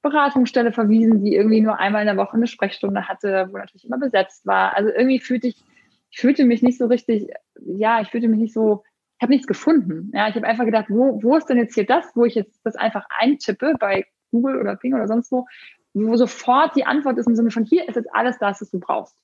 Beratungsstelle 0.02 0.72
verwiesen, 0.72 1.22
die 1.22 1.34
irgendwie 1.34 1.60
nur 1.60 1.78
einmal 1.78 2.02
in 2.02 2.06
der 2.06 2.16
Woche 2.16 2.36
eine 2.36 2.46
Sprechstunde 2.46 3.08
hatte, 3.08 3.48
wo 3.50 3.58
natürlich 3.58 3.84
immer 3.84 3.98
besetzt 3.98 4.46
war. 4.46 4.76
Also 4.76 4.90
irgendwie 4.90 5.18
fühlte 5.18 5.48
ich, 5.48 5.62
ich 6.10 6.18
fühlte 6.18 6.44
mich 6.44 6.62
nicht 6.62 6.78
so 6.78 6.86
richtig, 6.86 7.28
ja, 7.60 8.00
ich 8.00 8.08
fühlte 8.08 8.28
mich 8.28 8.38
nicht 8.38 8.54
so, 8.54 8.84
ich 9.16 9.22
habe 9.22 9.32
nichts 9.32 9.48
gefunden. 9.48 10.10
Ja, 10.14 10.28
ich 10.28 10.36
habe 10.36 10.46
einfach 10.46 10.64
gedacht, 10.64 10.86
wo, 10.88 11.22
wo 11.22 11.36
ist 11.36 11.46
denn 11.46 11.58
jetzt 11.58 11.74
hier 11.74 11.86
das, 11.86 12.14
wo 12.14 12.24
ich 12.24 12.36
jetzt 12.36 12.60
das 12.64 12.76
einfach 12.76 13.06
eintippe 13.18 13.74
bei 13.78 14.06
Google 14.30 14.60
oder 14.60 14.76
Ping 14.76 14.94
oder 14.94 15.08
sonst 15.08 15.32
wo, 15.32 15.46
wo 15.94 16.16
sofort 16.16 16.76
die 16.76 16.86
Antwort 16.86 17.18
ist 17.18 17.26
im 17.26 17.34
Sinne 17.34 17.50
von 17.50 17.64
hier 17.64 17.88
ist 17.88 17.96
jetzt 17.96 18.14
alles 18.14 18.38
das, 18.38 18.60
was 18.60 18.70
du 18.70 18.78
brauchst. 18.78 19.16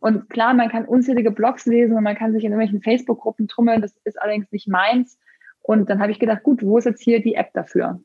Und 0.00 0.28
klar, 0.28 0.52
man 0.52 0.68
kann 0.68 0.84
unzählige 0.84 1.30
Blogs 1.30 1.64
lesen 1.64 1.96
und 1.96 2.02
man 2.02 2.16
kann 2.16 2.32
sich 2.32 2.44
in 2.44 2.50
irgendwelchen 2.50 2.82
Facebook-Gruppen 2.82 3.46
trummeln, 3.46 3.80
das 3.80 3.96
ist 4.04 4.20
allerdings 4.20 4.50
nicht 4.50 4.66
meins. 4.66 5.18
Und 5.60 5.88
dann 5.88 6.00
habe 6.00 6.10
ich 6.10 6.18
gedacht, 6.18 6.42
gut, 6.42 6.62
wo 6.62 6.76
ist 6.76 6.86
jetzt 6.86 7.02
hier 7.02 7.22
die 7.22 7.36
App 7.36 7.52
dafür? 7.54 8.00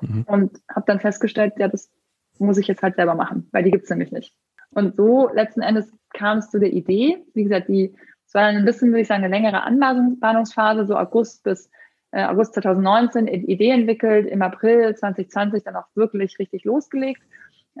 Mhm. 0.00 0.24
Und 0.26 0.60
habe 0.68 0.86
dann 0.86 1.00
festgestellt, 1.00 1.54
ja, 1.58 1.68
das 1.68 1.90
muss 2.38 2.58
ich 2.58 2.68
jetzt 2.68 2.82
halt 2.82 2.96
selber 2.96 3.14
machen, 3.14 3.48
weil 3.52 3.64
die 3.64 3.70
gibt's 3.70 3.90
nämlich 3.90 4.12
nicht. 4.12 4.34
Und 4.70 4.96
so 4.96 5.28
letzten 5.32 5.62
Endes 5.62 5.92
kam 6.14 6.38
es 6.38 6.50
zu 6.50 6.58
der 6.58 6.72
Idee. 6.72 7.24
Wie 7.34 7.44
gesagt, 7.44 7.68
die, 7.68 7.94
es 8.26 8.34
war 8.34 8.42
dann 8.42 8.56
ein 8.56 8.64
bisschen, 8.64 8.90
würde 8.90 9.00
ich 9.00 9.08
sagen, 9.08 9.24
eine 9.24 9.34
längere 9.34 9.62
Anbahnungsphase, 9.62 10.86
so 10.86 10.96
August 10.96 11.42
bis 11.42 11.70
äh, 12.12 12.24
August 12.24 12.54
2019 12.54 13.28
Idee 13.28 13.70
entwickelt, 13.70 14.26
im 14.26 14.42
April 14.42 14.94
2020 14.94 15.64
dann 15.64 15.76
auch 15.76 15.86
wirklich 15.94 16.38
richtig 16.38 16.64
losgelegt. 16.64 17.22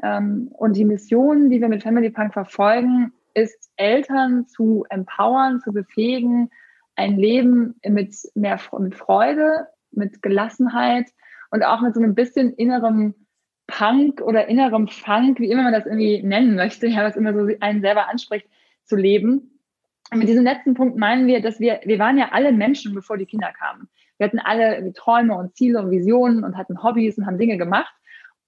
Ähm, 0.02 0.48
und 0.52 0.76
die 0.76 0.84
Mission, 0.84 1.50
die 1.50 1.60
wir 1.60 1.68
mit 1.68 1.82
Family 1.82 2.10
Punk 2.10 2.32
verfolgen, 2.32 3.12
ist 3.34 3.70
Eltern 3.76 4.46
zu 4.46 4.84
empowern, 4.88 5.60
zu 5.60 5.72
befähigen, 5.72 6.50
ein 6.96 7.16
Leben 7.16 7.76
mit 7.86 8.14
mehr 8.34 8.60
mit 8.78 8.94
Freude, 8.94 9.68
mit 9.90 10.22
Gelassenheit 10.22 11.06
und 11.50 11.64
auch 11.64 11.80
mit 11.80 11.94
so 11.94 12.00
einem 12.00 12.14
bisschen 12.14 12.52
innerem 12.54 13.14
Punk 13.66 14.20
oder 14.20 14.48
innerem 14.48 14.88
Funk, 14.88 15.38
wie 15.38 15.50
immer 15.50 15.62
man 15.62 15.72
das 15.72 15.86
irgendwie 15.86 16.22
nennen 16.22 16.56
möchte, 16.56 16.86
ja, 16.86 17.04
was 17.04 17.16
immer 17.16 17.32
so 17.32 17.52
einen 17.60 17.80
selber 17.80 18.08
anspricht, 18.08 18.46
zu 18.84 18.96
leben. 18.96 19.60
Und 20.10 20.18
mit 20.18 20.28
diesem 20.28 20.44
letzten 20.44 20.74
Punkt 20.74 20.96
meinen 20.96 21.26
wir, 21.26 21.40
dass 21.40 21.60
wir, 21.60 21.80
wir 21.84 21.98
waren 21.98 22.18
ja 22.18 22.30
alle 22.32 22.52
Menschen, 22.52 22.94
bevor 22.94 23.16
die 23.16 23.26
Kinder 23.26 23.52
kamen. 23.52 23.88
Wir 24.18 24.26
hatten 24.26 24.40
alle 24.40 24.92
Träume 24.92 25.34
und 25.34 25.56
Ziele 25.56 25.80
und 25.80 25.90
Visionen 25.90 26.44
und 26.44 26.56
hatten 26.56 26.82
Hobbys 26.82 27.16
und 27.16 27.26
haben 27.26 27.38
Dinge 27.38 27.56
gemacht. 27.56 27.94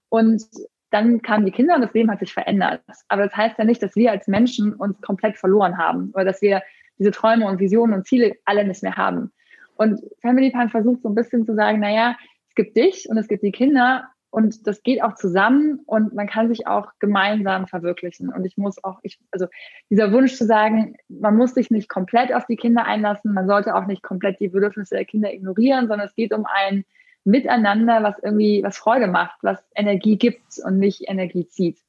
Und 0.09 0.43
dann 0.91 1.21
kamen 1.21 1.45
die 1.45 1.51
Kinder 1.51 1.75
und 1.75 1.81
das 1.81 1.93
Leben 1.93 2.11
hat 2.11 2.19
sich 2.19 2.33
verändert. 2.33 2.81
Aber 3.07 3.23
das 3.23 3.35
heißt 3.35 3.57
ja 3.57 3.65
nicht, 3.65 3.81
dass 3.81 3.95
wir 3.95 4.11
als 4.11 4.27
Menschen 4.27 4.73
uns 4.73 5.01
komplett 5.01 5.37
verloren 5.37 5.77
haben 5.77 6.11
oder 6.13 6.25
dass 6.25 6.41
wir 6.41 6.61
diese 6.99 7.11
Träume 7.11 7.47
und 7.47 7.59
Visionen 7.59 7.95
und 7.95 8.05
Ziele 8.05 8.35
alle 8.45 8.65
nicht 8.65 8.83
mehr 8.83 8.95
haben. 8.95 9.31
Und 9.75 9.99
Family 10.21 10.51
Punk 10.51 10.69
versucht 10.69 11.01
so 11.01 11.09
ein 11.09 11.15
bisschen 11.15 11.45
zu 11.45 11.55
sagen, 11.55 11.79
naja, 11.79 12.15
es 12.53 12.55
gibt 12.55 12.77
dich 12.77 13.09
und 13.09 13.17
es 13.17 13.27
gibt 13.27 13.41
die 13.41 13.51
Kinder 13.51 14.09
und 14.29 14.67
das 14.67 14.83
geht 14.83 15.01
auch 15.01 15.15
zusammen 15.15 15.79
und 15.87 16.13
man 16.13 16.27
kann 16.27 16.49
sich 16.49 16.67
auch 16.67 16.91
gemeinsam 16.99 17.65
verwirklichen. 17.67 18.29
Und 18.29 18.45
ich 18.45 18.57
muss 18.57 18.83
auch, 18.83 18.99
ich, 19.01 19.19
also 19.31 19.47
dieser 19.89 20.11
Wunsch 20.11 20.35
zu 20.35 20.45
sagen, 20.45 20.95
man 21.07 21.35
muss 21.35 21.55
sich 21.55 21.71
nicht 21.71 21.89
komplett 21.89 22.31
auf 22.31 22.45
die 22.45 22.55
Kinder 22.55 22.85
einlassen, 22.85 23.33
man 23.33 23.47
sollte 23.47 23.73
auch 23.73 23.87
nicht 23.87 24.03
komplett 24.03 24.39
die 24.39 24.49
Bedürfnisse 24.49 24.95
der 24.95 25.05
Kinder 25.05 25.33
ignorieren, 25.33 25.87
sondern 25.87 26.07
es 26.07 26.15
geht 26.15 26.31
um 26.31 26.45
ein 26.45 26.85
miteinander, 27.23 28.03
was 28.03 28.19
irgendwie, 28.19 28.61
was 28.63 28.77
Freude 28.77 29.07
macht, 29.07 29.39
was 29.41 29.63
Energie 29.75 30.17
gibt 30.17 30.59
und 30.63 30.77
nicht 30.77 31.09
Energie 31.09 31.47
zieht. 31.47 31.79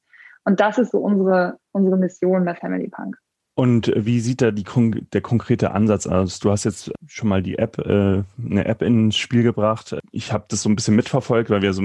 Und 0.45 0.59
das 0.59 0.79
ist 0.79 0.91
so 0.91 0.97
unsere, 0.99 1.59
unsere 1.73 1.97
Mission 1.97 2.43
bei 2.43 2.55
Family 2.55 2.87
Punk. 2.87 3.17
Und 3.57 3.93
wie 3.95 4.19
sieht 4.19 4.41
da 4.41 4.51
die, 4.51 4.65
der 5.13 5.21
konkrete 5.21 5.71
Ansatz 5.71 6.07
aus? 6.07 6.39
Du 6.39 6.51
hast 6.51 6.65
jetzt 6.65 6.91
schon 7.07 7.29
mal 7.29 7.41
die 7.41 7.57
App, 7.57 7.77
äh, 7.79 8.23
eine 8.37 8.65
App 8.65 8.81
ins 8.81 9.15
Spiel 9.15 9.43
gebracht. 9.43 9.95
Ich 10.11 10.33
habe 10.33 10.43
das 10.49 10.61
so 10.61 10.67
ein 10.67 10.75
bisschen 10.75 10.97
mitverfolgt, 10.97 11.49
weil 11.49 11.61
wir 11.61 11.71
so, 11.71 11.81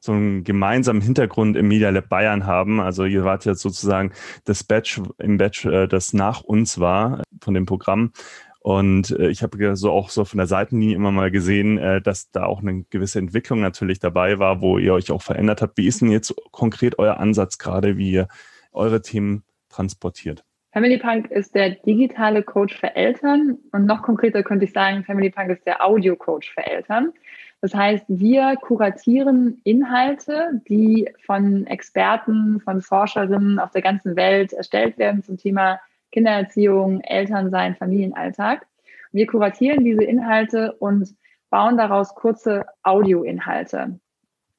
so 0.00 0.10
einen 0.10 0.42
gemeinsamen 0.42 1.00
Hintergrund 1.00 1.56
im 1.56 1.68
Media 1.68 1.90
Lab 1.90 2.08
Bayern 2.08 2.44
haben. 2.44 2.80
Also 2.80 3.04
ihr 3.04 3.24
wart 3.24 3.44
jetzt 3.44 3.60
sozusagen 3.60 4.10
das 4.46 4.64
Batch 4.64 5.00
im 5.18 5.36
Batch, 5.38 5.64
äh, 5.64 5.86
das 5.86 6.12
nach 6.12 6.40
uns 6.40 6.80
war 6.80 7.22
von 7.40 7.54
dem 7.54 7.66
Programm. 7.66 8.10
Und 8.58 9.12
äh, 9.12 9.28
ich 9.28 9.44
habe 9.44 9.76
so 9.76 9.92
auch 9.92 10.10
so 10.10 10.24
von 10.24 10.38
der 10.38 10.48
Seitenlinie 10.48 10.96
immer 10.96 11.12
mal 11.12 11.30
gesehen, 11.30 11.78
äh, 11.78 12.02
dass 12.02 12.32
da 12.32 12.46
auch 12.46 12.62
eine 12.62 12.82
gewisse 12.90 13.20
Entwicklung 13.20 13.60
natürlich 13.60 14.00
dabei 14.00 14.40
war, 14.40 14.60
wo 14.60 14.76
ihr 14.76 14.92
euch 14.92 15.12
auch 15.12 15.22
verändert 15.22 15.62
habt. 15.62 15.78
Wie 15.78 15.86
ist 15.86 16.00
denn 16.00 16.10
jetzt 16.10 16.34
konkret 16.50 16.98
euer 16.98 17.18
Ansatz 17.18 17.58
gerade, 17.58 17.96
wie 17.96 18.10
ihr 18.10 18.28
eure 18.72 19.02
Themen 19.02 19.44
transportiert? 19.68 20.44
Family 20.72 20.96
Punk 20.96 21.30
ist 21.30 21.54
der 21.54 21.70
digitale 21.70 22.42
Coach 22.42 22.74
für 22.78 22.96
Eltern 22.96 23.58
und 23.72 23.84
noch 23.84 24.00
konkreter 24.00 24.42
könnte 24.42 24.64
ich 24.64 24.72
sagen, 24.72 25.04
Family 25.04 25.28
Punk 25.28 25.50
ist 25.50 25.66
der 25.66 25.84
Audio 25.84 26.16
Coach 26.16 26.50
für 26.54 26.66
Eltern. 26.66 27.12
Das 27.60 27.74
heißt, 27.74 28.06
wir 28.08 28.56
kuratieren 28.56 29.60
Inhalte, 29.64 30.62
die 30.68 31.10
von 31.26 31.66
Experten, 31.66 32.58
von 32.60 32.80
Forscherinnen 32.80 33.58
auf 33.58 33.70
der 33.72 33.82
ganzen 33.82 34.16
Welt 34.16 34.54
erstellt 34.54 34.96
werden 34.96 35.22
zum 35.22 35.36
Thema 35.36 35.78
Kindererziehung, 36.10 37.02
Elternsein, 37.02 37.76
Familienalltag. 37.76 38.66
Wir 39.12 39.26
kuratieren 39.26 39.84
diese 39.84 40.04
Inhalte 40.04 40.72
und 40.72 41.14
bauen 41.50 41.76
daraus 41.76 42.14
kurze 42.14 42.64
Audioinhalte. 42.82 44.00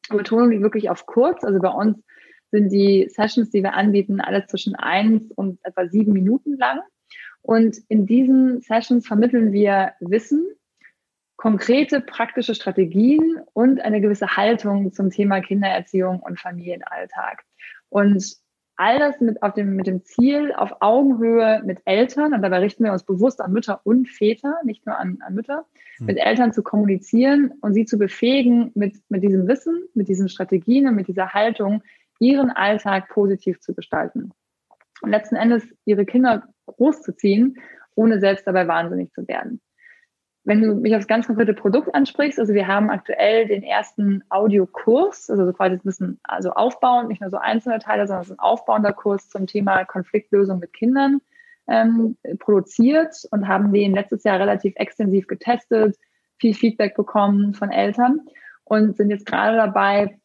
Betonung 0.09 0.51
liegt 0.51 0.61
wirklich 0.61 0.91
auf 0.91 1.07
kurz. 1.07 1.43
Also 1.43 1.59
bei 1.59 1.69
uns 1.69 1.97
sind 2.53 2.69
die 2.71 3.09
Sessions, 3.09 3.49
die 3.49 3.63
wir 3.63 3.73
anbieten, 3.73 4.21
alle 4.21 4.45
zwischen 4.45 4.75
eins 4.75 5.31
und 5.31 5.59
etwa 5.63 5.87
sieben 5.87 6.13
Minuten 6.13 6.55
lang. 6.55 6.81
Und 7.41 7.79
in 7.89 8.05
diesen 8.05 8.61
Sessions 8.61 9.07
vermitteln 9.07 9.51
wir 9.51 9.93
Wissen, 9.99 10.45
konkrete 11.35 11.99
praktische 11.99 12.53
Strategien 12.53 13.41
und 13.53 13.81
eine 13.81 14.01
gewisse 14.01 14.37
Haltung 14.37 14.93
zum 14.93 15.09
Thema 15.09 15.41
Kindererziehung 15.41 16.19
und 16.19 16.39
Familienalltag. 16.39 17.43
Und 17.89 18.23
all 18.75 18.99
das 18.99 19.19
mit, 19.19 19.41
auf 19.41 19.53
dem, 19.53 19.75
mit 19.75 19.87
dem 19.87 20.03
Ziel, 20.03 20.53
auf 20.53 20.75
Augenhöhe 20.79 21.63
mit 21.65 21.79
Eltern, 21.85 22.33
und 22.33 22.43
dabei 22.43 22.59
richten 22.59 22.83
wir 22.83 22.91
uns 22.91 23.03
bewusst 23.03 23.41
an 23.41 23.51
Mütter 23.51 23.81
und 23.83 24.07
Väter, 24.07 24.57
nicht 24.63 24.85
nur 24.85 24.97
an, 24.97 25.17
an 25.25 25.33
Mütter, 25.33 25.65
mhm. 25.99 26.05
mit 26.05 26.17
Eltern 26.17 26.53
zu 26.53 26.61
kommunizieren 26.61 27.53
und 27.61 27.73
sie 27.73 27.85
zu 27.85 27.97
befähigen, 27.97 28.71
mit, 28.75 28.97
mit 29.09 29.23
diesem 29.23 29.47
Wissen, 29.47 29.83
mit 29.95 30.07
diesen 30.07 30.29
Strategien 30.29 30.87
und 30.87 30.95
mit 30.95 31.07
dieser 31.07 31.33
Haltung 31.33 31.81
ihren 32.19 32.51
Alltag 32.51 33.09
positiv 33.09 33.59
zu 33.59 33.73
gestalten. 33.73 34.31
Und 35.01 35.11
letzten 35.11 35.35
Endes 35.35 35.63
ihre 35.85 36.05
Kinder 36.05 36.43
großzuziehen, 36.65 37.57
ohne 37.95 38.19
selbst 38.19 38.47
dabei 38.47 38.67
wahnsinnig 38.67 39.11
zu 39.11 39.27
werden. 39.27 39.61
Wenn 40.45 40.61
du 40.61 40.75
mich 40.75 40.95
aufs 40.95 41.07
ganz 41.07 41.27
konkrete 41.27 41.53
Produkt 41.53 41.95
ansprichst, 41.95 42.37
also 42.37 42.53
wir 42.53 42.67
haben 42.67 42.89
aktuell 42.89 43.47
den 43.47 43.63
ersten 43.63 44.23
Audiokurs, 44.29 45.29
also 45.29 45.45
so 45.45 45.53
quasi 45.53 45.75
ein 45.75 45.81
bisschen 45.81 46.19
also 46.23 46.51
aufbauend, 46.51 47.07
nicht 47.07 47.21
nur 47.21 47.29
so 47.29 47.37
einzelne 47.37 47.79
Teile, 47.79 48.07
sondern 48.07 48.23
es 48.23 48.29
ist 48.29 48.35
ein 48.37 48.39
aufbauender 48.39 48.91
Kurs 48.91 49.29
zum 49.29 49.47
Thema 49.47 49.85
Konfliktlösung 49.85 50.59
mit 50.59 50.73
Kindern 50.73 51.21
ähm, 51.67 52.17
produziert 52.39 53.25
und 53.31 53.47
haben 53.47 53.71
den 53.71 53.93
letztes 53.93 54.25
Jahr 54.25 54.39
relativ 54.39 54.73
extensiv 54.75 55.27
getestet, 55.27 55.97
viel 56.39 56.53
Feedback 56.53 56.95
bekommen 56.95 57.53
von 57.53 57.71
Eltern 57.71 58.21
und 58.65 58.97
sind 58.97 59.11
jetzt 59.11 59.25
gerade 59.25 59.55
dabei, 59.55 60.19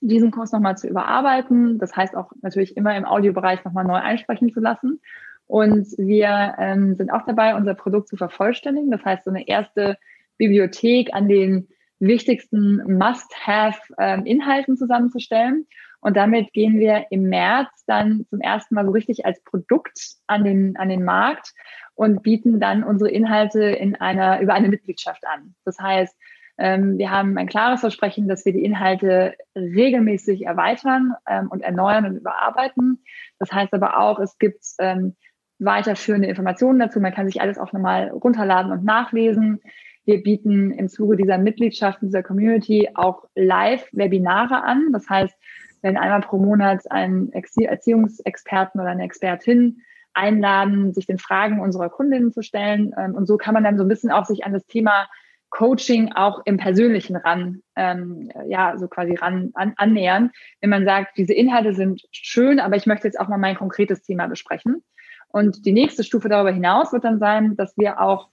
diesen 0.00 0.30
Kurs 0.30 0.52
nochmal 0.52 0.76
zu 0.76 0.88
überarbeiten. 0.88 1.78
Das 1.78 1.96
heißt 1.96 2.16
auch 2.16 2.32
natürlich 2.42 2.76
immer 2.76 2.96
im 2.96 3.04
Audiobereich 3.04 3.64
nochmal 3.64 3.84
neu 3.84 3.96
einsprechen 3.96 4.52
zu 4.52 4.60
lassen. 4.60 5.00
Und 5.46 5.86
wir 5.98 6.54
ähm, 6.58 6.96
sind 6.96 7.10
auch 7.10 7.24
dabei, 7.26 7.54
unser 7.54 7.74
Produkt 7.74 8.08
zu 8.08 8.16
vervollständigen. 8.16 8.90
Das 8.90 9.04
heißt, 9.04 9.24
so 9.24 9.30
eine 9.30 9.46
erste 9.46 9.98
Bibliothek 10.38 11.12
an 11.12 11.28
den 11.28 11.68
wichtigsten 11.98 12.98
Must-Have-Inhalten 12.98 14.76
zusammenzustellen. 14.76 15.66
Und 16.00 16.16
damit 16.16 16.52
gehen 16.52 16.78
wir 16.78 17.06
im 17.10 17.30
März 17.30 17.84
dann 17.86 18.26
zum 18.28 18.40
ersten 18.40 18.74
Mal 18.74 18.84
so 18.84 18.90
richtig 18.90 19.24
als 19.24 19.42
Produkt 19.42 19.98
an 20.26 20.44
den, 20.44 20.76
an 20.76 20.90
den 20.90 21.02
Markt 21.02 21.54
und 21.94 22.22
bieten 22.22 22.60
dann 22.60 22.84
unsere 22.84 23.10
Inhalte 23.10 23.62
in 23.64 23.96
einer, 23.96 24.40
über 24.40 24.52
eine 24.54 24.68
Mitgliedschaft 24.68 25.26
an. 25.26 25.54
Das 25.64 25.78
heißt, 25.78 26.14
wir 26.56 27.10
haben 27.10 27.36
ein 27.36 27.48
klares 27.48 27.80
Versprechen, 27.80 28.28
dass 28.28 28.44
wir 28.44 28.52
die 28.52 28.64
Inhalte 28.64 29.34
regelmäßig 29.56 30.46
erweitern 30.46 31.14
ähm, 31.28 31.48
und 31.48 31.62
erneuern 31.62 32.06
und 32.06 32.16
überarbeiten. 32.16 33.02
Das 33.40 33.52
heißt 33.52 33.74
aber 33.74 33.98
auch, 33.98 34.20
es 34.20 34.38
gibt 34.38 34.64
ähm, 34.78 35.16
weiterführende 35.58 36.28
Informationen 36.28 36.78
dazu. 36.78 37.00
Man 37.00 37.12
kann 37.12 37.26
sich 37.26 37.40
alles 37.40 37.58
auch 37.58 37.72
nochmal 37.72 38.08
runterladen 38.10 38.70
und 38.70 38.84
nachlesen. 38.84 39.60
Wir 40.04 40.22
bieten 40.22 40.70
im 40.70 40.88
Zuge 40.88 41.16
dieser 41.16 41.38
Mitgliedschaft, 41.38 42.02
dieser 42.02 42.22
Community 42.22 42.90
auch 42.94 43.24
Live-Webinare 43.34 44.62
an. 44.62 44.90
Das 44.92 45.08
heißt, 45.08 45.34
wenn 45.82 45.96
einmal 45.96 46.20
pro 46.20 46.38
Monat 46.38 46.90
einen 46.90 47.32
Erziehungsexperten 47.32 48.80
oder 48.80 48.90
eine 48.90 49.04
Expertin 49.04 49.82
einladen, 50.12 50.94
sich 50.94 51.06
den 51.06 51.18
Fragen 51.18 51.60
unserer 51.60 51.90
Kundinnen 51.90 52.32
zu 52.32 52.42
stellen. 52.42 52.94
Und 52.94 53.26
so 53.26 53.36
kann 53.36 53.54
man 53.54 53.64
dann 53.64 53.76
so 53.76 53.84
ein 53.84 53.88
bisschen 53.88 54.12
auch 54.12 54.24
sich 54.24 54.44
an 54.44 54.52
das 54.52 54.66
Thema 54.66 55.08
Coaching 55.54 56.10
auch 56.14 56.42
im 56.46 56.56
Persönlichen 56.56 57.14
ran, 57.14 57.62
ähm, 57.76 58.28
ja, 58.48 58.76
so 58.76 58.88
quasi 58.88 59.14
ran 59.14 59.50
an, 59.54 59.72
annähern, 59.76 60.32
wenn 60.60 60.70
man 60.70 60.84
sagt, 60.84 61.16
diese 61.16 61.32
Inhalte 61.32 61.74
sind 61.74 62.02
schön, 62.10 62.58
aber 62.58 62.74
ich 62.74 62.86
möchte 62.86 63.06
jetzt 63.06 63.20
auch 63.20 63.28
mal 63.28 63.38
mein 63.38 63.54
konkretes 63.54 64.02
Thema 64.02 64.26
besprechen. 64.26 64.82
Und 65.28 65.64
die 65.64 65.72
nächste 65.72 66.02
Stufe 66.02 66.28
darüber 66.28 66.50
hinaus 66.50 66.92
wird 66.92 67.04
dann 67.04 67.20
sein, 67.20 67.54
dass 67.54 67.76
wir 67.78 68.00
auch 68.00 68.30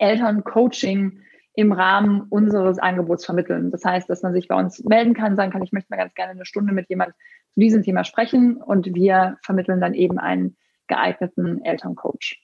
Eltern-Coaching 0.00 1.20
im 1.54 1.70
Rahmen 1.70 2.22
unseres 2.22 2.80
Angebots 2.80 3.24
vermitteln. 3.24 3.70
Das 3.70 3.84
heißt, 3.84 4.10
dass 4.10 4.22
man 4.22 4.32
sich 4.32 4.48
bei 4.48 4.56
uns 4.56 4.82
melden 4.82 5.14
kann, 5.14 5.36
sagen 5.36 5.52
kann, 5.52 5.62
ich 5.62 5.70
möchte 5.70 5.90
mal 5.90 5.96
ganz 5.96 6.14
gerne 6.14 6.32
eine 6.32 6.44
Stunde 6.44 6.72
mit 6.72 6.88
jemand 6.88 7.14
zu 7.52 7.60
diesem 7.60 7.84
Thema 7.84 8.02
sprechen 8.02 8.56
und 8.56 8.92
wir 8.96 9.38
vermitteln 9.42 9.80
dann 9.80 9.94
eben 9.94 10.18
einen 10.18 10.56
geeigneten 10.88 11.64
Elterncoach. 11.64 12.42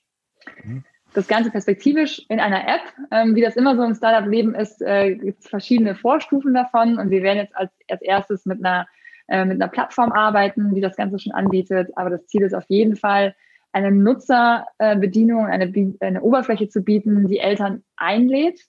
Mhm 0.63 0.85
das 1.13 1.27
Ganze 1.27 1.51
perspektivisch 1.51 2.25
in 2.29 2.39
einer 2.39 2.67
App. 2.67 2.81
Ähm, 3.11 3.35
wie 3.35 3.41
das 3.41 3.55
immer 3.55 3.75
so 3.75 3.83
im 3.83 3.95
Startup-Leben 3.95 4.55
ist, 4.55 4.81
äh, 4.81 5.15
gibt 5.15 5.39
es 5.41 5.49
verschiedene 5.49 5.95
Vorstufen 5.95 6.53
davon 6.53 6.97
und 6.99 7.09
wir 7.09 7.23
werden 7.23 7.39
jetzt 7.39 7.55
als, 7.55 7.71
als 7.89 8.01
erstes 8.01 8.45
mit 8.45 8.63
einer, 8.63 8.87
äh, 9.27 9.45
mit 9.45 9.61
einer 9.61 9.69
Plattform 9.69 10.11
arbeiten, 10.11 10.73
die 10.75 10.81
das 10.81 10.95
Ganze 10.95 11.19
schon 11.19 11.33
anbietet. 11.33 11.89
Aber 11.95 12.09
das 12.09 12.27
Ziel 12.27 12.43
ist 12.43 12.53
auf 12.53 12.65
jeden 12.67 12.95
Fall, 12.95 13.35
eine 13.71 13.91
Nutzerbedienung, 13.91 15.45
eine, 15.45 15.71
eine 15.99 16.21
Oberfläche 16.21 16.69
zu 16.69 16.81
bieten, 16.81 17.27
die 17.27 17.39
Eltern 17.39 17.83
einlädt. 17.97 18.61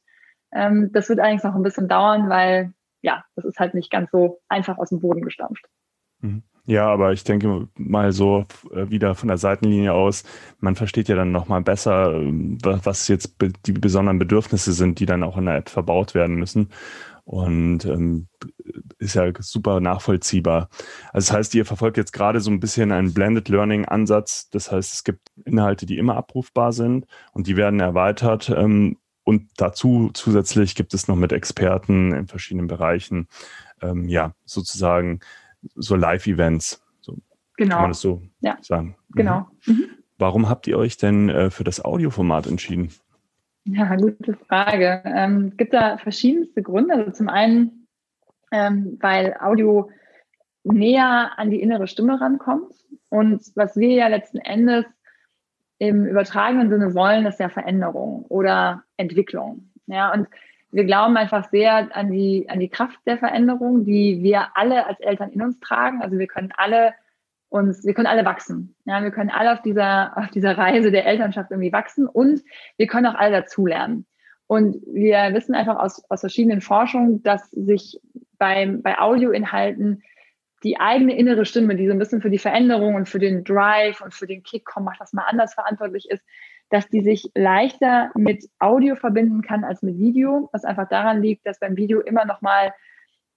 Ähm, 0.52 0.90
das 0.92 1.08
wird 1.08 1.20
allerdings 1.20 1.44
noch 1.44 1.54
ein 1.54 1.62
bisschen 1.62 1.88
dauern, 1.88 2.28
weil 2.28 2.72
ja, 3.02 3.24
das 3.34 3.44
ist 3.46 3.58
halt 3.58 3.74
nicht 3.74 3.90
ganz 3.90 4.10
so 4.10 4.40
einfach 4.48 4.78
aus 4.78 4.90
dem 4.90 5.00
Boden 5.00 5.22
gestampft. 5.22 5.64
Mhm. 6.20 6.42
Ja, 6.70 6.86
aber 6.86 7.12
ich 7.12 7.24
denke 7.24 7.66
mal 7.76 8.12
so 8.12 8.46
äh, 8.72 8.88
wieder 8.90 9.16
von 9.16 9.26
der 9.26 9.38
Seitenlinie 9.38 9.92
aus, 9.92 10.22
man 10.60 10.76
versteht 10.76 11.08
ja 11.08 11.16
dann 11.16 11.32
nochmal 11.32 11.62
besser, 11.62 12.12
ähm, 12.12 12.58
was 12.62 13.08
jetzt 13.08 13.34
die 13.66 13.72
besonderen 13.72 14.20
Bedürfnisse 14.20 14.72
sind, 14.72 15.00
die 15.00 15.06
dann 15.06 15.24
auch 15.24 15.36
in 15.36 15.46
der 15.46 15.56
App 15.56 15.68
verbaut 15.68 16.14
werden 16.14 16.36
müssen. 16.36 16.68
Und 17.24 17.86
ähm, 17.86 18.28
ist 18.98 19.14
ja 19.14 19.32
super 19.40 19.80
nachvollziehbar. 19.80 20.68
Also 21.12 21.32
das 21.32 21.36
heißt, 21.36 21.54
ihr 21.56 21.64
verfolgt 21.66 21.96
jetzt 21.96 22.12
gerade 22.12 22.38
so 22.40 22.52
ein 22.52 22.60
bisschen 22.60 22.92
einen 22.92 23.14
Blended 23.14 23.48
Learning 23.48 23.84
Ansatz. 23.86 24.48
Das 24.50 24.70
heißt, 24.70 24.94
es 24.94 25.02
gibt 25.02 25.22
Inhalte, 25.44 25.86
die 25.86 25.98
immer 25.98 26.16
abrufbar 26.16 26.72
sind 26.72 27.04
und 27.32 27.48
die 27.48 27.56
werden 27.56 27.80
erweitert. 27.80 28.48
Ähm, 28.48 28.96
und 29.24 29.48
dazu 29.56 30.10
zusätzlich 30.14 30.76
gibt 30.76 30.94
es 30.94 31.08
noch 31.08 31.16
mit 31.16 31.32
Experten 31.32 32.12
in 32.12 32.28
verschiedenen 32.28 32.68
Bereichen, 32.68 33.26
ähm, 33.82 34.08
ja, 34.08 34.34
sozusagen 34.44 35.18
so 35.74 35.96
Live-Events. 35.96 36.82
So 37.00 37.16
genau. 37.56 37.76
Kann 37.76 37.82
man 37.82 37.90
das 37.90 38.00
so 38.00 38.22
ja. 38.40 38.58
sagen? 38.60 38.96
Genau. 39.10 39.48
Mhm. 39.66 39.74
mhm. 39.74 39.84
Warum 40.18 40.50
habt 40.50 40.66
ihr 40.66 40.76
euch 40.76 40.98
denn 40.98 41.30
äh, 41.30 41.48
für 41.50 41.64
das 41.64 41.82
Audioformat 41.82 42.46
entschieden? 42.46 42.92
Ja, 43.64 43.96
gute 43.96 44.34
Frage. 44.34 45.02
Ähm, 45.06 45.46
es 45.50 45.56
gibt 45.56 45.72
da 45.72 45.96
verschiedenste 45.96 46.62
Gründe. 46.62 46.94
Also 46.94 47.10
zum 47.12 47.30
einen, 47.30 47.86
ähm, 48.52 48.98
weil 49.00 49.34
Audio 49.40 49.90
näher 50.62 51.32
an 51.36 51.50
die 51.50 51.62
innere 51.62 51.86
Stimme 51.86 52.20
rankommt. 52.20 52.74
Und 53.08 53.42
was 53.54 53.76
wir 53.76 53.94
ja 53.94 54.08
letzten 54.08 54.38
Endes 54.38 54.84
im 55.78 56.04
übertragenen 56.04 56.68
Sinne 56.68 56.94
wollen, 56.94 57.24
ist 57.24 57.40
ja 57.40 57.48
Veränderung 57.48 58.26
oder 58.28 58.84
Entwicklung. 58.98 59.70
Ja, 59.86 60.12
und 60.12 60.28
wir 60.72 60.84
glauben 60.84 61.16
einfach 61.16 61.50
sehr 61.50 61.94
an 61.96 62.10
die, 62.10 62.46
an 62.48 62.60
die 62.60 62.68
Kraft 62.68 62.98
der 63.06 63.18
Veränderung, 63.18 63.84
die 63.84 64.22
wir 64.22 64.48
alle 64.54 64.86
als 64.86 65.00
Eltern 65.00 65.30
in 65.30 65.42
uns 65.42 65.58
tragen. 65.60 66.02
Also 66.02 66.18
wir 66.18 66.26
können 66.26 66.52
alle 66.56 66.94
uns, 67.48 67.84
wir 67.84 67.94
können 67.94 68.06
alle 68.06 68.24
wachsen. 68.24 68.76
Ja, 68.84 69.02
wir 69.02 69.10
können 69.10 69.30
alle 69.30 69.52
auf 69.52 69.62
dieser, 69.62 70.16
auf 70.16 70.30
dieser 70.30 70.56
Reise 70.56 70.90
der 70.90 71.06
Elternschaft 71.06 71.50
irgendwie 71.50 71.72
wachsen 71.72 72.06
und 72.06 72.42
wir 72.76 72.86
können 72.86 73.06
auch 73.06 73.16
alle 73.16 73.32
dazulernen. 73.32 74.06
Und 74.46 74.76
wir 74.86 75.32
wissen 75.32 75.54
einfach 75.54 75.78
aus, 75.78 76.02
aus 76.10 76.20
verschiedenen 76.20 76.60
Forschungen, 76.60 77.22
dass 77.22 77.50
sich 77.50 78.00
beim, 78.38 78.82
bei 78.82 78.98
Audioinhalten 78.98 80.02
die 80.62 80.78
eigene 80.78 81.16
innere 81.16 81.44
Stimme, 81.44 81.76
die 81.76 81.86
so 81.86 81.92
ein 81.92 81.98
bisschen 81.98 82.20
für 82.20 82.30
die 82.30 82.38
Veränderung 82.38 82.94
und 82.94 83.08
für 83.08 83.18
den 83.18 83.44
Drive 83.44 84.00
und 84.00 84.12
für 84.12 84.26
den 84.26 84.42
Kick, 84.42 84.64
komm, 84.64 84.84
mach 84.84 84.98
das 84.98 85.12
mal 85.12 85.24
anders 85.24 85.54
verantwortlich 85.54 86.08
ist, 86.10 86.22
dass 86.70 86.88
die 86.88 87.02
sich 87.02 87.30
leichter 87.34 88.10
mit 88.14 88.48
Audio 88.58 88.96
verbinden 88.96 89.42
kann 89.42 89.64
als 89.64 89.82
mit 89.82 89.98
Video, 89.98 90.48
was 90.52 90.64
einfach 90.64 90.88
daran 90.88 91.20
liegt, 91.20 91.46
dass 91.46 91.60
beim 91.60 91.76
Video 91.76 92.00
immer 92.00 92.24
noch 92.24 92.40
mal 92.40 92.72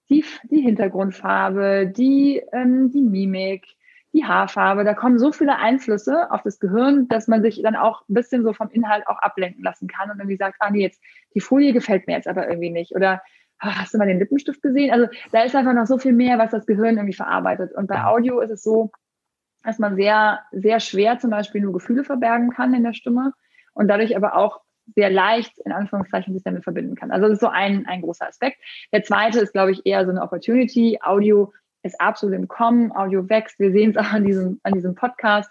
die, 0.08 0.24
die 0.44 0.60
Hintergrundfarbe, 0.60 1.92
die, 1.94 2.42
ähm, 2.52 2.90
die 2.90 3.02
Mimik, 3.02 3.66
die 4.12 4.24
Haarfarbe, 4.24 4.84
da 4.84 4.94
kommen 4.94 5.18
so 5.18 5.32
viele 5.32 5.56
Einflüsse 5.58 6.30
auf 6.30 6.42
das 6.42 6.60
Gehirn, 6.60 7.08
dass 7.08 7.26
man 7.26 7.42
sich 7.42 7.60
dann 7.62 7.74
auch 7.74 8.02
ein 8.08 8.14
bisschen 8.14 8.44
so 8.44 8.52
vom 8.52 8.70
Inhalt 8.70 9.08
auch 9.08 9.18
ablenken 9.18 9.64
lassen 9.64 9.88
kann 9.88 10.10
und 10.10 10.18
irgendwie 10.18 10.36
sagt, 10.36 10.56
ah 10.60 10.70
nee, 10.70 10.82
jetzt 10.82 11.02
die 11.34 11.40
Folie 11.40 11.72
gefällt 11.72 12.06
mir 12.06 12.14
jetzt 12.14 12.28
aber 12.28 12.48
irgendwie 12.48 12.70
nicht 12.70 12.94
oder 12.94 13.22
ach, 13.58 13.80
hast 13.80 13.94
du 13.94 13.98
mal 13.98 14.06
den 14.06 14.20
Lippenstift 14.20 14.62
gesehen? 14.62 14.92
Also 14.92 15.08
da 15.32 15.42
ist 15.42 15.56
einfach 15.56 15.74
noch 15.74 15.86
so 15.86 15.98
viel 15.98 16.12
mehr, 16.12 16.38
was 16.38 16.52
das 16.52 16.66
Gehirn 16.66 16.96
irgendwie 16.96 17.14
verarbeitet. 17.14 17.72
Und 17.74 17.88
bei 17.88 18.04
Audio 18.04 18.40
ist 18.40 18.50
es 18.50 18.62
so, 18.62 18.92
dass 19.64 19.78
man 19.78 19.96
sehr, 19.96 20.40
sehr 20.52 20.80
schwer 20.80 21.18
zum 21.18 21.30
Beispiel 21.30 21.60
nur 21.60 21.72
Gefühle 21.72 22.04
verbergen 22.04 22.50
kann 22.50 22.74
in 22.74 22.84
der 22.84 22.94
Stimme 22.94 23.32
und 23.72 23.88
dadurch 23.88 24.16
aber 24.16 24.36
auch 24.36 24.60
sehr 24.94 25.10
leicht 25.10 25.58
in 25.64 25.72
Anführungszeichen 25.72 26.34
sich 26.34 26.42
damit 26.42 26.62
verbinden 26.62 26.94
kann. 26.94 27.10
Also 27.10 27.26
das 27.26 27.34
ist 27.34 27.40
so 27.40 27.48
ein, 27.48 27.86
ein 27.86 28.02
großer 28.02 28.28
Aspekt. 28.28 28.58
Der 28.92 29.02
zweite 29.02 29.40
ist, 29.40 29.52
glaube 29.52 29.72
ich, 29.72 29.86
eher 29.86 30.04
so 30.04 30.10
eine 30.10 30.22
Opportunity. 30.22 30.98
Audio 31.02 31.52
ist 31.82 32.00
absolut 32.00 32.34
im 32.34 32.48
Kommen, 32.48 32.92
Audio 32.92 33.28
wächst. 33.28 33.58
Wir 33.58 33.72
sehen 33.72 33.90
es 33.90 33.96
auch 33.96 34.12
an 34.12 34.24
diesem, 34.24 34.60
an 34.62 34.74
diesem 34.74 34.94
Podcast. 34.94 35.50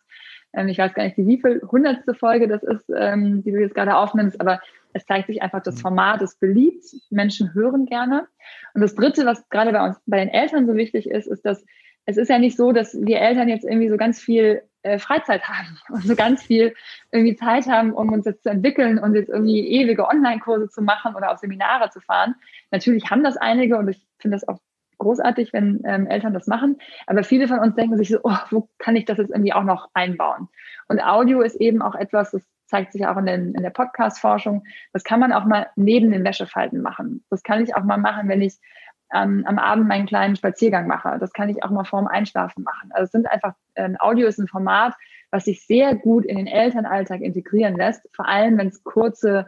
Ähm, 0.53 0.67
ich 0.67 0.77
weiß 0.77 0.93
gar 0.93 1.03
nicht, 1.03 1.17
wie 1.17 1.41
viel 1.41 1.61
hundertste 1.69 2.13
Folge 2.13 2.47
das 2.47 2.63
ist, 2.63 2.89
ähm, 2.95 3.43
die 3.43 3.51
du 3.51 3.59
jetzt 3.59 3.75
gerade 3.75 3.95
aufnimmst, 3.95 4.39
aber 4.39 4.61
es 4.93 5.05
zeigt 5.05 5.27
sich 5.27 5.41
einfach, 5.41 5.63
das 5.63 5.75
mhm. 5.77 5.81
Format 5.81 6.21
ist 6.21 6.39
beliebt. 6.39 6.83
Menschen 7.09 7.53
hören 7.53 7.87
gerne. 7.87 8.27
Und 8.75 8.81
das 8.81 8.93
dritte, 8.93 9.25
was 9.25 9.47
gerade 9.49 9.71
bei 9.71 9.83
uns, 9.83 9.99
bei 10.05 10.19
den 10.19 10.29
Eltern 10.29 10.67
so 10.67 10.75
wichtig 10.75 11.09
ist, 11.09 11.27
ist, 11.27 11.43
dass 11.43 11.65
es 12.05 12.17
ist 12.17 12.29
ja 12.29 12.39
nicht 12.39 12.57
so, 12.57 12.71
dass 12.71 12.93
wir 12.99 13.19
Eltern 13.19 13.49
jetzt 13.49 13.63
irgendwie 13.63 13.89
so 13.89 13.97
ganz 13.97 14.19
viel 14.19 14.63
äh, 14.83 14.99
Freizeit 14.99 15.43
haben 15.47 15.77
und 15.89 16.03
so 16.03 16.15
ganz 16.15 16.43
viel 16.43 16.73
irgendwie 17.11 17.35
Zeit 17.35 17.67
haben, 17.67 17.93
um 17.93 18.11
uns 18.11 18.25
jetzt 18.25 18.43
zu 18.43 18.49
entwickeln 18.49 18.99
und 18.99 19.15
jetzt 19.15 19.29
irgendwie 19.29 19.67
ewige 19.67 20.07
Online-Kurse 20.07 20.69
zu 20.69 20.81
machen 20.81 21.15
oder 21.15 21.31
auf 21.31 21.39
Seminare 21.39 21.89
zu 21.89 22.01
fahren. 22.01 22.35
Natürlich 22.71 23.09
haben 23.09 23.23
das 23.23 23.37
einige 23.37 23.77
und 23.77 23.87
ich 23.87 24.05
finde 24.19 24.35
das 24.35 24.47
auch 24.47 24.59
großartig, 24.99 25.53
wenn 25.53 25.81
ähm, 25.85 26.07
Eltern 26.07 26.33
das 26.33 26.47
machen. 26.47 26.77
Aber 27.07 27.23
viele 27.23 27.47
von 27.47 27.59
uns 27.59 27.75
denken 27.75 27.97
sich 27.97 28.09
so, 28.09 28.19
oh, 28.23 28.37
wo 28.51 28.69
kann 28.77 28.95
ich 28.95 29.05
das 29.05 29.17
jetzt 29.17 29.31
irgendwie 29.31 29.53
auch 29.53 29.63
noch 29.63 29.89
einbauen? 29.93 30.47
Und 30.87 31.01
Audio 31.01 31.41
ist 31.41 31.55
eben 31.55 31.81
auch 31.81 31.95
etwas, 31.95 32.31
das 32.31 32.43
zeigt 32.67 32.93
sich 32.93 33.05
auch 33.05 33.17
in, 33.17 33.25
den, 33.25 33.53
in 33.53 33.63
der 33.63 33.69
Podcast-Forschung, 33.69 34.63
das 34.93 35.03
kann 35.03 35.19
man 35.19 35.33
auch 35.33 35.45
mal 35.45 35.67
neben 35.75 36.11
den 36.11 36.23
Wäschefalten 36.23 36.81
machen. 36.81 37.23
Das 37.29 37.43
kann 37.43 37.63
ich 37.63 37.75
auch 37.75 37.83
mal 37.83 37.97
machen, 37.97 38.29
wenn 38.29 38.41
ich 38.41 38.55
ähm, 39.13 39.43
am 39.45 39.59
Abend 39.59 39.87
meinen 39.87 40.05
kleinen 40.05 40.35
Spaziergang 40.35 40.87
mache. 40.87 41.17
Das 41.19 41.33
kann 41.33 41.49
ich 41.49 41.63
auch 41.63 41.69
mal 41.69 41.83
vorm 41.83 42.07
Einschlafen 42.07 42.63
machen. 42.63 42.91
Also 42.91 43.05
es 43.05 43.11
sind 43.11 43.27
einfach, 43.27 43.53
ähm, 43.75 43.95
Audio 43.99 44.27
ist 44.27 44.39
ein 44.39 44.47
Format, 44.47 44.95
was 45.31 45.45
sich 45.45 45.65
sehr 45.65 45.95
gut 45.95 46.25
in 46.25 46.37
den 46.37 46.47
Elternalltag 46.47 47.21
integrieren 47.21 47.75
lässt, 47.75 48.07
vor 48.13 48.27
allem 48.27 48.57
wenn 48.57 48.67
es 48.67 48.83
kurze, 48.83 49.47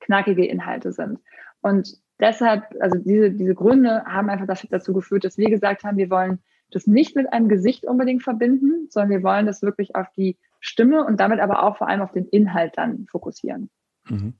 knackige 0.00 0.44
Inhalte 0.44 0.92
sind. 0.92 1.20
Und 1.60 1.96
deshalb, 2.20 2.64
also 2.80 2.98
diese, 2.98 3.30
diese 3.30 3.54
Gründe 3.54 4.04
haben 4.04 4.28
einfach 4.28 4.46
dazu 4.68 4.92
geführt, 4.92 5.24
dass 5.24 5.38
wir 5.38 5.48
gesagt 5.48 5.84
haben, 5.84 5.96
wir 5.96 6.10
wollen 6.10 6.40
das 6.70 6.86
nicht 6.86 7.14
mit 7.14 7.32
einem 7.32 7.48
Gesicht 7.48 7.84
unbedingt 7.84 8.22
verbinden, 8.22 8.88
sondern 8.90 9.10
wir 9.10 9.22
wollen 9.22 9.46
das 9.46 9.62
wirklich 9.62 9.94
auf 9.94 10.08
die 10.16 10.38
Stimme 10.60 11.04
und 11.04 11.20
damit 11.20 11.40
aber 11.40 11.62
auch 11.62 11.76
vor 11.76 11.88
allem 11.88 12.00
auf 12.00 12.12
den 12.12 12.26
Inhalt 12.26 12.72
dann 12.76 13.06
fokussieren. 13.10 13.70
Mhm. 14.08 14.34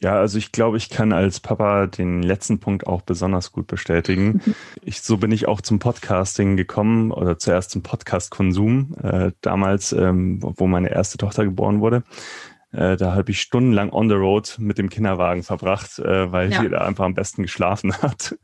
Ja, 0.00 0.16
also 0.16 0.36
ich 0.38 0.52
glaube, 0.52 0.76
ich 0.76 0.90
kann 0.90 1.12
als 1.12 1.40
Papa 1.40 1.86
den 1.86 2.22
letzten 2.22 2.58
Punkt 2.60 2.86
auch 2.86 3.02
besonders 3.02 3.52
gut 3.52 3.66
bestätigen. 3.66 4.40
Ich, 4.86 5.00
so 5.00 5.16
bin 5.16 5.32
ich 5.32 5.48
auch 5.48 5.62
zum 5.62 5.78
Podcasting 5.78 6.58
gekommen 6.58 7.10
oder 7.10 7.38
zuerst 7.38 7.70
zum 7.70 7.82
Podcast-Konsum, 7.82 8.94
äh, 9.02 9.32
damals, 9.40 9.92
ähm, 9.92 10.40
wo 10.42 10.66
meine 10.66 10.90
erste 10.90 11.16
Tochter 11.16 11.44
geboren 11.44 11.80
wurde. 11.80 12.02
Äh, 12.70 12.98
da 12.98 13.14
habe 13.14 13.30
ich 13.30 13.40
stundenlang 13.40 13.90
on 13.90 14.10
the 14.10 14.14
road 14.14 14.56
mit 14.58 14.76
dem 14.76 14.90
Kinderwagen 14.90 15.42
verbracht, 15.42 15.98
äh, 16.00 16.30
weil 16.30 16.52
ja. 16.52 16.60
sie 16.60 16.68
da 16.68 16.78
einfach 16.78 17.04
am 17.04 17.14
besten 17.14 17.42
geschlafen 17.42 17.94
hat. 18.02 18.36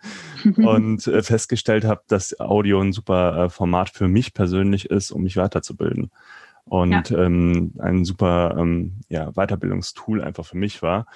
und 0.57 1.07
äh, 1.07 1.23
festgestellt 1.23 1.85
habe, 1.85 2.01
dass 2.09 2.41
Audio 2.41 2.81
ein 2.81 2.93
super 2.93 3.45
äh, 3.45 3.49
Format 3.51 3.91
für 3.91 4.09
mich 4.09 4.33
persönlich 4.33 4.87
ist, 4.87 5.11
um 5.11 5.25
mich 5.25 5.37
weiterzubilden 5.37 6.11
und 6.71 7.11
ja. 7.11 7.19
ähm, 7.19 7.73
ein 7.81 8.05
super 8.05 8.57
ähm, 8.57 9.01
ja, 9.09 9.33
Weiterbildungstool 9.33 10.23
einfach 10.23 10.47
für 10.47 10.57
mich 10.57 10.83
war. 10.83 11.07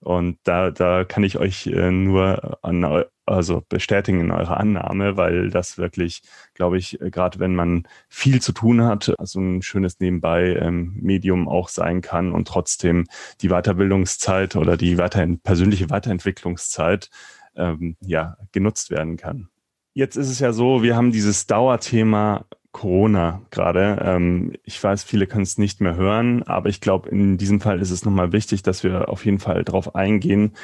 Und 0.00 0.38
da, 0.42 0.70
da 0.70 1.04
kann 1.04 1.22
ich 1.22 1.36
euch 1.38 1.66
äh, 1.66 1.90
nur 1.90 2.58
an, 2.62 3.04
also 3.26 3.62
bestätigen 3.68 4.20
in 4.20 4.30
eurer 4.30 4.56
Annahme, 4.56 5.18
weil 5.18 5.50
das 5.50 5.76
wirklich, 5.76 6.22
glaube 6.54 6.78
ich, 6.78 6.98
äh, 7.02 7.10
gerade 7.10 7.38
wenn 7.40 7.54
man 7.54 7.86
viel 8.08 8.40
zu 8.40 8.52
tun 8.52 8.82
hat, 8.82 9.14
also 9.18 9.38
ein 9.38 9.60
schönes 9.60 10.00
nebenbei 10.00 10.56
ähm, 10.56 11.46
auch 11.46 11.68
sein 11.68 12.00
kann 12.00 12.32
und 12.32 12.48
trotzdem 12.48 13.06
die 13.42 13.48
Weiterbildungszeit 13.48 14.56
oder 14.56 14.78
die 14.78 14.96
weiter 14.96 15.26
persönliche 15.42 15.90
Weiterentwicklungszeit 15.90 17.10
ähm, 17.54 17.96
ja 18.00 18.38
genutzt 18.50 18.90
werden 18.90 19.18
kann. 19.18 19.48
Jetzt 19.92 20.16
ist 20.16 20.30
es 20.30 20.38
ja 20.38 20.54
so, 20.54 20.82
wir 20.82 20.96
haben 20.96 21.12
dieses 21.12 21.46
Dauerthema 21.46 22.46
Corona 22.72 23.42
gerade. 23.50 24.02
Ähm, 24.02 24.54
ich 24.64 24.82
weiß, 24.82 25.04
viele 25.04 25.26
können 25.26 25.42
es 25.42 25.58
nicht 25.58 25.80
mehr 25.80 25.94
hören, 25.94 26.42
aber 26.42 26.70
ich 26.70 26.80
glaube, 26.80 27.10
in 27.10 27.36
diesem 27.36 27.60
Fall 27.60 27.80
ist 27.80 27.90
es 27.90 28.04
nochmal 28.04 28.32
wichtig, 28.32 28.62
dass 28.62 28.82
wir 28.82 29.08
auf 29.08 29.24
jeden 29.24 29.38
Fall 29.38 29.62
darauf 29.62 29.94
eingehen, 29.94 30.54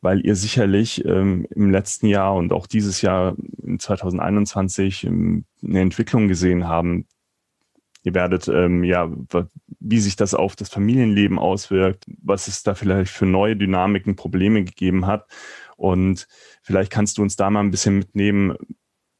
weil 0.00 0.24
ihr 0.24 0.34
sicherlich 0.34 1.04
ähm, 1.04 1.46
im 1.54 1.70
letzten 1.70 2.06
Jahr 2.06 2.34
und 2.34 2.52
auch 2.52 2.66
dieses 2.66 3.02
Jahr 3.02 3.36
in 3.62 3.78
2021 3.78 5.04
ähm, 5.04 5.44
eine 5.62 5.80
Entwicklung 5.80 6.26
gesehen 6.28 6.66
haben. 6.66 7.06
Ihr 8.02 8.14
werdet 8.14 8.48
ähm, 8.48 8.84
ja, 8.84 9.10
wie 9.80 9.98
sich 9.98 10.16
das 10.16 10.32
auf 10.34 10.56
das 10.56 10.70
Familienleben 10.70 11.38
auswirkt, 11.38 12.06
was 12.22 12.48
es 12.48 12.62
da 12.62 12.74
vielleicht 12.74 13.12
für 13.12 13.26
neue 13.26 13.56
Dynamiken, 13.56 14.16
Probleme 14.16 14.64
gegeben 14.64 15.06
hat. 15.06 15.26
Und 15.76 16.26
vielleicht 16.62 16.90
kannst 16.90 17.18
du 17.18 17.22
uns 17.22 17.36
da 17.36 17.50
mal 17.50 17.60
ein 17.60 17.70
bisschen 17.70 17.98
mitnehmen, 17.98 18.56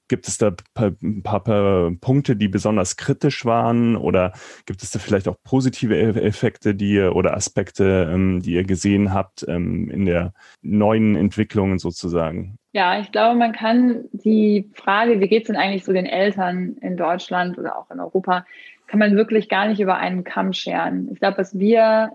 Gibt 0.09 0.26
es 0.26 0.38
da 0.38 0.54
ein 0.76 1.22
paar, 1.22 1.42
paar, 1.44 1.92
Punkte, 2.00 2.36
die 2.36 2.48
besonders 2.48 2.96
kritisch 2.96 3.44
waren 3.44 3.96
oder 3.96 4.32
gibt 4.66 4.82
es 4.82 4.90
da 4.90 4.98
vielleicht 4.98 5.28
auch 5.28 5.36
positive 5.44 5.94
e-, 5.94 6.20
Effekte, 6.20 6.74
die 6.74 6.94
ihr 6.94 7.14
oder 7.14 7.34
Aspekte, 7.34 8.11
ähm, 8.12 8.40
die 8.40 8.52
ihr 8.52 8.64
gesehen 8.64 9.12
habt 9.12 9.46
ähm, 9.48 9.90
in 9.90 10.06
der 10.06 10.32
neuen 10.62 11.14
Entwicklung 11.14 11.78
sozusagen? 11.78 12.59
Ja, 12.72 13.00
ich 13.00 13.12
glaube, 13.12 13.38
man 13.38 13.52
kann 13.52 14.04
die 14.12 14.70
Frage, 14.74 15.20
wie 15.20 15.28
geht 15.28 15.42
es 15.42 15.46
denn 15.48 15.56
eigentlich 15.56 15.84
so 15.84 15.92
den 15.92 16.06
Eltern 16.06 16.76
in 16.80 16.96
Deutschland 16.96 17.59
oder 17.59 17.78
auch 17.78 17.90
in 17.90 18.00
Europa, 18.00 18.44
kann 18.86 19.00
man 19.00 19.16
wirklich 19.16 19.48
gar 19.48 19.68
nicht 19.68 19.80
über 19.80 19.96
einen 19.96 20.24
Kamm 20.24 20.52
scheren. 20.52 21.09
Ich 21.12 21.20
glaube, 21.20 21.38
was 21.38 21.59
wir 21.59 22.12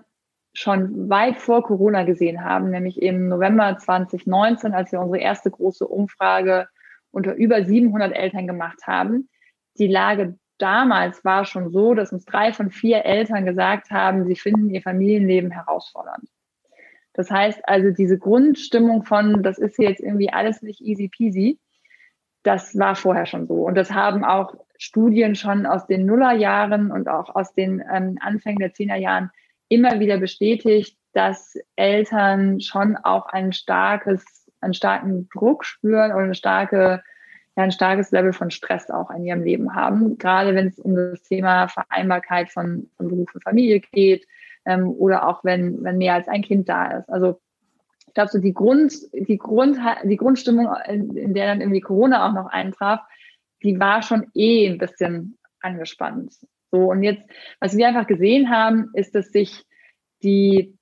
schon 0.54 1.10
weit 1.10 1.38
vor 1.38 1.64
Corona 1.64 2.04
gesehen 2.04 2.44
haben, 2.44 2.70
nämlich 2.70 3.02
im 3.02 3.28
November 3.28 3.78
2019, 3.78 4.74
als 4.74 4.92
wir 4.92 5.00
unsere 5.00 5.20
erste 5.20 5.50
große 5.50 5.88
Umfrage 5.88 6.68
unter 7.14 7.36
über 7.36 7.64
700 7.64 8.14
Eltern 8.14 8.48
gemacht 8.48 8.80
haben. 8.86 9.30
Die 9.78 9.88
Lage 9.88 10.38
damals 10.58 11.24
war 11.24 11.46
schon 11.46 11.72
so, 11.72 11.94
dass 11.94 12.12
uns 12.12 12.26
drei 12.26 12.52
von 12.54 12.72
vier 12.72 13.06
Eltern 13.06 13.46
gesagt 13.46 13.92
haben, 13.92 14.26
sie 14.26 14.36
finden 14.36 14.70
ihr 14.70 14.82
Familienleben 14.82 15.52
herausfordernd. 15.52 16.28
Das 17.14 17.30
heißt 17.30 17.62
also, 17.68 17.92
diese 17.92 18.18
Grundstimmung 18.18 19.04
von, 19.04 19.44
das 19.44 19.60
ist 19.60 19.78
jetzt 19.78 20.02
irgendwie 20.02 20.32
alles 20.32 20.62
nicht 20.64 20.82
easy 20.82 21.08
peasy, 21.08 21.60
das 22.42 22.78
war 22.78 22.96
vorher 22.96 23.26
schon 23.26 23.48
so. 23.48 23.66
Und 23.66 23.76
das 23.76 23.92
haben 23.92 24.26
auch 24.26 24.56
Studien 24.78 25.36
schon 25.36 25.66
aus 25.66 25.86
den 25.86 26.06
Nullerjahren 26.06 26.92
und 26.92 27.08
auch 27.08 27.36
aus 27.36 27.54
den 27.54 27.82
ähm, 27.94 28.18
Anfängen 28.20 28.60
der 28.60 28.74
Zehnerjahren 28.74 29.32
immer 29.70 30.00
wieder 30.00 30.18
bestätigt, 30.18 30.98
dass 31.14 31.56
Eltern 31.76 32.60
schon 32.60 32.98
auch 32.98 33.28
ein 33.28 33.54
starkes 33.54 34.43
einen 34.64 34.74
starken 34.74 35.30
Druck 35.30 35.66
spüren 35.66 36.12
oder 36.12 36.24
eine 36.24 36.36
starke, 36.36 37.04
ja, 37.56 37.64
ein 37.64 37.72
starkes 37.72 38.12
Level 38.12 38.34
von 38.34 38.52
Stress 38.52 38.90
auch 38.90 39.12
in 39.12 39.26
ihrem 39.26 39.44
Leben 39.44 39.76
haben. 39.76 40.18
Gerade 40.18 40.56
wenn 40.56 40.68
es 40.68 40.80
um 40.80 40.96
das 40.96 41.22
Thema 41.24 41.68
Vereinbarkeit 41.68 42.50
von, 42.50 42.90
von 42.98 43.10
Beruf 43.10 43.34
und 43.34 43.44
Familie 43.44 43.80
geht 43.80 44.26
ähm, 44.66 44.90
oder 44.90 45.28
auch 45.28 45.44
wenn, 45.44 45.84
wenn 45.84 45.98
mehr 45.98 46.16
als 46.16 46.28
ein 46.28 46.42
Kind 46.42 46.70
da 46.70 47.00
ist. 47.00 47.10
Also 47.10 47.40
ich 48.08 48.14
glaube, 48.14 48.30
so 48.30 48.40
die 48.40 48.54
Grund, 48.54 48.94
die 49.14 49.38
Grund, 49.38 49.78
die 50.04 50.18
Grundstimmung, 50.18 50.70
in, 50.88 51.16
in 51.18 51.34
der 51.34 51.48
dann 51.48 51.62
irgendwie 51.62 51.82
Corona 51.82 52.28
auch 52.28 52.34
noch 52.34 52.46
eintraf, 52.48 53.00
die 53.64 53.80
war 53.80 54.04
schon 54.04 54.28
eh 54.36 54.68
ein 54.68 54.78
bisschen 54.78 55.38
angespannt. 55.62 56.36
So, 56.72 56.92
und 56.92 57.04
jetzt, 57.04 57.24
was 57.60 57.78
wir 57.78 57.88
einfach 57.88 58.08
gesehen 58.08 58.50
haben, 58.50 58.90
ist, 58.94 59.16
dass 59.16 59.32
sich 59.32 59.64
die 60.22 60.78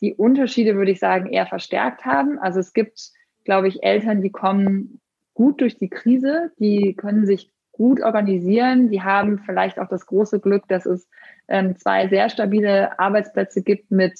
die 0.00 0.14
Unterschiede, 0.14 0.76
würde 0.76 0.90
ich 0.90 0.98
sagen, 0.98 1.30
eher 1.30 1.46
verstärkt 1.46 2.04
haben. 2.04 2.38
Also 2.38 2.60
es 2.60 2.72
gibt, 2.72 3.10
glaube 3.44 3.68
ich, 3.68 3.82
Eltern, 3.82 4.22
die 4.22 4.30
kommen 4.30 5.00
gut 5.34 5.60
durch 5.60 5.78
die 5.78 5.88
Krise, 5.88 6.52
die 6.58 6.94
können 6.94 7.26
sich 7.26 7.50
gut 7.72 8.02
organisieren, 8.02 8.90
die 8.90 9.02
haben 9.02 9.38
vielleicht 9.38 9.78
auch 9.78 9.88
das 9.88 10.06
große 10.06 10.40
Glück, 10.40 10.68
dass 10.68 10.86
es 10.86 11.08
ähm, 11.48 11.76
zwei 11.76 12.08
sehr 12.08 12.28
stabile 12.28 12.98
Arbeitsplätze 12.98 13.62
gibt 13.62 13.90
mit 13.90 14.18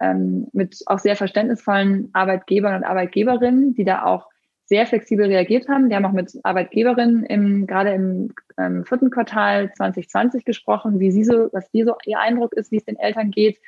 ähm, 0.00 0.48
mit 0.52 0.82
auch 0.86 0.98
sehr 0.98 1.16
verständnisvollen 1.16 2.10
Arbeitgebern 2.12 2.76
und 2.76 2.84
Arbeitgeberinnen, 2.84 3.74
die 3.74 3.84
da 3.84 4.04
auch 4.04 4.28
sehr 4.64 4.86
flexibel 4.86 5.26
reagiert 5.26 5.68
haben. 5.68 5.88
Wir 5.88 5.96
haben 5.96 6.06
auch 6.06 6.12
mit 6.12 6.32
Arbeitgeberinnen 6.42 7.24
im, 7.26 7.66
gerade 7.66 7.92
im 7.92 8.32
ähm, 8.58 8.84
vierten 8.84 9.10
Quartal 9.10 9.72
2020 9.74 10.44
gesprochen, 10.44 10.98
wie 10.98 11.10
sie 11.10 11.24
so, 11.24 11.50
was 11.52 11.68
wie 11.72 11.84
so 11.84 11.94
ihr 12.06 12.18
Eindruck 12.18 12.54
ist, 12.54 12.72
wie 12.72 12.78
es 12.78 12.84
den 12.84 12.98
Eltern 12.98 13.30
geht. 13.30 13.58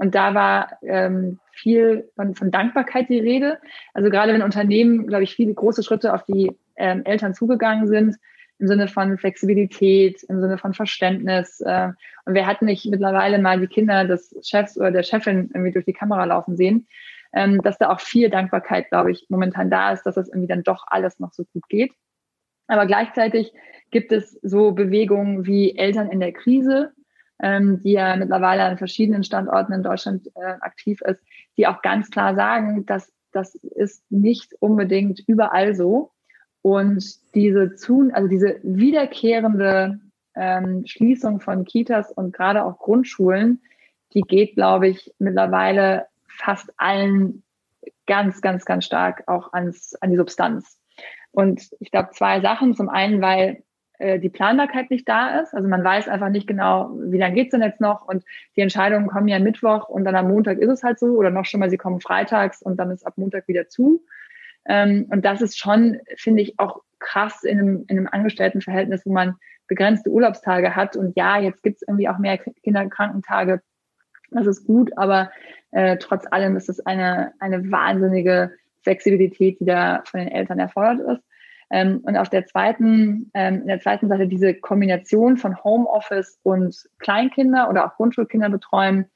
Und 0.00 0.14
da 0.14 0.34
war 0.34 0.78
ähm, 0.80 1.40
viel 1.52 2.10
von, 2.16 2.34
von 2.34 2.50
Dankbarkeit 2.50 3.10
die 3.10 3.18
Rede. 3.18 3.58
Also 3.92 4.08
gerade 4.08 4.32
wenn 4.32 4.40
Unternehmen, 4.40 5.06
glaube 5.06 5.24
ich, 5.24 5.34
viele 5.34 5.52
große 5.52 5.82
Schritte 5.82 6.14
auf 6.14 6.24
die 6.24 6.52
ähm, 6.76 7.04
Eltern 7.04 7.34
zugegangen 7.34 7.86
sind, 7.86 8.16
im 8.58 8.66
Sinne 8.66 8.88
von 8.88 9.18
Flexibilität, 9.18 10.22
im 10.22 10.40
Sinne 10.40 10.56
von 10.56 10.72
Verständnis. 10.72 11.60
Äh, 11.60 11.88
und 12.24 12.32
wer 12.32 12.46
hat 12.46 12.62
nicht 12.62 12.86
mittlerweile 12.86 13.38
mal 13.38 13.60
die 13.60 13.66
Kinder 13.66 14.06
des 14.06 14.34
Chefs 14.42 14.78
oder 14.78 14.90
der 14.90 15.02
Chefin 15.02 15.50
irgendwie 15.52 15.72
durch 15.72 15.84
die 15.84 15.92
Kamera 15.92 16.24
laufen 16.24 16.56
sehen, 16.56 16.86
ähm, 17.34 17.60
dass 17.60 17.76
da 17.76 17.90
auch 17.90 18.00
viel 18.00 18.30
Dankbarkeit, 18.30 18.88
glaube 18.88 19.12
ich, 19.12 19.26
momentan 19.28 19.68
da 19.68 19.92
ist, 19.92 20.04
dass 20.04 20.14
das 20.14 20.28
irgendwie 20.28 20.48
dann 20.48 20.62
doch 20.62 20.84
alles 20.86 21.20
noch 21.20 21.34
so 21.34 21.44
gut 21.52 21.68
geht. 21.68 21.92
Aber 22.68 22.86
gleichzeitig 22.86 23.52
gibt 23.90 24.12
es 24.12 24.32
so 24.40 24.72
Bewegungen 24.72 25.44
wie 25.44 25.76
Eltern 25.76 26.08
in 26.08 26.20
der 26.20 26.32
Krise, 26.32 26.94
ähm, 27.42 27.80
die 27.82 27.92
ja 27.92 28.16
mittlerweile 28.16 28.64
an 28.64 28.78
verschiedenen 28.78 29.24
Standorten 29.24 29.72
in 29.72 29.82
Deutschland 29.82 30.26
äh, 30.34 30.56
aktiv 30.60 31.00
ist, 31.02 31.22
die 31.56 31.66
auch 31.66 31.82
ganz 31.82 32.10
klar 32.10 32.34
sagen, 32.34 32.86
dass 32.86 33.12
das 33.32 33.54
ist 33.54 34.02
nicht 34.10 34.54
unbedingt 34.60 35.20
überall 35.26 35.74
so. 35.74 36.10
Und 36.62 37.04
diese 37.34 37.74
zu, 37.74 38.10
also 38.12 38.28
diese 38.28 38.60
wiederkehrende 38.62 40.00
ähm, 40.34 40.84
Schließung 40.86 41.40
von 41.40 41.64
Kitas 41.64 42.12
und 42.12 42.34
gerade 42.34 42.64
auch 42.64 42.78
Grundschulen, 42.78 43.62
die 44.12 44.22
geht, 44.22 44.56
glaube 44.56 44.88
ich, 44.88 45.14
mittlerweile 45.18 46.06
fast 46.26 46.72
allen 46.76 47.42
ganz, 48.06 48.40
ganz, 48.40 48.64
ganz 48.64 48.84
stark 48.84 49.22
auch 49.28 49.52
ans, 49.52 49.94
an 50.00 50.10
die 50.10 50.16
Substanz. 50.16 50.78
Und 51.32 51.62
ich 51.78 51.90
glaube, 51.90 52.10
zwei 52.12 52.40
Sachen. 52.40 52.74
Zum 52.74 52.88
einen, 52.88 53.22
weil 53.22 53.62
die 54.00 54.28
Planbarkeit 54.30 54.90
nicht 54.90 55.08
da 55.08 55.40
ist. 55.40 55.54
Also 55.54 55.68
man 55.68 55.84
weiß 55.84 56.08
einfach 56.08 56.30
nicht 56.30 56.46
genau, 56.46 56.90
wie 56.98 57.18
lange 57.18 57.34
geht's 57.34 57.50
denn 57.50 57.62
jetzt 57.62 57.80
noch. 57.80 58.08
Und 58.08 58.24
die 58.56 58.62
Entscheidungen 58.62 59.08
kommen 59.08 59.28
ja 59.28 59.38
Mittwoch 59.38 59.88
und 59.88 60.04
dann 60.04 60.16
am 60.16 60.28
Montag 60.28 60.58
ist 60.58 60.70
es 60.70 60.82
halt 60.82 60.98
so. 60.98 61.16
Oder 61.16 61.30
noch 61.30 61.44
schon 61.44 61.60
mal, 61.60 61.70
sie 61.70 61.76
kommen 61.76 62.00
freitags 62.00 62.62
und 62.62 62.78
dann 62.78 62.90
ist 62.90 63.06
ab 63.06 63.14
Montag 63.16 63.46
wieder 63.46 63.68
zu. 63.68 64.02
Ähm, 64.66 65.06
und 65.10 65.24
das 65.24 65.42
ist 65.42 65.58
schon, 65.58 65.98
finde 66.16 66.42
ich, 66.42 66.58
auch 66.58 66.82
krass 66.98 67.44
in 67.44 67.58
einem, 67.58 67.84
in 67.88 67.98
einem 67.98 68.08
Angestelltenverhältnis, 68.10 69.04
wo 69.04 69.12
man 69.12 69.36
begrenzte 69.66 70.10
Urlaubstage 70.10 70.76
hat. 70.76 70.96
Und 70.96 71.16
ja, 71.16 71.38
jetzt 71.38 71.62
gibt 71.62 71.76
es 71.76 71.88
irgendwie 71.88 72.08
auch 72.08 72.18
mehr 72.18 72.38
Kinderkrankentage. 72.38 73.62
Das 74.30 74.46
ist 74.46 74.66
gut, 74.66 74.96
aber 74.96 75.30
äh, 75.72 75.96
trotz 75.98 76.24
allem 76.30 76.56
ist 76.56 76.68
es 76.68 76.84
eine, 76.86 77.32
eine 77.38 77.70
wahnsinnige 77.70 78.52
Flexibilität, 78.82 79.60
die 79.60 79.64
da 79.64 80.02
von 80.04 80.20
den 80.20 80.28
Eltern 80.28 80.58
erfordert 80.58 81.00
ist. 81.00 81.29
Ähm, 81.70 82.00
und 82.02 82.16
auf 82.16 82.28
der 82.28 82.46
zweiten, 82.46 83.30
ähm, 83.34 83.62
in 83.62 83.66
der 83.66 83.80
zweiten 83.80 84.08
Seite 84.08 84.26
diese 84.26 84.54
Kombination 84.54 85.36
von 85.36 85.62
Homeoffice 85.62 86.38
und 86.42 86.88
Kleinkinder 86.98 87.68
oder 87.70 87.86
auch 87.86 87.96
Grundschulkinder 87.96 88.50
betreuen. 88.50 89.06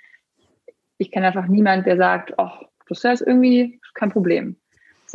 Ich 0.98 1.10
kenne 1.10 1.26
einfach 1.26 1.46
niemand, 1.46 1.86
der 1.86 1.96
sagt, 1.96 2.38
ach, 2.38 2.62
das 2.88 3.02
ist 3.04 3.22
irgendwie 3.22 3.80
kein 3.94 4.10
Problem 4.10 4.56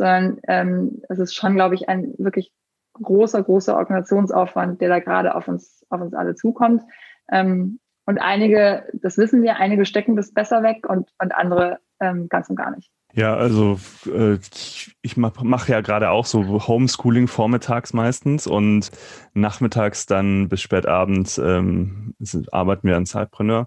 sondern 0.00 0.40
ähm, 0.48 1.02
es 1.10 1.18
ist 1.18 1.34
schon, 1.34 1.54
glaube 1.54 1.74
ich, 1.74 1.90
ein 1.90 2.14
wirklich 2.16 2.54
großer, 2.94 3.42
großer 3.42 3.76
Organisationsaufwand, 3.76 4.80
der 4.80 4.88
da 4.88 4.98
gerade 4.98 5.34
auf 5.34 5.46
uns, 5.46 5.84
auf 5.90 6.00
uns 6.00 6.14
alle 6.14 6.34
zukommt. 6.34 6.82
Ähm, 7.30 7.80
und 8.06 8.16
einige, 8.16 8.88
das 8.94 9.18
wissen 9.18 9.42
wir, 9.42 9.56
einige 9.56 9.84
stecken 9.84 10.16
das 10.16 10.32
besser 10.32 10.62
weg 10.62 10.88
und, 10.88 11.10
und 11.20 11.34
andere 11.34 11.80
ähm, 12.00 12.30
ganz 12.30 12.48
und 12.48 12.56
gar 12.56 12.74
nicht. 12.74 12.90
Ja, 13.12 13.34
also 13.34 13.80
äh, 14.06 14.38
ich 15.02 15.16
mache 15.16 15.44
mach 15.44 15.68
ja 15.68 15.80
gerade 15.80 16.10
auch 16.10 16.26
so 16.26 16.66
Homeschooling 16.66 17.26
vormittags 17.26 17.92
meistens 17.92 18.46
und 18.46 18.90
nachmittags 19.34 20.06
dann 20.06 20.48
bis 20.48 20.60
spät 20.60 20.86
abends 20.86 21.38
ähm, 21.38 22.14
arbeiten 22.52 22.86
wir 22.86 22.96
an 22.96 23.06
Zeitpreneur. 23.06 23.66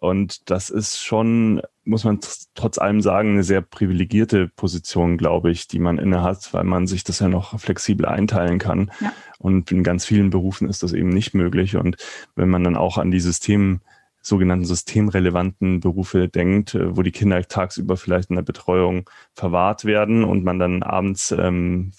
Und 0.00 0.50
das 0.50 0.70
ist 0.70 0.98
schon, 0.98 1.62
muss 1.84 2.04
man 2.04 2.18
trotz 2.54 2.78
allem 2.78 3.00
sagen, 3.00 3.30
eine 3.30 3.44
sehr 3.44 3.60
privilegierte 3.60 4.48
Position, 4.48 5.16
glaube 5.16 5.50
ich, 5.50 5.68
die 5.68 5.78
man 5.78 5.98
inne 5.98 6.22
hat, 6.22 6.52
weil 6.52 6.64
man 6.64 6.86
sich 6.86 7.04
das 7.04 7.20
ja 7.20 7.28
noch 7.28 7.58
flexibel 7.60 8.06
einteilen 8.06 8.58
kann. 8.58 8.90
Ja. 9.00 9.12
Und 9.38 9.70
in 9.70 9.84
ganz 9.84 10.04
vielen 10.04 10.30
Berufen 10.30 10.68
ist 10.68 10.82
das 10.82 10.92
eben 10.92 11.10
nicht 11.10 11.34
möglich. 11.34 11.76
Und 11.76 11.96
wenn 12.34 12.48
man 12.48 12.64
dann 12.64 12.76
auch 12.76 12.98
an 12.98 13.12
die 13.12 13.20
System, 13.20 13.80
sogenannten 14.26 14.64
systemrelevanten 14.64 15.80
Berufe 15.80 16.28
denkt, 16.28 16.74
äh, 16.74 16.96
wo 16.96 17.02
die 17.02 17.12
Kinder 17.12 17.42
tagsüber 17.42 17.96
vielleicht 17.96 18.30
in 18.30 18.36
der 18.36 18.42
Betreuung 18.42 19.08
verwahrt 19.34 19.84
werden 19.84 20.24
und 20.24 20.44
man 20.44 20.58
dann 20.58 20.82
abends 20.82 21.30
ähm, 21.30 21.92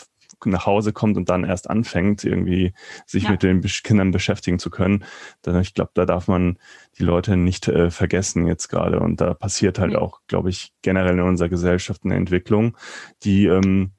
nach 0.43 0.65
Hause 0.65 0.91
kommt 0.91 1.17
und 1.17 1.29
dann 1.29 1.43
erst 1.43 1.69
anfängt, 1.69 2.23
irgendwie 2.23 2.73
sich 3.05 3.23
ja. 3.23 3.31
mit 3.31 3.43
den 3.43 3.61
Kindern 3.61 4.11
beschäftigen 4.11 4.59
zu 4.59 4.69
können, 4.69 5.05
dann 5.41 5.59
ich 5.61 5.73
glaube, 5.73 5.91
da 5.93 6.05
darf 6.05 6.27
man 6.27 6.57
die 6.97 7.03
Leute 7.03 7.37
nicht 7.37 7.67
äh, 7.67 7.89
vergessen 7.89 8.45
jetzt 8.47 8.67
gerade. 8.67 8.99
Und 8.99 9.21
da 9.21 9.33
passiert 9.33 9.79
halt 9.79 9.93
mhm. 9.93 9.99
auch, 9.99 10.21
glaube 10.27 10.49
ich, 10.49 10.73
generell 10.81 11.13
in 11.13 11.21
unserer 11.21 11.49
Gesellschaft 11.49 12.01
eine 12.03 12.15
Entwicklung, 12.15 12.77
die 13.23 13.45
ähm, 13.45 13.91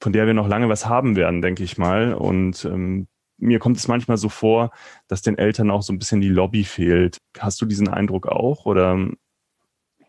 von 0.00 0.12
der 0.12 0.26
wir 0.26 0.34
noch 0.34 0.48
lange 0.48 0.68
was 0.68 0.86
haben 0.86 1.16
werden, 1.16 1.40
denke 1.40 1.62
ich 1.62 1.78
mal. 1.78 2.12
Und 2.14 2.64
ähm, 2.64 3.08
mir 3.38 3.58
kommt 3.58 3.76
es 3.76 3.88
manchmal 3.88 4.16
so 4.16 4.28
vor, 4.28 4.70
dass 5.08 5.22
den 5.22 5.38
Eltern 5.38 5.70
auch 5.70 5.82
so 5.82 5.92
ein 5.92 5.98
bisschen 5.98 6.20
die 6.20 6.28
Lobby 6.28 6.64
fehlt. 6.64 7.18
Hast 7.38 7.60
du 7.60 7.66
diesen 7.66 7.88
Eindruck 7.88 8.26
auch 8.26 8.66
oder 8.66 9.10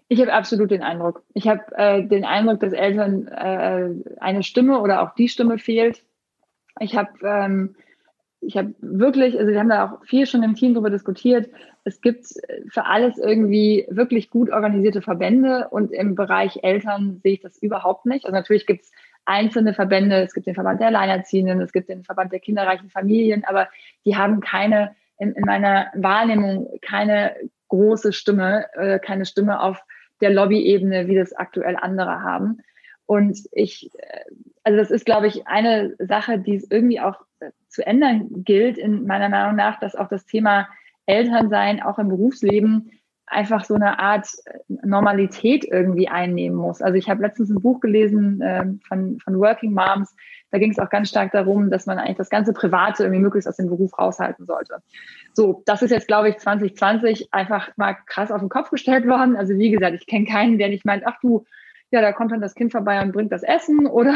ich 0.10 0.22
habe 0.22 0.34
absolut 0.34 0.72
den 0.72 0.84
Eindruck. 0.84 1.24
Ich 1.34 1.50
habe 1.50 1.64
äh, 1.76 2.02
den 2.02 2.24
Eindruck, 2.24 2.62
dass 2.62 2.72
Eltern 2.72 3.28
äh, 3.28 3.90
eine 4.22 4.44
Stimme 4.44 4.80
oder 4.80 5.02
auch 5.02 5.14
die 5.16 5.28
Stimme 5.28 5.58
fehlt. 5.58 6.04
Ich 6.80 6.96
habe 6.96 7.12
ähm, 7.24 7.76
ich 8.40 8.56
habe 8.56 8.76
wirklich, 8.80 9.38
also 9.38 9.52
wir 9.52 9.60
haben 9.60 9.70
da 9.70 9.86
auch 9.86 10.06
viel 10.06 10.28
schon 10.28 10.44
im 10.44 10.56
Team 10.56 10.74
darüber 10.74 10.90
diskutiert. 10.90 11.50
Es 11.84 12.02
gibt 12.02 12.28
für 12.70 12.86
alles 12.86 13.18
irgendwie 13.18 13.86
wirklich 13.90 14.30
gut 14.30 14.52
organisierte 14.52 15.02
Verbände 15.02 15.68
und 15.70 15.92
im 15.92 16.16
Bereich 16.16 16.60
Eltern 16.62 17.20
sehe 17.24 17.34
ich 17.34 17.42
das 17.42 17.58
überhaupt 17.58 18.06
nicht. 18.06 18.26
Also 18.26 18.36
natürlich 18.36 18.68
gibt 18.68 18.84
es 18.84 18.92
einzelne 19.28 19.74
Verbände, 19.74 20.24
es 20.24 20.34
gibt 20.34 20.48
den 20.48 20.56
Verband 20.56 20.80
der 20.80 20.88
Alleinerziehenden, 20.88 21.62
es 21.62 21.74
gibt 21.74 21.90
den 21.90 22.04
Verband 22.04 22.32
der 22.32 22.40
kinderreichen 22.40 22.90
Familien, 22.90 23.44
aber 23.46 23.68
die 24.06 24.16
haben 24.16 24.40
keine, 24.40 24.96
in, 25.20 25.34
in 25.34 25.44
meiner 25.44 25.88
Wahrnehmung, 25.96 26.70
keine 26.82 27.36
große 27.68 28.14
Stimme, 28.14 28.66
äh, 28.74 29.00
keine 29.00 29.26
Stimme 29.26 29.62
auf 29.62 29.84
der 30.22 30.32
Lobbyebene, 30.32 31.08
wie 31.08 31.16
das 31.16 31.34
aktuell 31.34 31.76
andere 31.76 32.22
haben. 32.24 32.60
Und 33.06 33.40
ich, 33.52 33.92
äh, 33.98 34.26
also 34.64 34.78
das 34.78 34.92
ist, 34.92 35.06
glaube 35.06 35.28
ich, 35.28 35.48
eine 35.48 35.96
Sache, 36.00 36.40
die 36.40 36.56
es 36.56 36.70
irgendwie 36.70 37.02
auch 37.02 37.22
zu 37.68 37.86
ändern 37.86 38.44
gilt, 38.44 38.78
in 38.78 39.06
meiner 39.06 39.30
Meinung 39.30 39.56
nach, 39.56 39.80
dass 39.80 39.96
auch 39.96 40.08
das 40.08 40.26
Thema 40.26 40.70
Elternsein 41.06 41.82
auch 41.82 42.00
im 42.00 42.10
Berufsleben 42.10 42.92
einfach 43.28 43.66
so 43.66 43.76
eine 43.76 44.00
Art 44.00 44.28
Normalität 44.68 45.66
irgendwie 45.66 46.08
einnehmen 46.08 46.58
muss. 46.58 46.82
Also 46.82 46.96
ich 46.96 47.10
habe 47.10 47.22
letztens 47.22 47.50
ein 47.50 47.62
Buch 47.62 47.80
gelesen 47.80 48.42
äh, 48.42 48.66
von, 48.88 49.20
von 49.20 49.40
Working 49.40 49.74
Moms, 49.74 50.16
da 50.52 50.60
ging 50.60 50.72
es 50.72 50.80
auch 50.80 50.90
ganz 50.90 51.10
stark 51.10 51.32
darum, 51.34 51.70
dass 51.70 51.86
man 51.86 51.98
eigentlich 51.98 52.18
das 52.18 52.30
ganze 52.30 52.54
Private 52.54 53.04
irgendwie 53.04 53.22
möglichst 53.22 53.48
aus 53.48 53.58
dem 53.58 53.68
Beruf 53.68 53.98
raushalten 53.98 54.46
sollte. 54.46 54.82
So, 55.34 55.62
das 55.66 55.82
ist 55.82 55.92
jetzt, 55.92 56.08
glaube 56.08 56.30
ich, 56.30 56.38
2020 56.38 57.34
einfach 57.34 57.70
mal 57.76 57.96
krass 58.06 58.32
auf 58.32 58.40
den 58.40 58.50
Kopf 58.50 58.70
gestellt 58.70 59.06
worden. 59.06 59.36
Also 59.36 59.58
wie 59.58 59.72
gesagt, 59.72 59.96
ich 60.00 60.08
kenne 60.08 60.26
keinen, 60.26 60.58
der 60.58 60.70
nicht 60.70 60.86
meint, 60.86 61.06
ach 61.06 61.20
du, 61.22 61.46
ja, 61.92 62.02
da 62.02 62.12
kommt 62.12 62.32
dann 62.32 62.42
das 62.42 62.56
Kind 62.56 62.72
vorbei 62.72 63.02
und 63.02 63.12
bringt 63.12 63.32
das 63.32 63.44
Essen 63.44 63.88
oder 63.88 64.16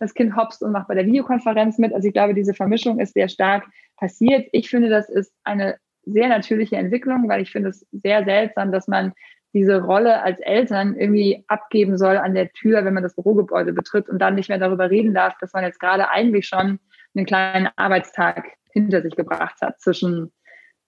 das 0.00 0.14
Kind 0.14 0.36
hopst 0.36 0.62
und 0.62 0.72
macht 0.72 0.88
bei 0.88 0.94
der 0.94 1.06
Videokonferenz 1.06 1.78
mit. 1.78 1.94
Also 1.94 2.08
ich 2.08 2.14
glaube, 2.14 2.34
diese 2.34 2.54
Vermischung 2.54 3.00
ist 3.00 3.14
sehr 3.14 3.28
stark 3.28 3.64
passiert. 3.96 4.48
Ich 4.52 4.68
finde, 4.68 4.90
das 4.90 5.08
ist 5.08 5.32
eine 5.44 5.76
sehr 6.06 6.28
natürliche 6.28 6.76
Entwicklung, 6.76 7.28
weil 7.28 7.42
ich 7.42 7.52
finde 7.52 7.70
es 7.70 7.86
sehr 7.92 8.24
seltsam, 8.24 8.72
dass 8.72 8.88
man 8.88 9.12
diese 9.52 9.82
Rolle 9.82 10.22
als 10.22 10.40
Eltern 10.40 10.96
irgendwie 10.96 11.44
abgeben 11.46 11.96
soll 11.96 12.16
an 12.16 12.34
der 12.34 12.50
Tür, 12.52 12.84
wenn 12.84 12.94
man 12.94 13.04
das 13.04 13.14
Bürogebäude 13.14 13.72
betritt 13.72 14.08
und 14.08 14.18
dann 14.18 14.34
nicht 14.34 14.48
mehr 14.48 14.58
darüber 14.58 14.90
reden 14.90 15.14
darf, 15.14 15.34
dass 15.40 15.52
man 15.52 15.64
jetzt 15.64 15.78
gerade 15.78 16.10
eigentlich 16.10 16.46
schon 16.46 16.80
einen 17.14 17.26
kleinen 17.26 17.68
Arbeitstag 17.76 18.44
hinter 18.72 19.02
sich 19.02 19.14
gebracht 19.14 19.60
hat 19.60 19.80
zwischen 19.80 20.32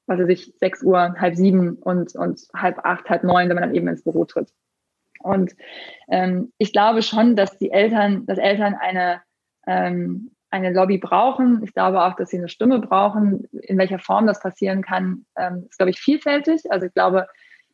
was 0.07 0.21
weiß 0.21 0.29
ich, 0.29 0.55
sechs 0.59 0.83
Uhr, 0.83 1.15
halb 1.19 1.35
sieben 1.35 1.75
und, 1.75 2.15
und 2.15 2.41
halb 2.55 2.79
acht, 2.85 3.09
halb 3.11 3.25
neun, 3.25 3.49
wenn 3.49 3.57
man 3.57 3.65
dann 3.65 3.75
eben 3.75 3.89
ins 3.89 4.05
Büro 4.05 4.25
tritt. 4.25 4.53
Und 5.21 5.57
ähm, 6.09 6.53
ich 6.59 6.73
glaube 6.73 7.03
schon, 7.03 7.37
dass 7.37 7.59
die 7.59 7.71
Eltern, 7.71 8.27
dass 8.27 8.39
Eltern 8.39 8.75
eine, 8.75 9.23
ähm, 9.67 10.31
eine 10.57 10.75
Lobby 10.75 10.99
brauchen. 10.99 11.63
Ich 11.63 11.73
glaube 11.73 12.03
auch, 12.03 12.15
dass 12.17 12.31
sie 12.31 12.39
eine 12.39 12.49
Stimme 12.49 12.81
brauchen. 12.81 13.45
In 13.63 13.79
welcher 13.79 13.99
Form 13.99 14.27
das 14.27 14.41
passieren 14.41 14.83
kann, 14.83 15.27
ähm, 15.37 15.67
ist, 15.69 15.79
glaube 15.79 15.91
ich, 15.91 15.99
vielfältig. 15.99 16.71
Also 16.71 16.87
ich 16.87 16.95
glaube, 16.95 17.27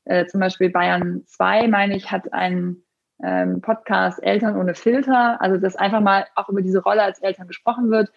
äh, 0.05 0.27
zum 0.27 0.41
Beispiel 0.41 0.71
Bayern 0.71 1.23
2, 1.27 1.69
meine 1.69 1.97
ich, 1.97 2.11
hat 2.11 2.33
einen 2.33 2.85
ähm, 3.23 3.61
Podcast 3.61 4.23
Eltern 4.23 4.57
ohne 4.57 4.75
Filter. 4.75 5.41
Also 5.41 5.59
dass 5.59 5.77
einfach 5.77 6.01
mal 6.01 6.27
auch 6.35 6.49
über 6.49 6.63
diese 6.63 6.83
Rolle 6.83 7.03
als 7.03 7.21
Eltern 7.21 7.49
gesprochen 7.49 7.91
wird 7.91 8.11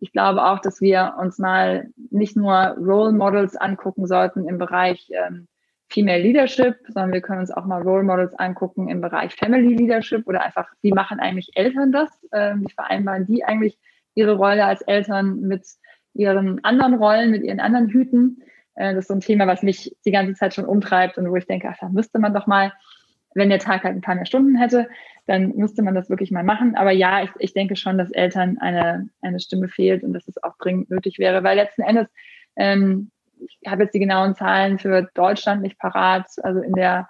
ich 0.00 0.12
glaube 0.12 0.44
auch, 0.44 0.60
dass 0.60 0.80
wir 0.80 1.14
uns 1.20 1.38
mal 1.38 1.90
nicht 2.10 2.36
nur 2.36 2.54
Role 2.78 3.12
Models 3.12 3.56
angucken 3.56 4.06
sollten 4.06 4.48
im 4.48 4.58
Bereich 4.58 5.10
ähm, 5.10 5.48
Female 5.90 6.22
Leadership, 6.22 6.76
sondern 6.88 7.12
wir 7.12 7.20
können 7.20 7.40
uns 7.40 7.50
auch 7.50 7.64
mal 7.64 7.82
Role 7.82 8.04
Models 8.04 8.34
angucken 8.34 8.88
im 8.88 9.00
Bereich 9.00 9.34
Family 9.34 9.74
Leadership 9.74 10.26
oder 10.26 10.42
einfach, 10.42 10.68
wie 10.82 10.92
machen 10.92 11.18
eigentlich 11.18 11.50
Eltern 11.54 11.92
das? 11.92 12.10
Wie 12.30 12.72
vereinbaren 12.74 13.24
die 13.26 13.42
eigentlich 13.44 13.78
ihre 14.18 14.36
Rolle 14.36 14.64
als 14.64 14.82
Eltern 14.82 15.40
mit 15.40 15.64
ihren 16.14 16.62
anderen 16.64 16.94
Rollen, 16.94 17.30
mit 17.30 17.44
ihren 17.44 17.60
anderen 17.60 17.88
Hüten? 17.88 18.42
Äh, 18.74 18.94
das 18.94 19.04
ist 19.04 19.08
so 19.08 19.14
ein 19.14 19.20
Thema, 19.20 19.46
was 19.46 19.62
mich 19.62 19.96
die 20.04 20.10
ganze 20.10 20.34
Zeit 20.34 20.54
schon 20.54 20.64
umtreibt 20.64 21.16
und 21.16 21.30
wo 21.30 21.36
ich 21.36 21.46
denke, 21.46 21.68
ach, 21.70 21.78
da 21.80 21.88
müsste 21.88 22.18
man 22.18 22.34
doch 22.34 22.46
mal, 22.46 22.72
wenn 23.34 23.50
der 23.50 23.60
Tag 23.60 23.84
halt 23.84 23.94
ein 23.94 24.00
paar 24.00 24.16
mehr 24.16 24.26
Stunden 24.26 24.56
hätte, 24.56 24.88
dann 25.26 25.54
müsste 25.56 25.82
man 25.82 25.94
das 25.94 26.10
wirklich 26.10 26.30
mal 26.30 26.42
machen. 26.42 26.74
Aber 26.74 26.90
ja, 26.90 27.22
ich, 27.22 27.30
ich 27.38 27.52
denke 27.52 27.76
schon, 27.76 27.98
dass 27.98 28.10
Eltern 28.10 28.58
eine, 28.58 29.08
eine 29.20 29.38
Stimme 29.38 29.68
fehlt 29.68 30.02
und 30.02 30.12
dass 30.12 30.26
es 30.26 30.42
auch 30.42 30.56
dringend 30.58 30.90
nötig 30.90 31.18
wäre, 31.18 31.44
weil 31.44 31.56
letzten 31.56 31.82
Endes 31.82 32.08
ähm, 32.56 33.10
ich 33.40 33.60
habe 33.66 33.84
jetzt 33.84 33.94
die 33.94 34.00
genauen 34.00 34.34
Zahlen 34.34 34.78
für 34.78 35.08
Deutschland 35.14 35.62
nicht 35.62 35.78
parat. 35.78 36.26
Also 36.42 36.60
in 36.60 36.72
der 36.72 37.08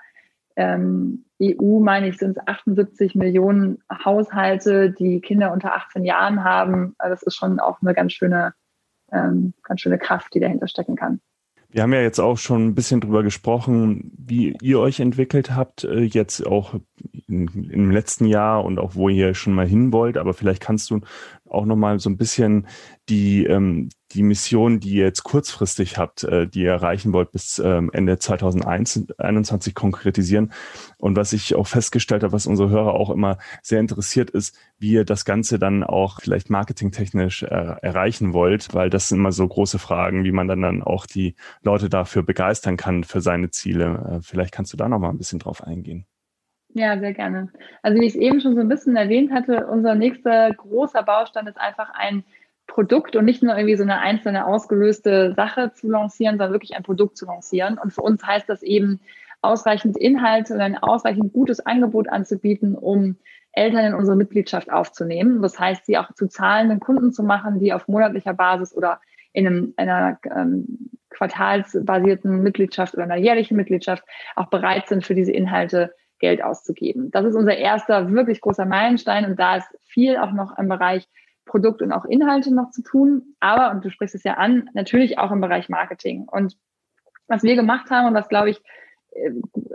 ähm, 0.58 1.24
EU, 1.40 1.78
meine 1.78 2.08
ich, 2.08 2.18
sind 2.18 2.36
es 2.36 2.46
78 2.46 3.14
Millionen 3.14 3.78
Haushalte, 4.04 4.90
die 4.90 5.20
Kinder 5.20 5.52
unter 5.52 5.74
18 5.74 6.04
Jahren 6.04 6.42
haben. 6.42 6.96
Also 6.98 7.14
das 7.14 7.22
ist 7.22 7.36
schon 7.36 7.60
auch 7.60 7.80
eine 7.80 7.94
ganz 7.94 8.12
schöne, 8.12 8.54
ähm, 9.12 9.54
ganz 9.62 9.80
schöne 9.80 9.98
Kraft, 9.98 10.34
die 10.34 10.40
dahinter 10.40 10.66
stecken 10.66 10.96
kann. 10.96 11.20
Wir 11.70 11.82
haben 11.82 11.92
ja 11.92 12.00
jetzt 12.00 12.18
auch 12.18 12.38
schon 12.38 12.66
ein 12.66 12.74
bisschen 12.74 13.00
drüber 13.00 13.22
gesprochen, 13.22 14.10
wie 14.18 14.56
ihr 14.60 14.80
euch 14.80 14.98
entwickelt 14.98 15.54
habt, 15.54 15.84
äh, 15.84 16.00
jetzt 16.00 16.44
auch 16.44 16.74
in, 17.28 17.46
im 17.70 17.92
letzten 17.92 18.24
Jahr 18.24 18.64
und 18.64 18.80
auch 18.80 18.96
wo 18.96 19.08
ihr 19.08 19.34
schon 19.34 19.52
mal 19.52 19.68
hin 19.68 19.92
wollt. 19.92 20.16
Aber 20.16 20.34
vielleicht 20.34 20.62
kannst 20.62 20.90
du 20.90 21.02
auch 21.48 21.66
noch 21.66 21.76
mal 21.76 22.00
so 22.00 22.10
ein 22.10 22.16
bisschen 22.16 22.66
die, 23.08 23.44
ähm, 23.44 23.90
die 24.12 24.22
Mission, 24.22 24.80
die 24.80 24.94
ihr 24.94 25.04
jetzt 25.04 25.22
kurzfristig 25.22 25.98
habt, 25.98 26.24
äh, 26.24 26.46
die 26.46 26.62
ihr 26.62 26.70
erreichen 26.70 27.12
wollt, 27.12 27.30
bis 27.32 27.58
ähm, 27.58 27.90
Ende 27.92 28.18
2021 28.18 29.74
konkretisieren. 29.74 30.52
Und 30.96 31.16
was 31.16 31.32
ich 31.32 31.54
auch 31.54 31.66
festgestellt 31.66 32.22
habe, 32.22 32.32
was 32.32 32.46
unsere 32.46 32.70
Hörer 32.70 32.94
auch 32.94 33.10
immer 33.10 33.38
sehr 33.62 33.80
interessiert 33.80 34.30
ist, 34.30 34.56
wie 34.78 34.92
ihr 34.92 35.04
das 35.04 35.24
Ganze 35.24 35.58
dann 35.58 35.84
auch 35.84 36.20
vielleicht 36.20 36.50
marketingtechnisch 36.50 37.42
äh, 37.42 37.46
erreichen 37.46 38.32
wollt, 38.32 38.74
weil 38.74 38.90
das 38.90 39.08
sind 39.08 39.18
immer 39.18 39.32
so 39.32 39.46
große 39.46 39.78
Fragen, 39.78 40.24
wie 40.24 40.32
man 40.32 40.48
dann, 40.48 40.62
dann 40.62 40.82
auch 40.82 41.06
die 41.06 41.34
Leute 41.62 41.88
dafür 41.88 42.22
begeistern 42.22 42.76
kann 42.76 43.04
für 43.04 43.20
seine 43.20 43.50
Ziele. 43.50 44.18
Äh, 44.18 44.22
vielleicht 44.22 44.52
kannst 44.52 44.72
du 44.72 44.76
da 44.76 44.88
noch 44.88 44.98
mal 44.98 45.10
ein 45.10 45.18
bisschen 45.18 45.38
drauf 45.38 45.62
eingehen. 45.62 46.06
Ja, 46.74 46.98
sehr 46.98 47.14
gerne. 47.14 47.50
Also 47.82 48.00
wie 48.00 48.06
ich 48.06 48.14
es 48.14 48.20
eben 48.20 48.40
schon 48.40 48.54
so 48.54 48.60
ein 48.60 48.68
bisschen 48.68 48.94
erwähnt 48.94 49.32
hatte, 49.32 49.66
unser 49.66 49.94
nächster 49.94 50.52
großer 50.52 51.02
Baustein 51.02 51.46
ist 51.46 51.58
einfach 51.58 51.90
ein 51.94 52.24
Produkt 52.68 53.16
und 53.16 53.24
nicht 53.24 53.42
nur 53.42 53.56
irgendwie 53.56 53.76
so 53.76 53.82
eine 53.82 53.98
einzelne 53.98 54.46
ausgelöste 54.46 55.34
Sache 55.34 55.72
zu 55.74 55.90
lancieren, 55.90 56.36
sondern 56.36 56.52
wirklich 56.52 56.76
ein 56.76 56.84
Produkt 56.84 57.16
zu 57.16 57.26
lancieren. 57.26 57.78
Und 57.78 57.92
für 57.92 58.02
uns 58.02 58.24
heißt 58.24 58.48
das 58.48 58.62
eben, 58.62 59.00
ausreichend 59.40 59.96
Inhalte 59.96 60.54
und 60.54 60.60
ein 60.60 60.76
ausreichend 60.76 61.32
gutes 61.32 61.64
Angebot 61.64 62.08
anzubieten, 62.08 62.74
um 62.74 63.16
Eltern 63.52 63.86
in 63.86 63.94
unsere 63.94 64.16
Mitgliedschaft 64.16 64.70
aufzunehmen. 64.70 65.42
Das 65.42 65.58
heißt, 65.58 65.86
sie 65.86 65.98
auch 65.98 66.12
zu 66.12 66.28
zahlenden 66.28 66.80
Kunden 66.80 67.12
zu 67.12 67.22
machen, 67.22 67.58
die 67.58 67.72
auf 67.72 67.88
monatlicher 67.88 68.34
Basis 68.34 68.74
oder 68.74 69.00
in 69.32 69.46
einem, 69.46 69.74
einer 69.76 70.18
ähm, 70.24 70.90
quartalsbasierten 71.10 72.42
Mitgliedschaft 72.42 72.94
oder 72.94 73.04
einer 73.04 73.16
jährlichen 73.16 73.56
Mitgliedschaft 73.56 74.04
auch 74.36 74.46
bereit 74.46 74.88
sind, 74.88 75.04
für 75.04 75.14
diese 75.14 75.32
Inhalte 75.32 75.94
Geld 76.18 76.42
auszugeben. 76.42 77.10
Das 77.10 77.24
ist 77.24 77.36
unser 77.36 77.56
erster 77.56 78.10
wirklich 78.10 78.40
großer 78.40 78.64
Meilenstein 78.64 79.24
und 79.24 79.38
da 79.38 79.56
ist 79.56 79.68
viel 79.86 80.16
auch 80.16 80.32
noch 80.32 80.58
im 80.58 80.68
Bereich 80.68 81.08
Produkt 81.48 81.82
und 81.82 81.92
auch 81.92 82.04
Inhalte 82.04 82.54
noch 82.54 82.70
zu 82.70 82.82
tun. 82.82 83.34
Aber, 83.40 83.72
und 83.72 83.84
du 83.84 83.90
sprichst 83.90 84.14
es 84.14 84.22
ja 84.22 84.34
an, 84.34 84.70
natürlich 84.74 85.18
auch 85.18 85.32
im 85.32 85.40
Bereich 85.40 85.68
Marketing. 85.68 86.26
Und 86.30 86.56
was 87.26 87.42
wir 87.42 87.56
gemacht 87.56 87.90
haben 87.90 88.06
und 88.06 88.14
was, 88.14 88.28
glaube 88.28 88.50
ich, 88.50 88.60
äh, 89.10 89.32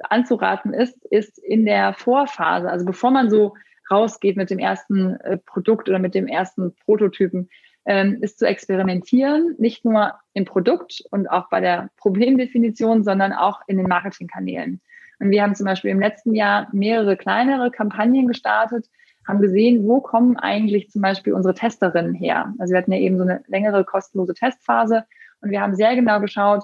anzuraten 0.09 0.73
ist, 0.73 1.05
ist 1.05 1.37
in 1.37 1.65
der 1.65 1.93
Vorphase, 1.93 2.69
also 2.69 2.85
bevor 2.85 3.11
man 3.11 3.29
so 3.29 3.53
rausgeht 3.91 4.37
mit 4.37 4.49
dem 4.49 4.59
ersten 4.59 5.15
äh, 5.17 5.37
Produkt 5.37 5.89
oder 5.89 5.99
mit 5.99 6.15
dem 6.15 6.27
ersten 6.27 6.73
Prototypen, 6.85 7.49
ähm, 7.85 8.19
ist 8.21 8.39
zu 8.39 8.47
experimentieren, 8.47 9.55
nicht 9.57 9.83
nur 9.83 10.13
im 10.33 10.45
Produkt 10.45 11.03
und 11.11 11.27
auch 11.29 11.49
bei 11.49 11.59
der 11.59 11.89
Problemdefinition, 11.97 13.03
sondern 13.03 13.33
auch 13.33 13.61
in 13.67 13.77
den 13.77 13.87
Marketingkanälen. 13.87 14.81
Und 15.19 15.29
wir 15.31 15.43
haben 15.43 15.55
zum 15.55 15.65
Beispiel 15.65 15.91
im 15.91 15.99
letzten 15.99 16.33
Jahr 16.33 16.67
mehrere 16.71 17.17
kleinere 17.17 17.71
Kampagnen 17.71 18.27
gestartet, 18.27 18.87
haben 19.27 19.41
gesehen, 19.41 19.87
wo 19.87 20.01
kommen 20.01 20.37
eigentlich 20.37 20.89
zum 20.89 21.01
Beispiel 21.01 21.33
unsere 21.33 21.53
Testerinnen 21.53 22.13
her. 22.13 22.53
Also 22.59 22.73
wir 22.73 22.77
hatten 22.79 22.91
ja 22.91 22.99
eben 22.99 23.17
so 23.17 23.23
eine 23.23 23.43
längere 23.47 23.85
kostenlose 23.85 24.33
Testphase 24.33 25.05
und 25.41 25.49
wir 25.51 25.61
haben 25.61 25.75
sehr 25.75 25.95
genau 25.95 26.19
geschaut, 26.19 26.63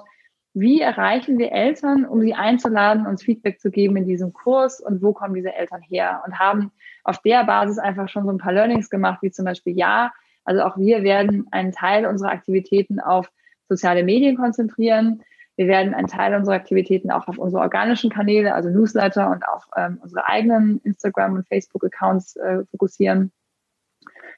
wie 0.54 0.82
erreichen 0.82 1.38
wir 1.38 1.52
Eltern, 1.52 2.06
um 2.06 2.22
sie 2.22 2.34
einzuladen, 2.34 3.06
uns 3.06 3.24
Feedback 3.24 3.60
zu 3.60 3.70
geben 3.70 3.98
in 3.98 4.06
diesem 4.06 4.34
Kurs 4.34 4.82
und 4.82 5.02
wo 5.02 5.14
kommen 5.14 5.36
diese 5.36 5.54
Eltern 5.54 5.82
her 5.82 6.24
und 6.26 6.40
haben 6.40 6.72
auf 7.04 7.22
der 7.22 7.44
Basis 7.46 7.78
einfach 7.78 8.10
schon 8.10 8.26
so 8.26 8.32
ein 8.32 8.40
paar 8.40 8.54
Learnings 8.54 8.90
gemacht, 8.90 9.20
wie 9.22 9.32
zum 9.32 9.46
Beispiel, 9.46 9.78
ja, 9.78 10.12
also 10.44 10.64
auch 10.64 10.78
wir 10.78 11.04
werden 11.04 11.48
einen 11.52 11.72
Teil 11.72 12.06
unserer 12.06 12.32
Aktivitäten 12.32 13.00
auf 13.00 13.32
soziale 13.68 14.04
Medien 14.04 14.36
konzentrieren. 14.36 15.22
Wir 15.60 15.68
werden 15.68 15.94
einen 15.94 16.08
Teil 16.08 16.34
unserer 16.36 16.56
Aktivitäten 16.56 17.12
auch 17.12 17.28
auf 17.28 17.38
unsere 17.38 17.62
organischen 17.62 18.10
Kanäle, 18.10 18.56
also 18.56 18.70
Newsletter 18.70 19.30
und 19.30 19.46
auf 19.46 19.68
ähm, 19.76 20.00
unsere 20.02 20.26
eigenen 20.26 20.80
Instagram- 20.86 21.34
und 21.34 21.50
Facebook-Accounts 21.50 22.38
äh, 22.38 22.64
fokussieren. 22.72 23.34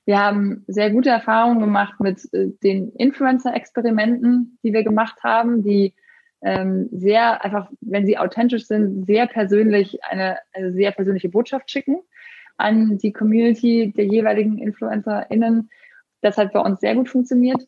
Wir 0.06 0.18
haben 0.18 0.66
sehr 0.66 0.90
gute 0.90 1.12
Erfahrungen 1.12 1.60
gemacht 1.60 2.00
mit 2.00 2.28
äh, 2.34 2.48
den 2.64 2.92
Influencer-Experimenten, 2.94 4.58
die 4.64 4.74
wir 4.74 4.84
gemacht 4.84 5.22
haben, 5.22 5.62
die 5.62 5.94
ähm, 6.42 6.90
sehr 6.92 7.46
einfach, 7.46 7.70
wenn 7.82 8.08
sie 8.08 8.18
authentisch 8.18 8.66
sind, 8.66 9.06
sehr 9.06 9.28
persönlich 9.28 10.04
eine, 10.04 10.40
eine 10.54 10.74
sehr 10.74 10.90
persönliche 10.90 11.30
Botschaft 11.30 11.70
schicken 11.70 12.00
an 12.58 12.98
die 12.98 13.14
Community 13.14 13.94
der 13.96 14.06
jeweiligen 14.06 14.58
InfluencerInnen. 14.58 15.70
Das 16.22 16.40
hat 16.40 16.52
bei 16.52 16.62
uns 16.62 16.80
sehr 16.80 16.96
gut 16.96 17.10
funktioniert. 17.10 17.68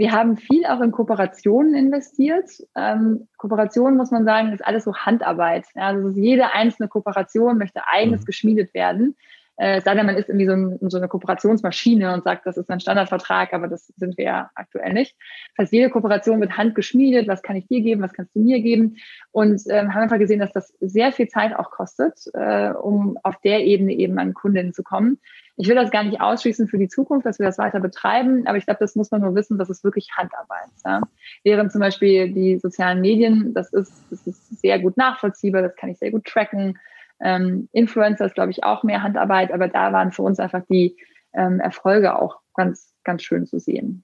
Wir 0.00 0.12
haben 0.12 0.38
viel 0.38 0.64
auch 0.64 0.80
in 0.80 0.92
Kooperationen 0.92 1.74
investiert. 1.74 2.48
Ähm, 2.74 3.28
Kooperation, 3.36 3.98
muss 3.98 4.10
man 4.10 4.24
sagen, 4.24 4.50
ist 4.50 4.64
alles 4.64 4.84
so 4.84 4.94
Handarbeit. 4.94 5.66
Ja, 5.74 5.88
also 5.88 6.08
jede 6.18 6.54
einzelne 6.54 6.88
Kooperation 6.88 7.58
möchte 7.58 7.86
eigens 7.86 8.22
mhm. 8.22 8.24
geschmiedet 8.24 8.72
werden. 8.72 9.14
Äh, 9.58 9.76
es 9.76 9.84
sei 9.84 9.94
denn, 9.94 10.06
man 10.06 10.16
ist 10.16 10.30
irgendwie 10.30 10.46
so, 10.46 10.52
ein, 10.52 10.78
so, 10.88 10.96
eine 10.96 11.06
Kooperationsmaschine 11.06 12.14
und 12.14 12.24
sagt, 12.24 12.46
das 12.46 12.56
ist 12.56 12.70
ein 12.70 12.80
Standardvertrag, 12.80 13.52
aber 13.52 13.68
das 13.68 13.88
sind 13.98 14.16
wir 14.16 14.24
ja 14.24 14.50
aktuell 14.54 14.94
nicht. 14.94 15.14
Das 15.54 15.64
heißt, 15.64 15.72
jede 15.74 15.90
Kooperation 15.90 16.40
wird 16.40 16.56
handgeschmiedet. 16.56 17.28
Was 17.28 17.42
kann 17.42 17.56
ich 17.56 17.68
dir 17.68 17.82
geben? 17.82 18.00
Was 18.00 18.14
kannst 18.14 18.34
du 18.34 18.40
mir 18.40 18.62
geben? 18.62 18.96
Und 19.32 19.60
ähm, 19.68 19.92
haben 19.92 20.04
einfach 20.04 20.18
gesehen, 20.18 20.40
dass 20.40 20.52
das 20.52 20.72
sehr 20.80 21.12
viel 21.12 21.28
Zeit 21.28 21.54
auch 21.54 21.70
kostet, 21.70 22.22
äh, 22.32 22.70
um 22.70 23.18
auf 23.22 23.38
der 23.42 23.66
Ebene 23.66 23.92
eben 23.92 24.18
an 24.18 24.32
Kundinnen 24.32 24.72
zu 24.72 24.82
kommen. 24.82 25.18
Ich 25.60 25.68
will 25.68 25.74
das 25.74 25.90
gar 25.90 26.04
nicht 26.04 26.22
ausschließen 26.22 26.68
für 26.68 26.78
die 26.78 26.88
Zukunft, 26.88 27.26
dass 27.26 27.38
wir 27.38 27.44
das 27.44 27.58
weiter 27.58 27.80
betreiben, 27.80 28.46
aber 28.46 28.56
ich 28.56 28.64
glaube, 28.64 28.80
das 28.80 28.96
muss 28.96 29.10
man 29.10 29.20
nur 29.20 29.34
wissen, 29.34 29.58
dass 29.58 29.68
es 29.68 29.84
wirklich 29.84 30.08
Handarbeit. 30.16 30.70
Ja? 30.86 31.02
Während 31.44 31.70
zum 31.70 31.82
Beispiel 31.82 32.32
die 32.32 32.58
sozialen 32.58 33.02
Medien, 33.02 33.52
das 33.52 33.70
ist, 33.74 33.92
das 34.10 34.26
ist 34.26 34.60
sehr 34.60 34.78
gut 34.78 34.96
nachvollziehbar, 34.96 35.60
das 35.60 35.76
kann 35.76 35.90
ich 35.90 35.98
sehr 35.98 36.12
gut 36.12 36.24
tracken. 36.24 36.78
Ähm, 37.20 37.68
Influencer 37.72 38.24
ist, 38.24 38.34
glaube 38.34 38.52
ich, 38.52 38.64
auch 38.64 38.84
mehr 38.84 39.02
Handarbeit, 39.02 39.52
aber 39.52 39.68
da 39.68 39.92
waren 39.92 40.12
für 40.12 40.22
uns 40.22 40.40
einfach 40.40 40.62
die 40.70 40.96
ähm, 41.34 41.60
Erfolge 41.60 42.18
auch 42.18 42.38
ganz, 42.54 42.94
ganz 43.04 43.22
schön 43.22 43.44
zu 43.44 43.58
sehen. 43.58 44.02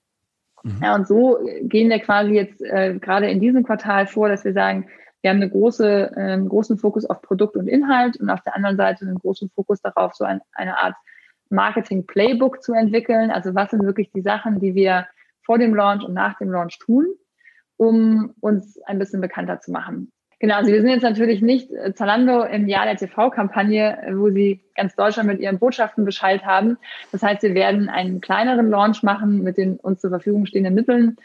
Mhm. 0.63 0.81
Ja, 0.83 0.95
und 0.95 1.09
so 1.09 1.39
gehen 1.63 1.89
wir 1.89 2.01
quasi 2.01 2.33
jetzt 2.33 2.61
äh, 2.61 2.99
gerade 3.01 3.31
in 3.31 3.41
diesem 3.41 3.65
Quartal 3.65 4.07
vor, 4.07 4.29
dass 4.29 4.45
wir 4.45 4.53
sagen, 4.53 4.89
wir 5.23 5.31
haben 5.31 5.39
eine 5.39 5.51
große, 5.51 6.13
äh, 6.15 6.21
einen 6.21 6.51
großen 6.51 6.77
Fokus 6.77 7.07
auf 7.07 7.23
Produkt 7.23 7.57
und 7.57 7.67
Inhalt 7.67 8.19
und 8.19 8.29
auf 8.29 8.43
der 8.43 8.55
anderen 8.55 8.77
Seite 8.77 9.07
einen 9.07 9.19
großen 9.19 9.49
Fokus 9.49 9.81
darauf, 9.81 10.15
so 10.15 10.25
ein, 10.25 10.41
eine 10.53 10.79
Art 10.79 10.95
Marketing-Playbook 11.51 12.63
zu 12.63 12.73
entwickeln. 12.73 13.31
Also 13.31 13.55
was 13.55 13.71
sind 13.71 13.83
wirklich 13.85 14.11
die 14.13 14.23
Sachen, 14.23 14.61
die 14.61 14.75
wir 14.75 15.07
vor 15.43 15.59
dem 15.59 15.75
Launch 15.75 16.05
und 16.05 16.15
nach 16.15 16.37
dem 16.39 16.51
Launch 16.51 16.79
tun, 16.79 17.07
um 17.77 18.35
uns 18.41 18.81
ein 18.83 18.99
bisschen 18.99 19.21
bekannter 19.21 19.61
zu 19.61 19.71
machen. 19.71 20.13
Genau, 20.39 20.57
also 20.57 20.71
wir 20.71 20.83
sind 20.83 20.91
jetzt 20.91 21.03
natürlich 21.03 21.41
nicht 21.41 21.71
äh, 21.71 21.95
Zalando 21.95 22.45
im 22.45 22.69
Jahr 22.69 22.85
der 22.85 22.97
TV-Kampagne, 22.97 24.03
äh, 24.03 24.19
wo 24.19 24.31
sie 24.31 24.63
ganz 24.75 24.95
Deutschland 24.95 25.29
mit 25.29 25.41
ihren 25.41 25.59
Botschaften 25.59 26.05
Bescheid 26.05 26.45
haben. 26.45 26.77
Das 27.11 27.23
heißt, 27.23 27.43
wir 27.43 27.55
werden 27.55 27.89
einen 27.89 28.21
kleineren 28.21 28.69
Launch 28.69 29.03
machen 29.03 29.43
mit 29.43 29.57
den 29.57 29.77
uns 29.77 30.03
zur 30.03 30.11
Verfügung 30.11 30.45
stehenden 30.45 30.75
Mitteln. 30.75 31.17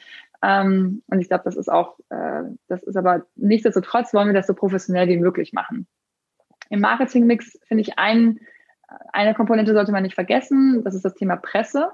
Ähm, 0.41 1.03
und 1.07 1.19
ich 1.19 1.27
glaube, 1.27 1.43
das 1.43 1.57
ist 1.57 1.69
auch, 1.69 1.99
äh, 2.09 2.43
das 2.69 2.83
ist 2.83 2.95
aber 2.95 3.25
nichtsdestotrotz 3.35 4.13
wollen 4.13 4.27
wir 4.27 4.33
das 4.33 4.47
so 4.47 4.53
professionell 4.53 5.09
wie 5.09 5.17
möglich 5.17 5.51
machen. 5.51 5.87
Im 6.69 6.79
Marketing-Mix 6.79 7.59
finde 7.67 7.81
ich 7.81 7.99
ein, 7.99 8.39
eine 9.13 9.33
Komponente 9.33 9.73
sollte 9.73 9.91
man 9.91 10.03
nicht 10.03 10.15
vergessen. 10.15 10.83
Das 10.83 10.95
ist 10.95 11.05
das 11.05 11.15
Thema 11.15 11.37
Presse. 11.37 11.91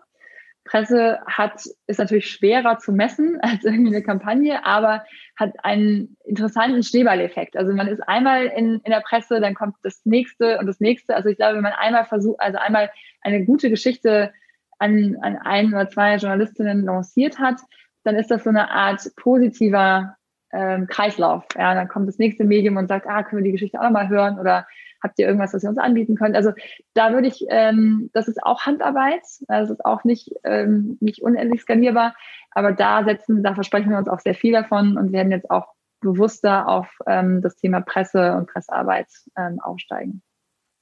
Presse 0.68 1.20
hat, 1.26 1.64
ist 1.88 1.98
natürlich 1.98 2.30
schwerer 2.30 2.78
zu 2.78 2.91
messen 2.91 3.39
als 3.41 3.64
irgendwie 3.64 3.95
eine 3.95 4.04
Kampagne, 4.04 4.66
aber 4.66 5.04
hat 5.36 5.54
einen 5.64 6.18
interessanten 6.26 6.84
Schneeballeffekt. 6.84 7.58
Also 7.58 7.74
man 7.74 7.88
ist 7.88 8.02
einmal 8.02 8.45
in, 8.45 8.82
in 8.84 8.91
der 8.91 9.02
Presse, 9.02 9.39
dann 9.39 9.56
kommt 9.56 9.76
das 9.84 10.02
nächste 10.06 10.60
und 10.60 10.68
das 10.68 10.80
nächste. 10.80 11.16
Also 11.16 11.30
ich 11.30 11.38
glaube, 11.38 11.56
wenn 11.56 11.64
man 11.64 11.74
einmal 11.74 12.06
versucht, 12.06 12.39
also 12.39 12.58
einmal 12.58 12.91
eine 13.22 13.45
gute 13.45 13.70
Geschichte 13.70 14.34
an, 14.78 15.18
an 15.22 15.38
ein 15.38 15.74
oder 15.74 15.89
zwei 15.89 16.16
Journalistinnen 16.18 16.84
lanciert 16.84 17.39
hat, 17.39 17.60
dann 18.04 18.16
ist 18.16 18.30
das 18.30 18.43
so 18.43 18.50
eine 18.50 18.70
Art 18.70 19.02
positiver 19.16 20.16
ähm, 20.54 20.88
Kreislauf. 20.88 21.45
Ja, 21.58 21.74
dann 21.74 21.88
kommt 21.88 22.08
das 22.08 22.20
nächste 22.20 22.45
Medium 22.45 22.78
und 22.78 22.88
sagt, 22.88 23.08
ah, 23.08 23.24
können 23.24 23.43
wir 23.43 23.45
die 23.45 23.52
Geschichte 23.52 23.80
auch 23.80 23.86
nochmal 23.86 24.10
hören 24.10 24.39
oder 24.39 24.68
habt 25.02 25.20
ihr 25.20 25.28
irgendwas, 25.28 25.54
was 25.54 25.64
ihr 25.64 25.70
uns 25.70 25.78
anbieten 25.78 26.16
könnt? 26.16 26.36
Also 26.36 26.52
da 26.93 27.14
würde 27.14 27.28
ich, 27.28 27.45
ähm, 27.50 28.10
das 28.14 28.28
ist 28.28 28.43
auch 28.43 28.66
Handarbeit, 28.66 29.22
das 29.48 29.70
ist 29.70 29.86
auch 29.86 30.04
nicht, 30.04 30.32
ähm, 30.43 30.98
nicht 31.00 31.22
unendlich 31.22 31.62
skalierbar, 31.62 32.16
aber 32.52 32.72
da 32.72 33.04
setzen, 33.04 33.43
da 33.43 33.54
versprechen 33.54 33.91
wir 33.91 33.98
uns 33.98 34.10
auch 34.10 34.20
sehr 34.20 34.36
viel 34.36 34.54
davon 34.54 34.98
und 34.98 35.12
werden 35.12 35.32
jetzt 35.32 35.50
auch 35.50 35.68
bewusster 36.00 36.68
auf 36.68 36.88
ähm, 37.08 37.41
das 37.41 37.56
Thema 37.56 37.82
Presse 37.82 38.36
und 38.36 38.48
Pressearbeit 38.48 39.08
ähm, 39.38 39.60
aufsteigen. 39.60 40.22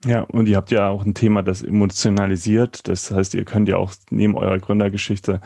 Ja, 0.06 0.22
und 0.22 0.48
ihr 0.48 0.58
habt 0.58 0.72
ja 0.72 0.90
auch 0.90 1.04
ein 1.04 1.16
Thema, 1.16 1.42
das 1.42 1.64
emotionalisiert. 1.64 2.88
Das 2.88 3.10
heißt, 3.10 3.34
ihr 3.34 3.46
könnt 3.46 3.68
ja 3.70 3.78
auch 3.78 3.92
neben 4.12 4.36
eurer 4.36 4.60
Gründergeschichte 4.60 5.42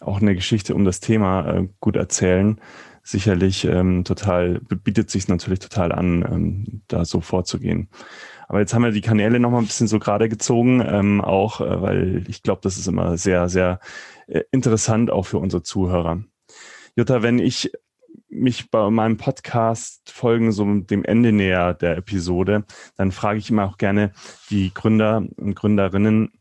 auch 0.00 0.20
eine 0.20 0.34
Geschichte 0.34 0.74
um 0.74 0.84
das 0.84 1.00
Thema 1.00 1.48
äh, 1.48 1.68
gut 1.80 1.96
erzählen. 1.96 2.60
Sicherlich 3.02 3.64
ähm, 3.64 4.04
total, 4.04 4.60
bietet 4.60 5.10
sich 5.10 5.28
natürlich 5.28 5.58
total 5.58 5.92
an, 5.92 6.24
ähm, 6.30 6.82
da 6.88 7.04
so 7.04 7.20
vorzugehen. 7.20 7.88
Aber 8.46 8.60
jetzt 8.60 8.74
haben 8.74 8.82
wir 8.82 8.90
die 8.90 9.00
Kanäle 9.00 9.38
noch 9.40 9.50
mal 9.50 9.58
ein 9.58 9.66
bisschen 9.66 9.86
so 9.86 9.98
gerade 9.98 10.28
gezogen, 10.28 10.84
ähm, 10.84 11.20
auch 11.20 11.60
äh, 11.60 11.82
weil 11.82 12.24
ich 12.28 12.42
glaube, 12.42 12.60
das 12.62 12.78
ist 12.78 12.88
immer 12.88 13.16
sehr, 13.16 13.48
sehr 13.48 13.80
äh, 14.26 14.42
interessant 14.50 15.10
auch 15.10 15.26
für 15.26 15.38
unsere 15.38 15.62
Zuhörer. 15.62 16.22
Jutta, 16.96 17.22
wenn 17.22 17.38
ich 17.38 17.72
mich 18.28 18.70
bei 18.70 18.90
meinem 18.90 19.16
Podcast 19.16 20.10
folgen 20.10 20.52
so 20.52 20.64
dem 20.64 21.04
Ende 21.04 21.32
näher 21.32 21.74
der 21.74 21.96
Episode, 21.96 22.64
dann 22.96 23.12
frage 23.12 23.38
ich 23.38 23.50
immer 23.50 23.64
auch 23.64 23.76
gerne 23.76 24.12
die 24.50 24.72
Gründer 24.72 25.24
und 25.36 25.54
Gründerinnen, 25.54 26.32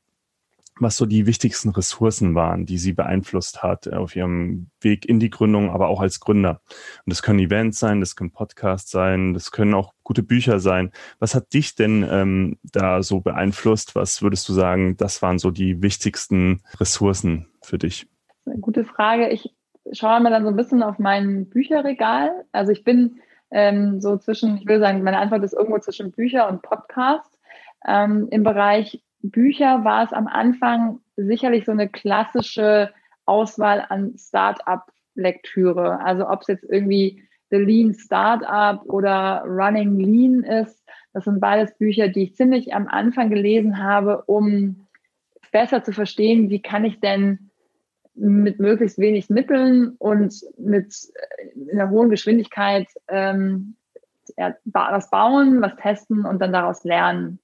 was 0.80 0.98
so 0.98 1.06
die 1.06 1.26
wichtigsten 1.26 1.70
Ressourcen 1.70 2.36
waren, 2.36 2.66
die 2.66 2.78
sie 2.78 2.94
beeinflusst 2.94 3.64
hat 3.64 3.92
auf 3.92 4.16
ihrem 4.16 4.70
Weg 4.82 5.08
in 5.08 5.20
die 5.20 5.30
Gründung, 5.30 5.70
aber 5.72 5.88
auch 5.88 6.02
als 6.02 6.20
Gründer. 6.20 6.62
Und 7.06 7.12
das 7.12 7.22
können 7.22 7.40
Events 7.40 7.80
sein, 7.80 8.00
das 8.00 8.16
können 8.16 8.32
Podcasts 8.32 8.92
sein, 8.92 9.34
das 9.34 9.52
können 9.52 9.74
auch 9.74 9.94
gute 10.04 10.24
Bücher 10.24 10.60
sein. 10.60 10.92
Was 11.20 11.36
hat 11.36 11.54
dich 11.54 11.76
denn 11.76 12.06
ähm, 12.10 12.58
da 12.64 13.04
so 13.04 13.20
beeinflusst? 13.20 13.96
Was 13.96 14.22
würdest 14.22 14.48
du 14.50 14.54
sagen, 14.54 14.98
das 14.98 15.22
waren 15.22 15.40
so 15.40 15.52
die 15.52 15.82
wichtigsten 15.82 16.62
Ressourcen 16.80 17.48
für 17.62 17.78
dich? 17.78 18.08
Eine 18.46 18.60
gute 18.60 18.86
Frage. 18.86 19.30
Ich 19.30 19.54
schaue 19.92 20.20
mir 20.22 20.30
dann 20.30 20.44
so 20.44 20.50
ein 20.50 20.56
bisschen 20.56 20.84
auf 20.84 21.00
mein 21.00 21.50
Bücherregal. 21.50 22.32
Also 22.52 22.72
ich 22.72 22.84
bin 22.84 23.20
ähm, 23.52 24.02
so 24.02 24.18
zwischen, 24.18 24.58
ich 24.58 24.68
will 24.68 24.80
sagen, 24.80 25.04
meine 25.04 25.20
Antwort 25.20 25.44
ist 25.44 25.54
irgendwo 25.54 25.80
zwischen 25.80 26.12
Bücher 26.12 26.48
und 26.50 26.62
Podcast. 26.62 27.38
Ähm, 27.88 28.28
Im 28.32 28.44
Bereich 28.44 29.02
Bücher 29.22 29.84
war 29.84 30.04
es 30.04 30.14
am 30.14 30.28
Anfang 30.28 31.00
sicherlich 31.16 31.66
so 31.66 31.72
eine 31.72 31.90
klassische 31.90 32.92
Auswahl 33.26 33.86
an 33.90 34.16
Start-up-Lektüre. 34.18 36.00
Also 36.02 36.28
ob 36.30 36.42
es 36.42 36.48
jetzt 36.48 36.66
irgendwie 36.70 37.24
The 37.52 37.58
Lean 37.58 37.94
Startup 37.94 38.82
oder 38.86 39.44
Running 39.46 39.98
Lean 40.00 40.44
ist. 40.44 40.84
Das 41.14 41.26
sind 41.26 41.40
beides 41.40 41.76
Bücher, 41.78 42.08
die 42.08 42.24
ich 42.24 42.36
ziemlich 42.36 42.74
am 42.74 42.88
Anfang 42.88 43.30
gelesen 43.30 43.84
habe, 43.84 44.24
um 44.26 44.88
besser 45.52 45.84
zu 45.84 45.92
verstehen, 45.92 46.50
wie 46.50 46.62
kann 46.62 46.86
ich 46.86 47.00
denn 47.00 47.50
mit 48.14 48.60
möglichst 48.60 49.00
wenig 49.00 49.30
Mitteln 49.30 49.96
und 49.98 50.36
mit 50.58 50.94
äh, 51.14 51.72
einer 51.72 51.90
hohen 51.90 52.10
Geschwindigkeit 52.10 52.88
ähm, 53.08 53.76
was 54.66 55.10
bauen, 55.10 55.62
was 55.62 55.76
testen 55.78 56.26
und 56.26 56.40
dann 56.40 56.54
daraus 56.54 56.84
lernen. 56.84 57.40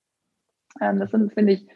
Ähm, 0.82 1.00
das 1.00 1.12
sind, 1.12 1.34
finde 1.34 1.54
ich, 1.54 1.68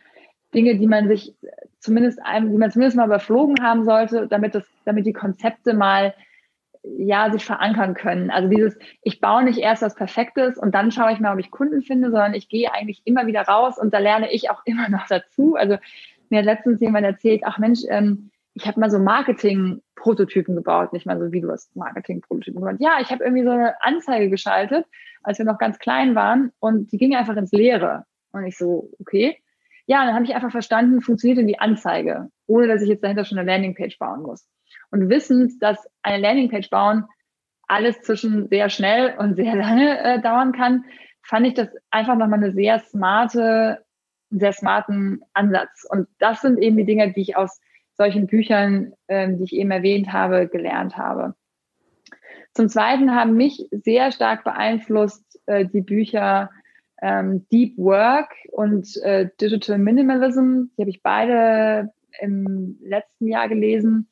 Dinge, 0.54 0.78
die 0.78 0.88
man 0.88 1.08
sich 1.08 1.36
zumindest 1.80 2.22
einem, 2.24 2.52
die 2.52 2.58
man 2.58 2.72
zumindest 2.72 2.98
mal 2.98 3.06
überflogen 3.06 3.64
haben 3.64 3.86
sollte, 3.86 4.28
damit 4.28 4.56
das, 4.56 4.66
damit 4.86 5.06
die 5.06 5.14
Konzepte 5.14 5.74
mal 5.74 6.14
ja 6.84 7.32
sich 7.32 7.46
verankern 7.46 7.94
können. 7.94 8.32
Also 8.32 8.50
dieses, 8.50 8.78
ich 9.02 9.20
baue 9.20 9.44
nicht 9.44 9.60
erst 9.60 9.82
was 9.82 9.96
Perfektes 9.96 10.58
und 10.58 10.74
dann 10.74 10.92
schaue 10.92 11.12
ich 11.12 11.20
mal, 11.20 11.34
ob 11.34 11.40
ich 11.40 11.52
Kunden 11.52 11.82
finde, 11.82 12.10
sondern 12.10 12.34
ich 12.34 12.50
gehe 12.50 12.74
eigentlich 12.74 13.02
immer 13.06 13.28
wieder 13.28 13.42
raus 13.42 13.78
und 13.78 13.94
da 13.94 14.00
lerne 14.00 14.32
ich 14.32 14.50
auch 14.50 14.62
immer 14.66 14.90
noch 14.90 15.08
dazu. 15.08 15.56
Also 15.56 15.78
mir 16.30 16.40
hat 16.40 16.46
letztens 16.46 16.82
jemand 16.82 17.06
erzählt, 17.06 17.42
ach 17.44 17.58
Mensch, 17.58 17.82
ähm, 17.90 18.32
ich 18.54 18.68
habe 18.68 18.80
mal 18.80 18.90
so 18.90 19.00
Marketing-Prototypen 19.00 20.56
gebaut, 20.56 20.92
nicht 20.92 21.06
mal 21.06 21.20
so 21.20 21.32
wie 21.32 21.42
du 21.42 21.52
hast 21.52 21.76
Marketing-Prototypen 21.76 22.62
gebaut. 22.62 22.78
Ja, 22.80 22.98
ich 23.00 23.12
habe 23.12 23.24
irgendwie 23.24 23.44
so 23.44 23.52
eine 23.52 23.82
Anzeige 23.82 24.30
geschaltet, 24.30 24.86
als 25.24 25.38
wir 25.38 25.46
noch 25.46 25.60
ganz 25.60 25.80
klein 25.80 26.16
waren 26.16 26.52
und 26.60 26.92
die 26.92 26.98
ging 26.98 27.16
einfach 27.16 27.38
ins 27.38 27.52
Leere. 27.52 28.06
Und 28.32 28.46
ich 28.46 28.58
so, 28.58 28.92
okay. 29.00 29.38
Ja, 29.86 30.06
dann 30.06 30.14
habe 30.14 30.26
ich 30.26 30.36
einfach 30.36 30.52
verstanden, 30.52 31.02
funktioniert 31.02 31.40
denn 31.40 31.48
die 31.48 31.60
Anzeige, 31.60 32.30
ohne 32.46 32.68
dass 32.68 32.82
ich 32.82 32.90
jetzt 32.90 33.04
dahinter 33.04 33.26
schon 33.26 33.40
eine 33.40 33.52
Landingpage 33.52 33.98
bauen 33.98 34.22
muss. 34.22 34.48
Und 34.92 35.10
wissend, 35.10 35.62
dass 35.62 35.90
eine 36.04 36.22
Landingpage 36.22 36.70
bauen 36.70 37.06
alles 37.68 38.02
zwischen 38.02 38.48
sehr 38.50 38.70
schnell 38.70 39.16
und 39.18 39.36
sehr 39.36 39.56
lange 39.56 40.00
äh, 40.00 40.22
dauern 40.22 40.52
kann, 40.52 40.86
fand 41.24 41.48
ich 41.48 41.54
das 41.54 41.70
einfach 41.92 42.16
nochmal 42.16 42.44
eine 42.44 42.54
sehr 42.54 42.80
smarte, 42.80 43.84
sehr 44.30 44.54
smarten 44.54 45.22
Ansatz. 45.34 45.86
Und 45.90 46.08
das 46.20 46.42
sind 46.42 46.60
eben 46.60 46.78
die 46.78 46.86
Dinge, 46.86 47.14
die 47.14 47.22
ich 47.22 47.38
aus 47.38 47.60
solchen 47.94 48.28
Büchern, 48.28 48.94
ähm, 49.08 49.38
die 49.38 49.44
ich 49.44 49.54
eben 49.54 49.72
erwähnt 49.72 50.12
habe, 50.12 50.48
gelernt 50.48 50.98
habe. 50.98 51.36
Zum 52.54 52.68
Zweiten 52.68 53.16
haben 53.16 53.36
mich 53.36 53.68
sehr 53.72 54.12
stark 54.12 54.44
beeinflusst 54.44 55.40
äh, 55.46 55.66
die 55.66 55.82
Bücher 55.82 56.50
ähm, 57.02 57.48
Deep 57.52 57.78
Work 57.78 58.34
und 58.52 58.98
äh, 59.04 59.30
Digital 59.40 59.78
Minimalism. 59.78 60.66
Die 60.78 60.82
habe 60.82 60.90
ich 60.90 61.02
beide 61.02 61.92
im 62.20 62.78
letzten 62.82 63.28
Jahr 63.28 63.48
gelesen. 63.48 64.10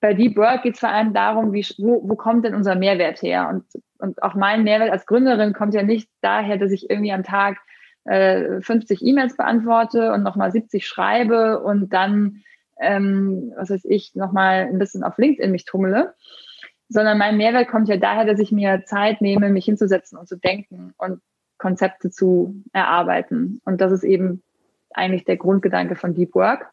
Bei 0.00 0.14
Deep 0.14 0.36
Work 0.36 0.62
geht 0.62 0.74
es 0.74 0.80
vor 0.80 0.90
allem 0.90 1.12
darum, 1.12 1.52
wie, 1.52 1.66
wo, 1.78 2.08
wo 2.08 2.14
kommt 2.14 2.44
denn 2.44 2.54
unser 2.54 2.76
Mehrwert 2.76 3.20
her? 3.22 3.48
Und, 3.48 3.64
und 3.98 4.22
auch 4.22 4.34
mein 4.34 4.62
Mehrwert 4.62 4.90
als 4.90 5.06
Gründerin 5.06 5.52
kommt 5.52 5.74
ja 5.74 5.82
nicht 5.82 6.08
daher, 6.20 6.56
dass 6.56 6.70
ich 6.70 6.88
irgendwie 6.88 7.12
am 7.12 7.24
Tag 7.24 7.58
äh, 8.04 8.60
50 8.60 9.02
E-Mails 9.02 9.36
beantworte 9.36 10.12
und 10.12 10.22
nochmal 10.22 10.52
70 10.52 10.86
schreibe 10.86 11.60
und 11.60 11.92
dann 11.92 12.42
ähm, 12.80 13.52
was 13.56 13.70
weiß 13.70 13.84
ich, 13.84 14.14
nochmal 14.14 14.68
ein 14.68 14.78
bisschen 14.78 15.02
auf 15.02 15.18
LinkedIn 15.18 15.50
mich 15.50 15.64
tummele, 15.64 16.14
sondern 16.88 17.18
mein 17.18 17.36
Mehrwert 17.36 17.68
kommt 17.68 17.88
ja 17.88 17.96
daher, 17.96 18.24
dass 18.24 18.38
ich 18.38 18.52
mir 18.52 18.84
Zeit 18.86 19.20
nehme, 19.20 19.50
mich 19.50 19.64
hinzusetzen 19.64 20.18
und 20.18 20.28
zu 20.28 20.36
denken 20.36 20.94
und 20.96 21.20
Konzepte 21.58 22.10
zu 22.10 22.62
erarbeiten. 22.72 23.60
Und 23.64 23.80
das 23.80 23.92
ist 23.92 24.04
eben 24.04 24.42
eigentlich 24.90 25.24
der 25.24 25.36
Grundgedanke 25.36 25.96
von 25.96 26.14
Deep 26.14 26.34
Work. 26.34 26.70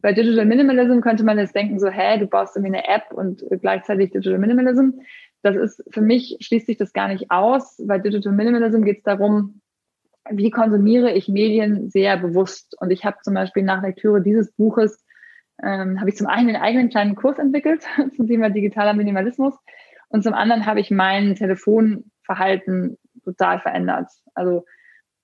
Bei 0.00 0.12
Digital 0.12 0.44
Minimalism 0.44 1.00
könnte 1.00 1.24
man 1.24 1.38
jetzt 1.38 1.54
denken, 1.54 1.78
so, 1.78 1.88
hä, 1.88 2.18
du 2.18 2.26
baust 2.26 2.56
irgendwie 2.56 2.76
eine 2.76 2.88
App 2.88 3.12
und 3.12 3.44
gleichzeitig 3.60 4.10
Digital 4.10 4.38
Minimalism. 4.38 5.00
Das 5.42 5.56
ist, 5.56 5.82
für 5.90 6.00
mich 6.00 6.36
schließt 6.40 6.66
sich 6.66 6.76
das 6.76 6.92
gar 6.92 7.08
nicht 7.08 7.30
aus. 7.30 7.80
Bei 7.86 7.98
Digital 7.98 8.32
Minimalism 8.32 8.82
geht 8.82 8.98
es 8.98 9.02
darum, 9.04 9.60
wie 10.30 10.50
konsumiere 10.50 11.12
ich 11.12 11.28
Medien 11.28 11.90
sehr 11.90 12.16
bewusst. 12.16 12.76
Und 12.80 12.90
ich 12.90 13.04
habe 13.04 13.18
zum 13.22 13.34
Beispiel 13.34 13.62
nach 13.62 13.82
Lektüre 13.82 14.22
dieses 14.22 14.52
Buches 14.52 15.04
ähm, 15.62 16.00
habe 16.00 16.10
ich 16.10 16.16
zum 16.16 16.26
einen 16.26 16.48
einen 16.48 16.62
eigenen 16.62 16.88
kleinen 16.88 17.14
Kurs 17.14 17.38
entwickelt 17.38 17.84
zum 18.16 18.26
Thema 18.26 18.50
digitaler 18.50 18.94
Minimalismus 18.94 19.54
und 20.08 20.22
zum 20.22 20.34
anderen 20.34 20.66
habe 20.66 20.80
ich 20.80 20.90
mein 20.90 21.34
Telefonverhalten 21.34 22.98
total 23.22 23.60
verändert. 23.60 24.10
Also 24.34 24.64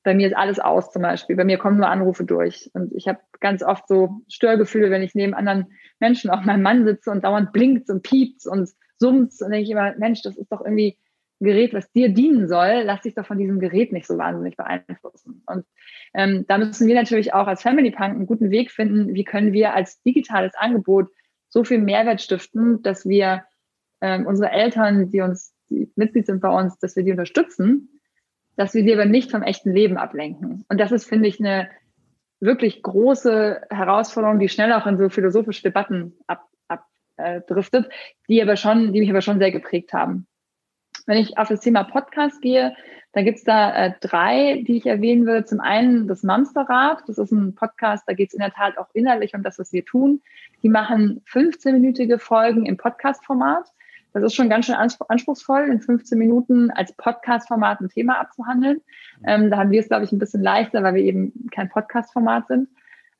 bei 0.02 0.14
mir 0.14 0.28
ist 0.28 0.36
alles 0.36 0.58
aus 0.58 0.92
zum 0.92 1.02
Beispiel. 1.02 1.36
Bei 1.36 1.44
mir 1.44 1.58
kommen 1.58 1.76
nur 1.76 1.88
Anrufe 1.88 2.24
durch. 2.24 2.70
Und 2.72 2.92
ich 2.94 3.08
habe 3.08 3.20
ganz 3.40 3.62
oft 3.62 3.86
so 3.88 4.22
Störgefühle, 4.28 4.90
wenn 4.90 5.02
ich 5.02 5.14
neben 5.14 5.34
anderen 5.34 5.72
Menschen, 5.98 6.30
auch 6.30 6.42
meinem 6.42 6.62
Mann 6.62 6.84
sitze 6.84 7.10
und 7.10 7.24
dauernd 7.24 7.52
blinkt 7.52 7.90
und 7.90 8.02
piept 8.02 8.46
und 8.46 8.70
summt. 8.98 9.32
Und 9.40 9.50
denke 9.50 9.64
ich 9.64 9.70
immer, 9.70 9.94
Mensch, 9.96 10.22
das 10.22 10.36
ist 10.36 10.50
doch 10.50 10.64
irgendwie 10.64 10.96
Gerät, 11.42 11.72
was 11.72 11.90
dir 11.90 12.10
dienen 12.10 12.48
soll, 12.48 12.82
lass 12.84 13.00
dich 13.00 13.14
doch 13.14 13.24
von 13.24 13.38
diesem 13.38 13.60
Gerät 13.60 13.92
nicht 13.92 14.06
so 14.06 14.18
wahnsinnig 14.18 14.56
beeinflussen. 14.56 15.42
Und 15.46 15.64
ähm, 16.12 16.44
da 16.46 16.58
müssen 16.58 16.86
wir 16.86 16.94
natürlich 16.94 17.32
auch 17.32 17.46
als 17.46 17.62
Family 17.62 17.90
Punk 17.90 18.14
einen 18.14 18.26
guten 18.26 18.50
Weg 18.50 18.70
finden, 18.70 19.14
wie 19.14 19.24
können 19.24 19.54
wir 19.54 19.74
als 19.74 20.02
digitales 20.02 20.54
Angebot 20.54 21.08
so 21.48 21.64
viel 21.64 21.78
Mehrwert 21.78 22.20
stiften, 22.20 22.82
dass 22.82 23.08
wir 23.08 23.44
ähm, 24.02 24.26
unsere 24.26 24.50
Eltern, 24.50 25.10
die 25.10 25.22
uns, 25.22 25.54
die 25.70 25.90
Mitglied 25.96 26.26
sind 26.26 26.40
bei 26.40 26.48
uns, 26.48 26.78
dass 26.78 26.96
wir 26.96 27.04
die 27.04 27.12
unterstützen, 27.12 28.00
dass 28.56 28.74
wir 28.74 28.82
die 28.82 28.92
aber 28.92 29.06
nicht 29.06 29.30
vom 29.30 29.42
echten 29.42 29.72
Leben 29.72 29.96
ablenken. 29.96 30.64
Und 30.68 30.80
das 30.80 30.92
ist, 30.92 31.06
finde 31.06 31.28
ich, 31.28 31.40
eine 31.40 31.68
wirklich 32.40 32.82
große 32.82 33.62
Herausforderung, 33.70 34.38
die 34.38 34.48
schnell 34.48 34.72
auch 34.72 34.86
in 34.86 34.98
so 34.98 35.08
philosophische 35.08 35.62
Debatten 35.62 36.14
abdriftet, 36.26 37.86
ab, 37.86 37.90
äh, 37.90 37.94
die 38.28 38.42
aber 38.42 38.56
schon, 38.56 38.92
die 38.92 39.00
mich 39.00 39.10
aber 39.10 39.22
schon 39.22 39.38
sehr 39.38 39.52
geprägt 39.52 39.92
haben. 39.92 40.26
Wenn 41.06 41.18
ich 41.18 41.38
auf 41.38 41.48
das 41.48 41.60
Thema 41.60 41.84
Podcast 41.84 42.40
gehe, 42.42 42.74
dann 43.12 43.24
gibt's 43.24 43.44
da 43.44 43.74
äh, 43.74 43.92
drei, 44.00 44.62
die 44.66 44.76
ich 44.76 44.86
erwähnen 44.86 45.26
würde. 45.26 45.44
Zum 45.44 45.60
einen 45.60 46.06
das 46.06 46.22
Mamsterrad. 46.22 47.02
Das 47.08 47.18
ist 47.18 47.32
ein 47.32 47.54
Podcast, 47.54 48.04
da 48.06 48.12
geht's 48.12 48.34
in 48.34 48.40
der 48.40 48.52
Tat 48.52 48.78
auch 48.78 48.88
innerlich 48.92 49.34
um 49.34 49.42
das, 49.42 49.58
was 49.58 49.72
wir 49.72 49.84
tun. 49.84 50.22
Die 50.62 50.68
machen 50.68 51.22
15-minütige 51.28 52.18
Folgen 52.18 52.66
im 52.66 52.76
Podcast-Format. 52.76 53.72
Das 54.12 54.22
ist 54.22 54.34
schon 54.34 54.48
ganz 54.48 54.66
schön 54.66 54.74
anspruchsvoll, 54.74 55.68
in 55.70 55.80
15 55.80 56.18
Minuten 56.18 56.70
als 56.70 56.92
Podcast-Format 56.92 57.80
ein 57.80 57.88
Thema 57.88 58.20
abzuhandeln. 58.20 58.80
Ähm, 59.24 59.50
da 59.50 59.58
haben 59.58 59.70
wir 59.70 59.80
es, 59.80 59.88
glaube 59.88 60.04
ich, 60.04 60.12
ein 60.12 60.18
bisschen 60.18 60.42
leichter, 60.42 60.82
weil 60.82 60.94
wir 60.94 61.02
eben 61.02 61.48
kein 61.52 61.68
Podcast-Format 61.68 62.48
sind 62.48 62.68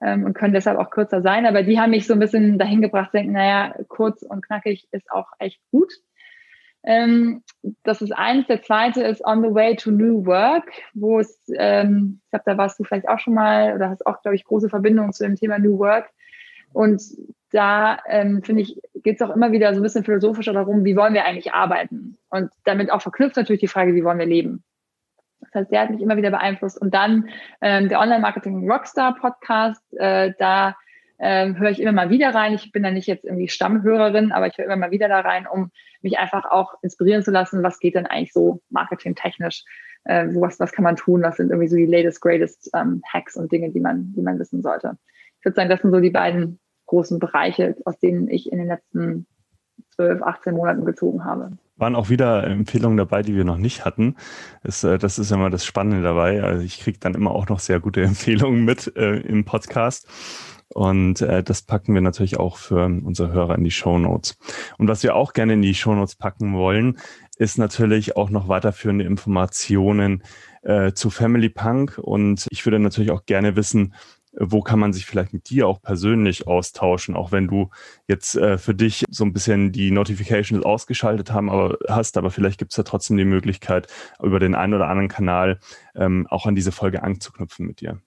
ähm, 0.01 0.24
und 0.24 0.34
können 0.34 0.55
deshalb 0.55 0.78
auch 0.78 0.91
kürzer 0.91 1.22
sein. 1.22 1.47
Aber 1.47 1.62
die 1.62 1.78
haben 1.78 1.91
mich 1.91 2.07
so 2.07 2.14
ein 2.14 2.18
bisschen 2.18 2.59
dahin 2.59 2.82
gebracht, 2.82 3.12
denken, 3.12 3.32
naja, 3.32 3.74
kurz 3.88 4.22
und 4.22 4.45
knackig 4.45 4.88
ist 4.91 5.11
auch 5.11 5.28
echt 5.38 5.61
gut. 5.70 5.93
Ähm, 6.82 7.43
das 7.82 8.01
ist 8.01 8.12
eins. 8.12 8.47
Der 8.47 8.62
zweite 8.62 9.03
ist 9.03 9.24
On 9.24 9.43
the 9.43 9.55
Way 9.55 9.76
to 9.76 9.91
New 9.91 10.24
Work, 10.24 10.70
wo 10.95 11.20
es, 11.20 11.38
ähm, 11.55 12.20
ich 12.24 12.30
glaube, 12.30 12.45
da 12.47 12.59
warst 12.59 12.80
du 12.80 12.84
vielleicht 12.84 13.09
auch 13.09 13.18
schon 13.18 13.34
mal 13.34 13.74
oder 13.74 13.91
hast 13.91 14.07
auch, 14.07 14.22
glaube 14.22 14.34
ich, 14.34 14.45
große 14.45 14.70
Verbindungen 14.70 15.12
zu 15.12 15.24
dem 15.24 15.36
Thema 15.36 15.59
New 15.59 15.78
Work. 15.78 16.11
Und 16.73 17.03
da 17.53 17.99
ähm, 18.09 18.43
finde 18.43 18.62
ich, 18.62 18.81
geht 19.03 19.21
es 19.21 19.23
auch 19.23 19.35
immer 19.35 19.53
wieder 19.53 19.75
so 19.75 19.81
ein 19.81 19.83
bisschen 19.83 20.05
philosophischer 20.05 20.53
darum, 20.53 20.85
wie 20.85 20.97
wollen 20.97 21.14
wir 21.14 21.25
eigentlich 21.25 21.53
arbeiten? 21.53 22.16
Und 22.31 22.51
damit 22.64 22.91
auch 22.91 23.03
verknüpft 23.03 23.37
natürlich 23.37 23.61
die 23.61 23.68
Frage, 23.68 23.95
wie 23.95 24.05
wollen 24.05 24.18
wir 24.18 24.27
leben? 24.27 24.62
Das 25.41 25.55
heißt, 25.55 25.73
der 25.73 25.81
hat 25.81 25.91
mich 25.91 26.01
immer 26.01 26.16
wieder 26.16 26.31
beeinflusst. 26.31 26.81
Und 26.81 26.95
dann 26.95 27.29
ähm, 27.61 27.89
der 27.89 28.01
Online-Marketing 28.01 28.71
Rockstar 28.71 29.16
Podcast, 29.16 29.83
äh, 29.99 30.33
da 30.39 30.77
ähm, 31.18 31.59
höre 31.59 31.71
ich 31.71 31.81
immer 31.81 31.93
mal 31.93 32.11
wieder 32.11 32.35
rein. 32.35 32.55
Ich 32.55 32.73
bin 32.73 32.83
da 32.83 32.91
nicht 32.91 33.07
jetzt 33.07 33.25
irgendwie 33.25 33.49
Stammhörerin, 33.49 34.33
aber 34.33 34.47
ich 34.47 34.57
höre 34.57 34.66
immer 34.66 34.77
mal 34.77 34.91
wieder 34.91 35.09
da 35.09 35.21
rein, 35.21 35.47
um 35.47 35.71
mich 36.03 36.18
einfach 36.18 36.45
auch 36.45 36.75
inspirieren 36.83 37.23
zu 37.23 37.31
lassen, 37.31 37.62
was 37.62 37.79
geht 37.79 37.95
denn 37.95 38.07
eigentlich 38.07 38.33
so 38.33 38.62
marketingtechnisch, 38.71 39.64
äh, 40.05 40.29
was, 40.35 40.61
was 40.61 40.73
kann 40.73 40.85
man 40.85 40.97
tun, 40.97 41.23
was 41.23 41.37
sind 41.37 41.51
irgendwie 41.51 41.68
so 41.68 41.77
die 41.77 41.87
latest, 41.87 42.21
greatest 42.21 42.71
ähm, 42.75 43.03
Hacks 43.12 43.37
und 43.37 43.51
Dinge, 43.53 43.71
die 43.71 43.81
man, 43.81 44.12
die 44.14 44.23
man 44.23 44.39
wissen 44.39 44.62
sollte. 44.62 44.97
Ich 45.41 45.45
würde 45.45 45.57
sagen, 45.57 45.70
das 45.70 45.80
sind 45.80 45.91
so 45.91 46.01
die 46.01 46.11
beiden 46.11 46.61
großen 46.86 47.18
Bereiche, 47.18 47.76
aus 47.84 47.99
denen 47.99 48.28
ich 48.28 48.53
in 48.53 48.59
den 48.59 48.68
letzten 48.68 49.26
12, 49.95 50.22
18 50.22 50.55
Monaten 50.55 50.84
gezogen 50.84 51.24
habe 51.24 51.53
waren 51.80 51.97
auch 51.97 52.11
wieder 52.11 52.45
Empfehlungen 52.45 52.99
dabei, 52.99 53.22
die 53.22 53.34
wir 53.34 53.45
noch 53.45 53.57
nicht 53.57 53.84
hatten. 53.84 54.16
Das, 54.62 54.84
äh, 54.84 54.99
das 54.99 55.18
ist 55.18 55.32
immer 55.32 55.51
das 55.51 55.64
Spannende 55.64 56.03
dabei. 56.03 56.43
Also 56.43 56.62
ich 56.62 56.78
kriege 56.78 56.99
dann 56.99 57.14
immer 57.14 57.32
auch 57.32 57.49
noch 57.49 57.59
sehr 57.59 57.80
gute 57.80 58.03
Empfehlungen 58.05 58.64
mit 58.64 58.95
äh, 58.97 59.16
im 59.16 59.45
Podcast. 59.45 60.07
Und 60.72 61.20
äh, 61.22 61.43
das 61.43 61.62
packen 61.62 61.95
wir 61.95 62.01
natürlich 62.01 62.38
auch 62.38 62.57
für 62.57 62.84
unsere 62.84 63.32
Hörer 63.32 63.57
in 63.57 63.64
die 63.64 63.72
Show 63.72 63.99
Notes. 63.99 64.38
Und 64.78 64.86
was 64.86 65.03
wir 65.03 65.16
auch 65.16 65.32
gerne 65.32 65.55
in 65.55 65.62
die 65.62 65.74
Show 65.74 65.95
Notes 65.95 66.14
packen 66.14 66.55
wollen, 66.55 66.99
ist 67.38 67.59
natürlich 67.59 68.16
auch 68.16 68.30
noch 68.30 68.47
weiterführende 68.47 69.05
Informationen 69.05 70.22
äh, 70.62 70.93
zu 70.93 71.11
Family 71.11 71.49
Punk. 71.49 71.99
Und 71.99 72.47
ich 72.51 72.64
würde 72.66 72.78
natürlich 72.78 73.11
auch 73.11 73.24
gerne 73.24 73.57
wissen, 73.57 73.95
wo 74.41 74.62
kann 74.62 74.78
man 74.78 74.93
sich 74.93 75.05
vielleicht 75.05 75.32
mit 75.32 75.51
dir 75.51 75.68
auch 75.68 75.82
persönlich 75.82 76.47
austauschen, 76.47 77.14
auch 77.14 77.30
wenn 77.30 77.47
du 77.47 77.70
jetzt 78.09 78.36
äh, 78.36 78.57
für 78.57 78.74
dich 78.74 79.05
so 79.11 79.24
ein 79.24 79.32
bisschen 79.32 79.70
die 79.70 79.91
Notifications 79.91 80.64
ausgeschaltet 80.64 81.30
haben, 81.30 81.51
aber 81.51 81.76
hast, 81.88 82.16
aber 82.16 82.30
vielleicht 82.30 82.59
gibt 82.59 82.72
es 82.72 82.76
da 82.76 82.82
trotzdem 82.82 83.18
die 83.18 83.24
Möglichkeit, 83.24 83.86
über 84.22 84.41
den 84.41 84.55
einen 84.55 84.74
oder 84.74 84.88
anderen 84.88 85.09
Kanal 85.09 85.61
ähm, 85.95 86.26
auch 86.30 86.47
an 86.47 86.55
diese 86.55 86.72
Folge 86.72 87.03
anknüpfen 87.03 87.66
mit 87.66 87.82
dir. 87.82 88.01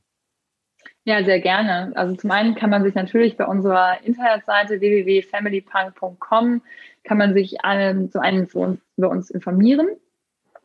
Ja, 1.06 1.24
sehr 1.24 1.40
gerne. 1.40 1.92
Also 1.96 2.16
zum 2.16 2.32
einen 2.32 2.56
kann 2.56 2.70
man 2.70 2.84
sich 2.84 2.96
natürlich 2.96 3.38
bei 3.38 3.46
unserer 3.46 4.02
Internetseite 4.04 4.80
www.familypunk.com 4.80 6.62
kann 7.04 7.18
man 7.18 7.34
sich 7.34 7.58
ähm, 7.66 8.10
zum 8.10 8.22
einen 8.22 8.48
für 8.48 8.60
uns, 8.60 8.80
über 8.98 9.10
uns 9.10 9.30
informieren. 9.30 9.88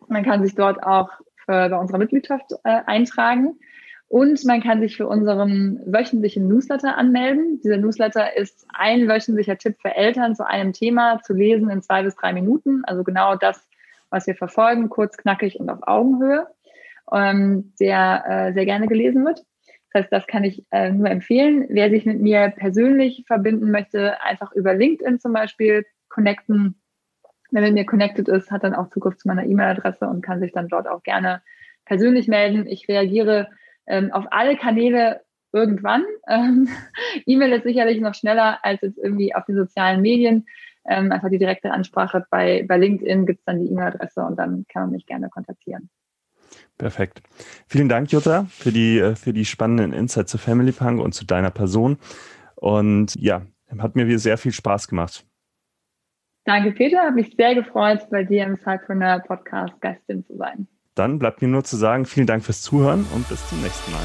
Man 0.07 0.25
kann 0.25 0.43
sich 0.43 0.55
dort 0.55 0.83
auch 0.83 1.11
für, 1.45 1.69
bei 1.69 1.77
unserer 1.77 1.99
Mitgliedschaft 1.99 2.53
äh, 2.65 2.81
eintragen. 2.87 3.59
Und 4.09 4.43
man 4.47 4.63
kann 4.63 4.81
sich 4.81 4.97
für 4.97 5.07
unseren 5.07 5.81
wöchentlichen 5.85 6.49
Newsletter 6.49 6.97
anmelden. 6.97 7.61
Dieser 7.63 7.77
Newsletter 7.77 8.35
ist 8.37 8.67
ein 8.73 9.07
wöchentlicher 9.07 9.59
Tipp 9.59 9.77
für 9.83 9.95
Eltern 9.95 10.35
zu 10.35 10.47
einem 10.47 10.73
Thema 10.73 11.21
zu 11.23 11.35
lesen 11.35 11.69
in 11.69 11.83
zwei 11.83 12.03
bis 12.03 12.17
drei 12.17 12.33
Minuten. 12.33 12.85
Also 12.87 13.05
genau 13.05 13.37
das, 13.37 13.69
was 14.09 14.27
wir 14.27 14.35
verfolgen, 14.35 14.89
kurz, 14.89 15.19
knackig 15.19 15.61
und 15.61 15.69
auf 15.69 15.81
Augenhöhe, 15.83 16.47
ähm, 17.13 17.75
der 17.79 18.25
äh, 18.27 18.53
sehr 18.55 18.65
gerne 18.65 18.87
gelesen 18.87 19.27
wird. 19.27 19.45
Das 19.93 20.05
heißt, 20.05 20.13
das 20.13 20.27
kann 20.27 20.45
ich 20.45 20.65
äh, 20.71 20.91
nur 20.91 21.11
empfehlen. 21.11 21.67
Wer 21.69 21.91
sich 21.91 22.07
mit 22.07 22.21
mir 22.21 22.53
persönlich 22.57 23.25
verbinden 23.27 23.71
möchte, 23.71 24.23
einfach 24.23 24.53
über 24.53 24.73
LinkedIn 24.73 25.21
zum 25.21 25.35
Beispiel 25.35 25.85
connecten. 26.09 26.81
Wer 27.51 27.61
mit 27.61 27.75
mir 27.75 27.85
connected 27.85 28.29
ist, 28.29 28.51
hat 28.51 28.65
dann 28.65 28.75
auch 28.75 28.89
Zugriff 28.89 29.19
zu 29.19 29.29
meiner 29.29 29.45
E-Mail-Adresse 29.45 30.07
und 30.07 30.23
kann 30.23 30.41
sich 30.41 30.53
dann 30.53 30.69
dort 30.69 30.89
auch 30.89 31.03
gerne 31.03 31.43
persönlich 31.85 32.27
melden. 32.27 32.67
Ich 32.67 32.89
reagiere 32.89 33.49
ähm, 33.89 34.13
auf 34.13 34.27
alle 34.31 34.57
Kanäle 34.57 35.23
irgendwann. 35.53 36.05
Ähm, 36.29 36.69
E-Mail 37.27 37.53
ist 37.53 37.65
sicherlich 37.65 38.01
noch 38.01 38.15
schneller 38.15 38.59
als 38.63 38.81
jetzt 38.83 38.99
irgendwie 38.99 39.35
auf 39.35 39.45
den 39.47 39.57
sozialen 39.57 40.03
Medien. 40.03 40.47
Ähm, 40.87 41.13
einfach 41.13 41.29
die 41.29 41.39
direkte 41.39 41.71
Ansprache 41.71 42.25
bei, 42.31 42.65
bei 42.67 42.79
LinkedIn 42.79 43.27
gibt 43.27 43.41
es 43.41 43.45
dann 43.45 43.61
die 43.61 43.71
E-Mail-Adresse 43.71 44.23
und 44.23 44.39
dann 44.39 44.65
kann 44.73 44.85
man 44.85 44.93
mich 44.93 45.07
gerne 45.07 45.29
kontaktieren. 45.29 45.91
Perfekt. 46.79 47.21
Vielen 47.67 47.89
Dank, 47.89 48.11
Jutta, 48.13 48.47
für 48.51 48.73
die, 48.73 48.99
äh, 48.99 49.17
für 49.17 49.33
die 49.33 49.45
spannenden 49.45 49.93
Insights 49.93 50.31
zu 50.31 50.39
Family 50.39 50.73
Punk 50.73 51.01
und 51.01 51.13
zu 51.13 51.27
deiner 51.27 51.51
Person. 51.51 51.99
Und 52.55 53.15
ja, 53.17 53.43
hat 53.79 53.97
mir 53.97 54.19
sehr 54.19 54.39
viel 54.39 54.53
Spaß 54.53 54.89
gemacht. 54.89 55.27
Danke, 56.45 56.73
Peter. 56.73 57.03
Habe 57.03 57.17
mich 57.17 57.35
sehr 57.37 57.55
gefreut, 57.55 58.09
bei 58.11 58.25
dir 58.25 58.45
im 58.45 58.57
Cypreneur 58.57 59.19
Podcast 59.19 59.79
Gästin 59.81 60.25
zu 60.25 60.37
sein. 60.37 60.67
Dann 60.99 61.21
bleibt 61.21 61.43
mir 61.43 61.47
nur 61.47 61.63
zu 61.63 61.77
sagen, 61.77 62.07
vielen 62.07 62.27
Dank 62.27 62.45
fürs 62.45 62.61
Zuhören 62.61 63.07
und 63.15 63.29
bis 63.29 63.49
zum 63.49 63.63
nächsten 63.63 63.93
Mal. 63.93 64.01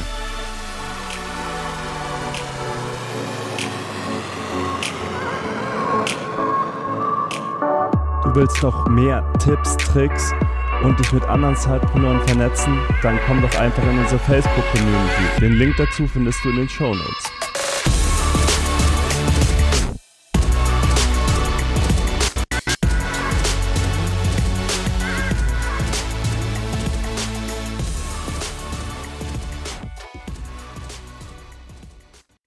Du 8.23 8.35
willst 8.35 8.61
noch 8.61 8.87
mehr 8.89 9.27
Tipps, 9.39 9.75
Tricks 9.77 10.33
und 10.83 10.99
dich 10.99 11.11
mit 11.13 11.23
anderen 11.23 11.55
Zeitpreneuren 11.55 12.21
vernetzen, 12.27 12.77
dann 13.01 13.17
komm 13.25 13.41
doch 13.41 13.59
einfach 13.59 13.83
in 13.89 13.97
unsere 13.97 14.19
Facebook-Community. 14.19 15.41
Den 15.41 15.53
Link 15.53 15.75
dazu 15.77 16.05
findest 16.05 16.45
du 16.45 16.51
in 16.51 16.57
den 16.57 16.69
Show 16.69 16.93
Notes. 16.93 17.52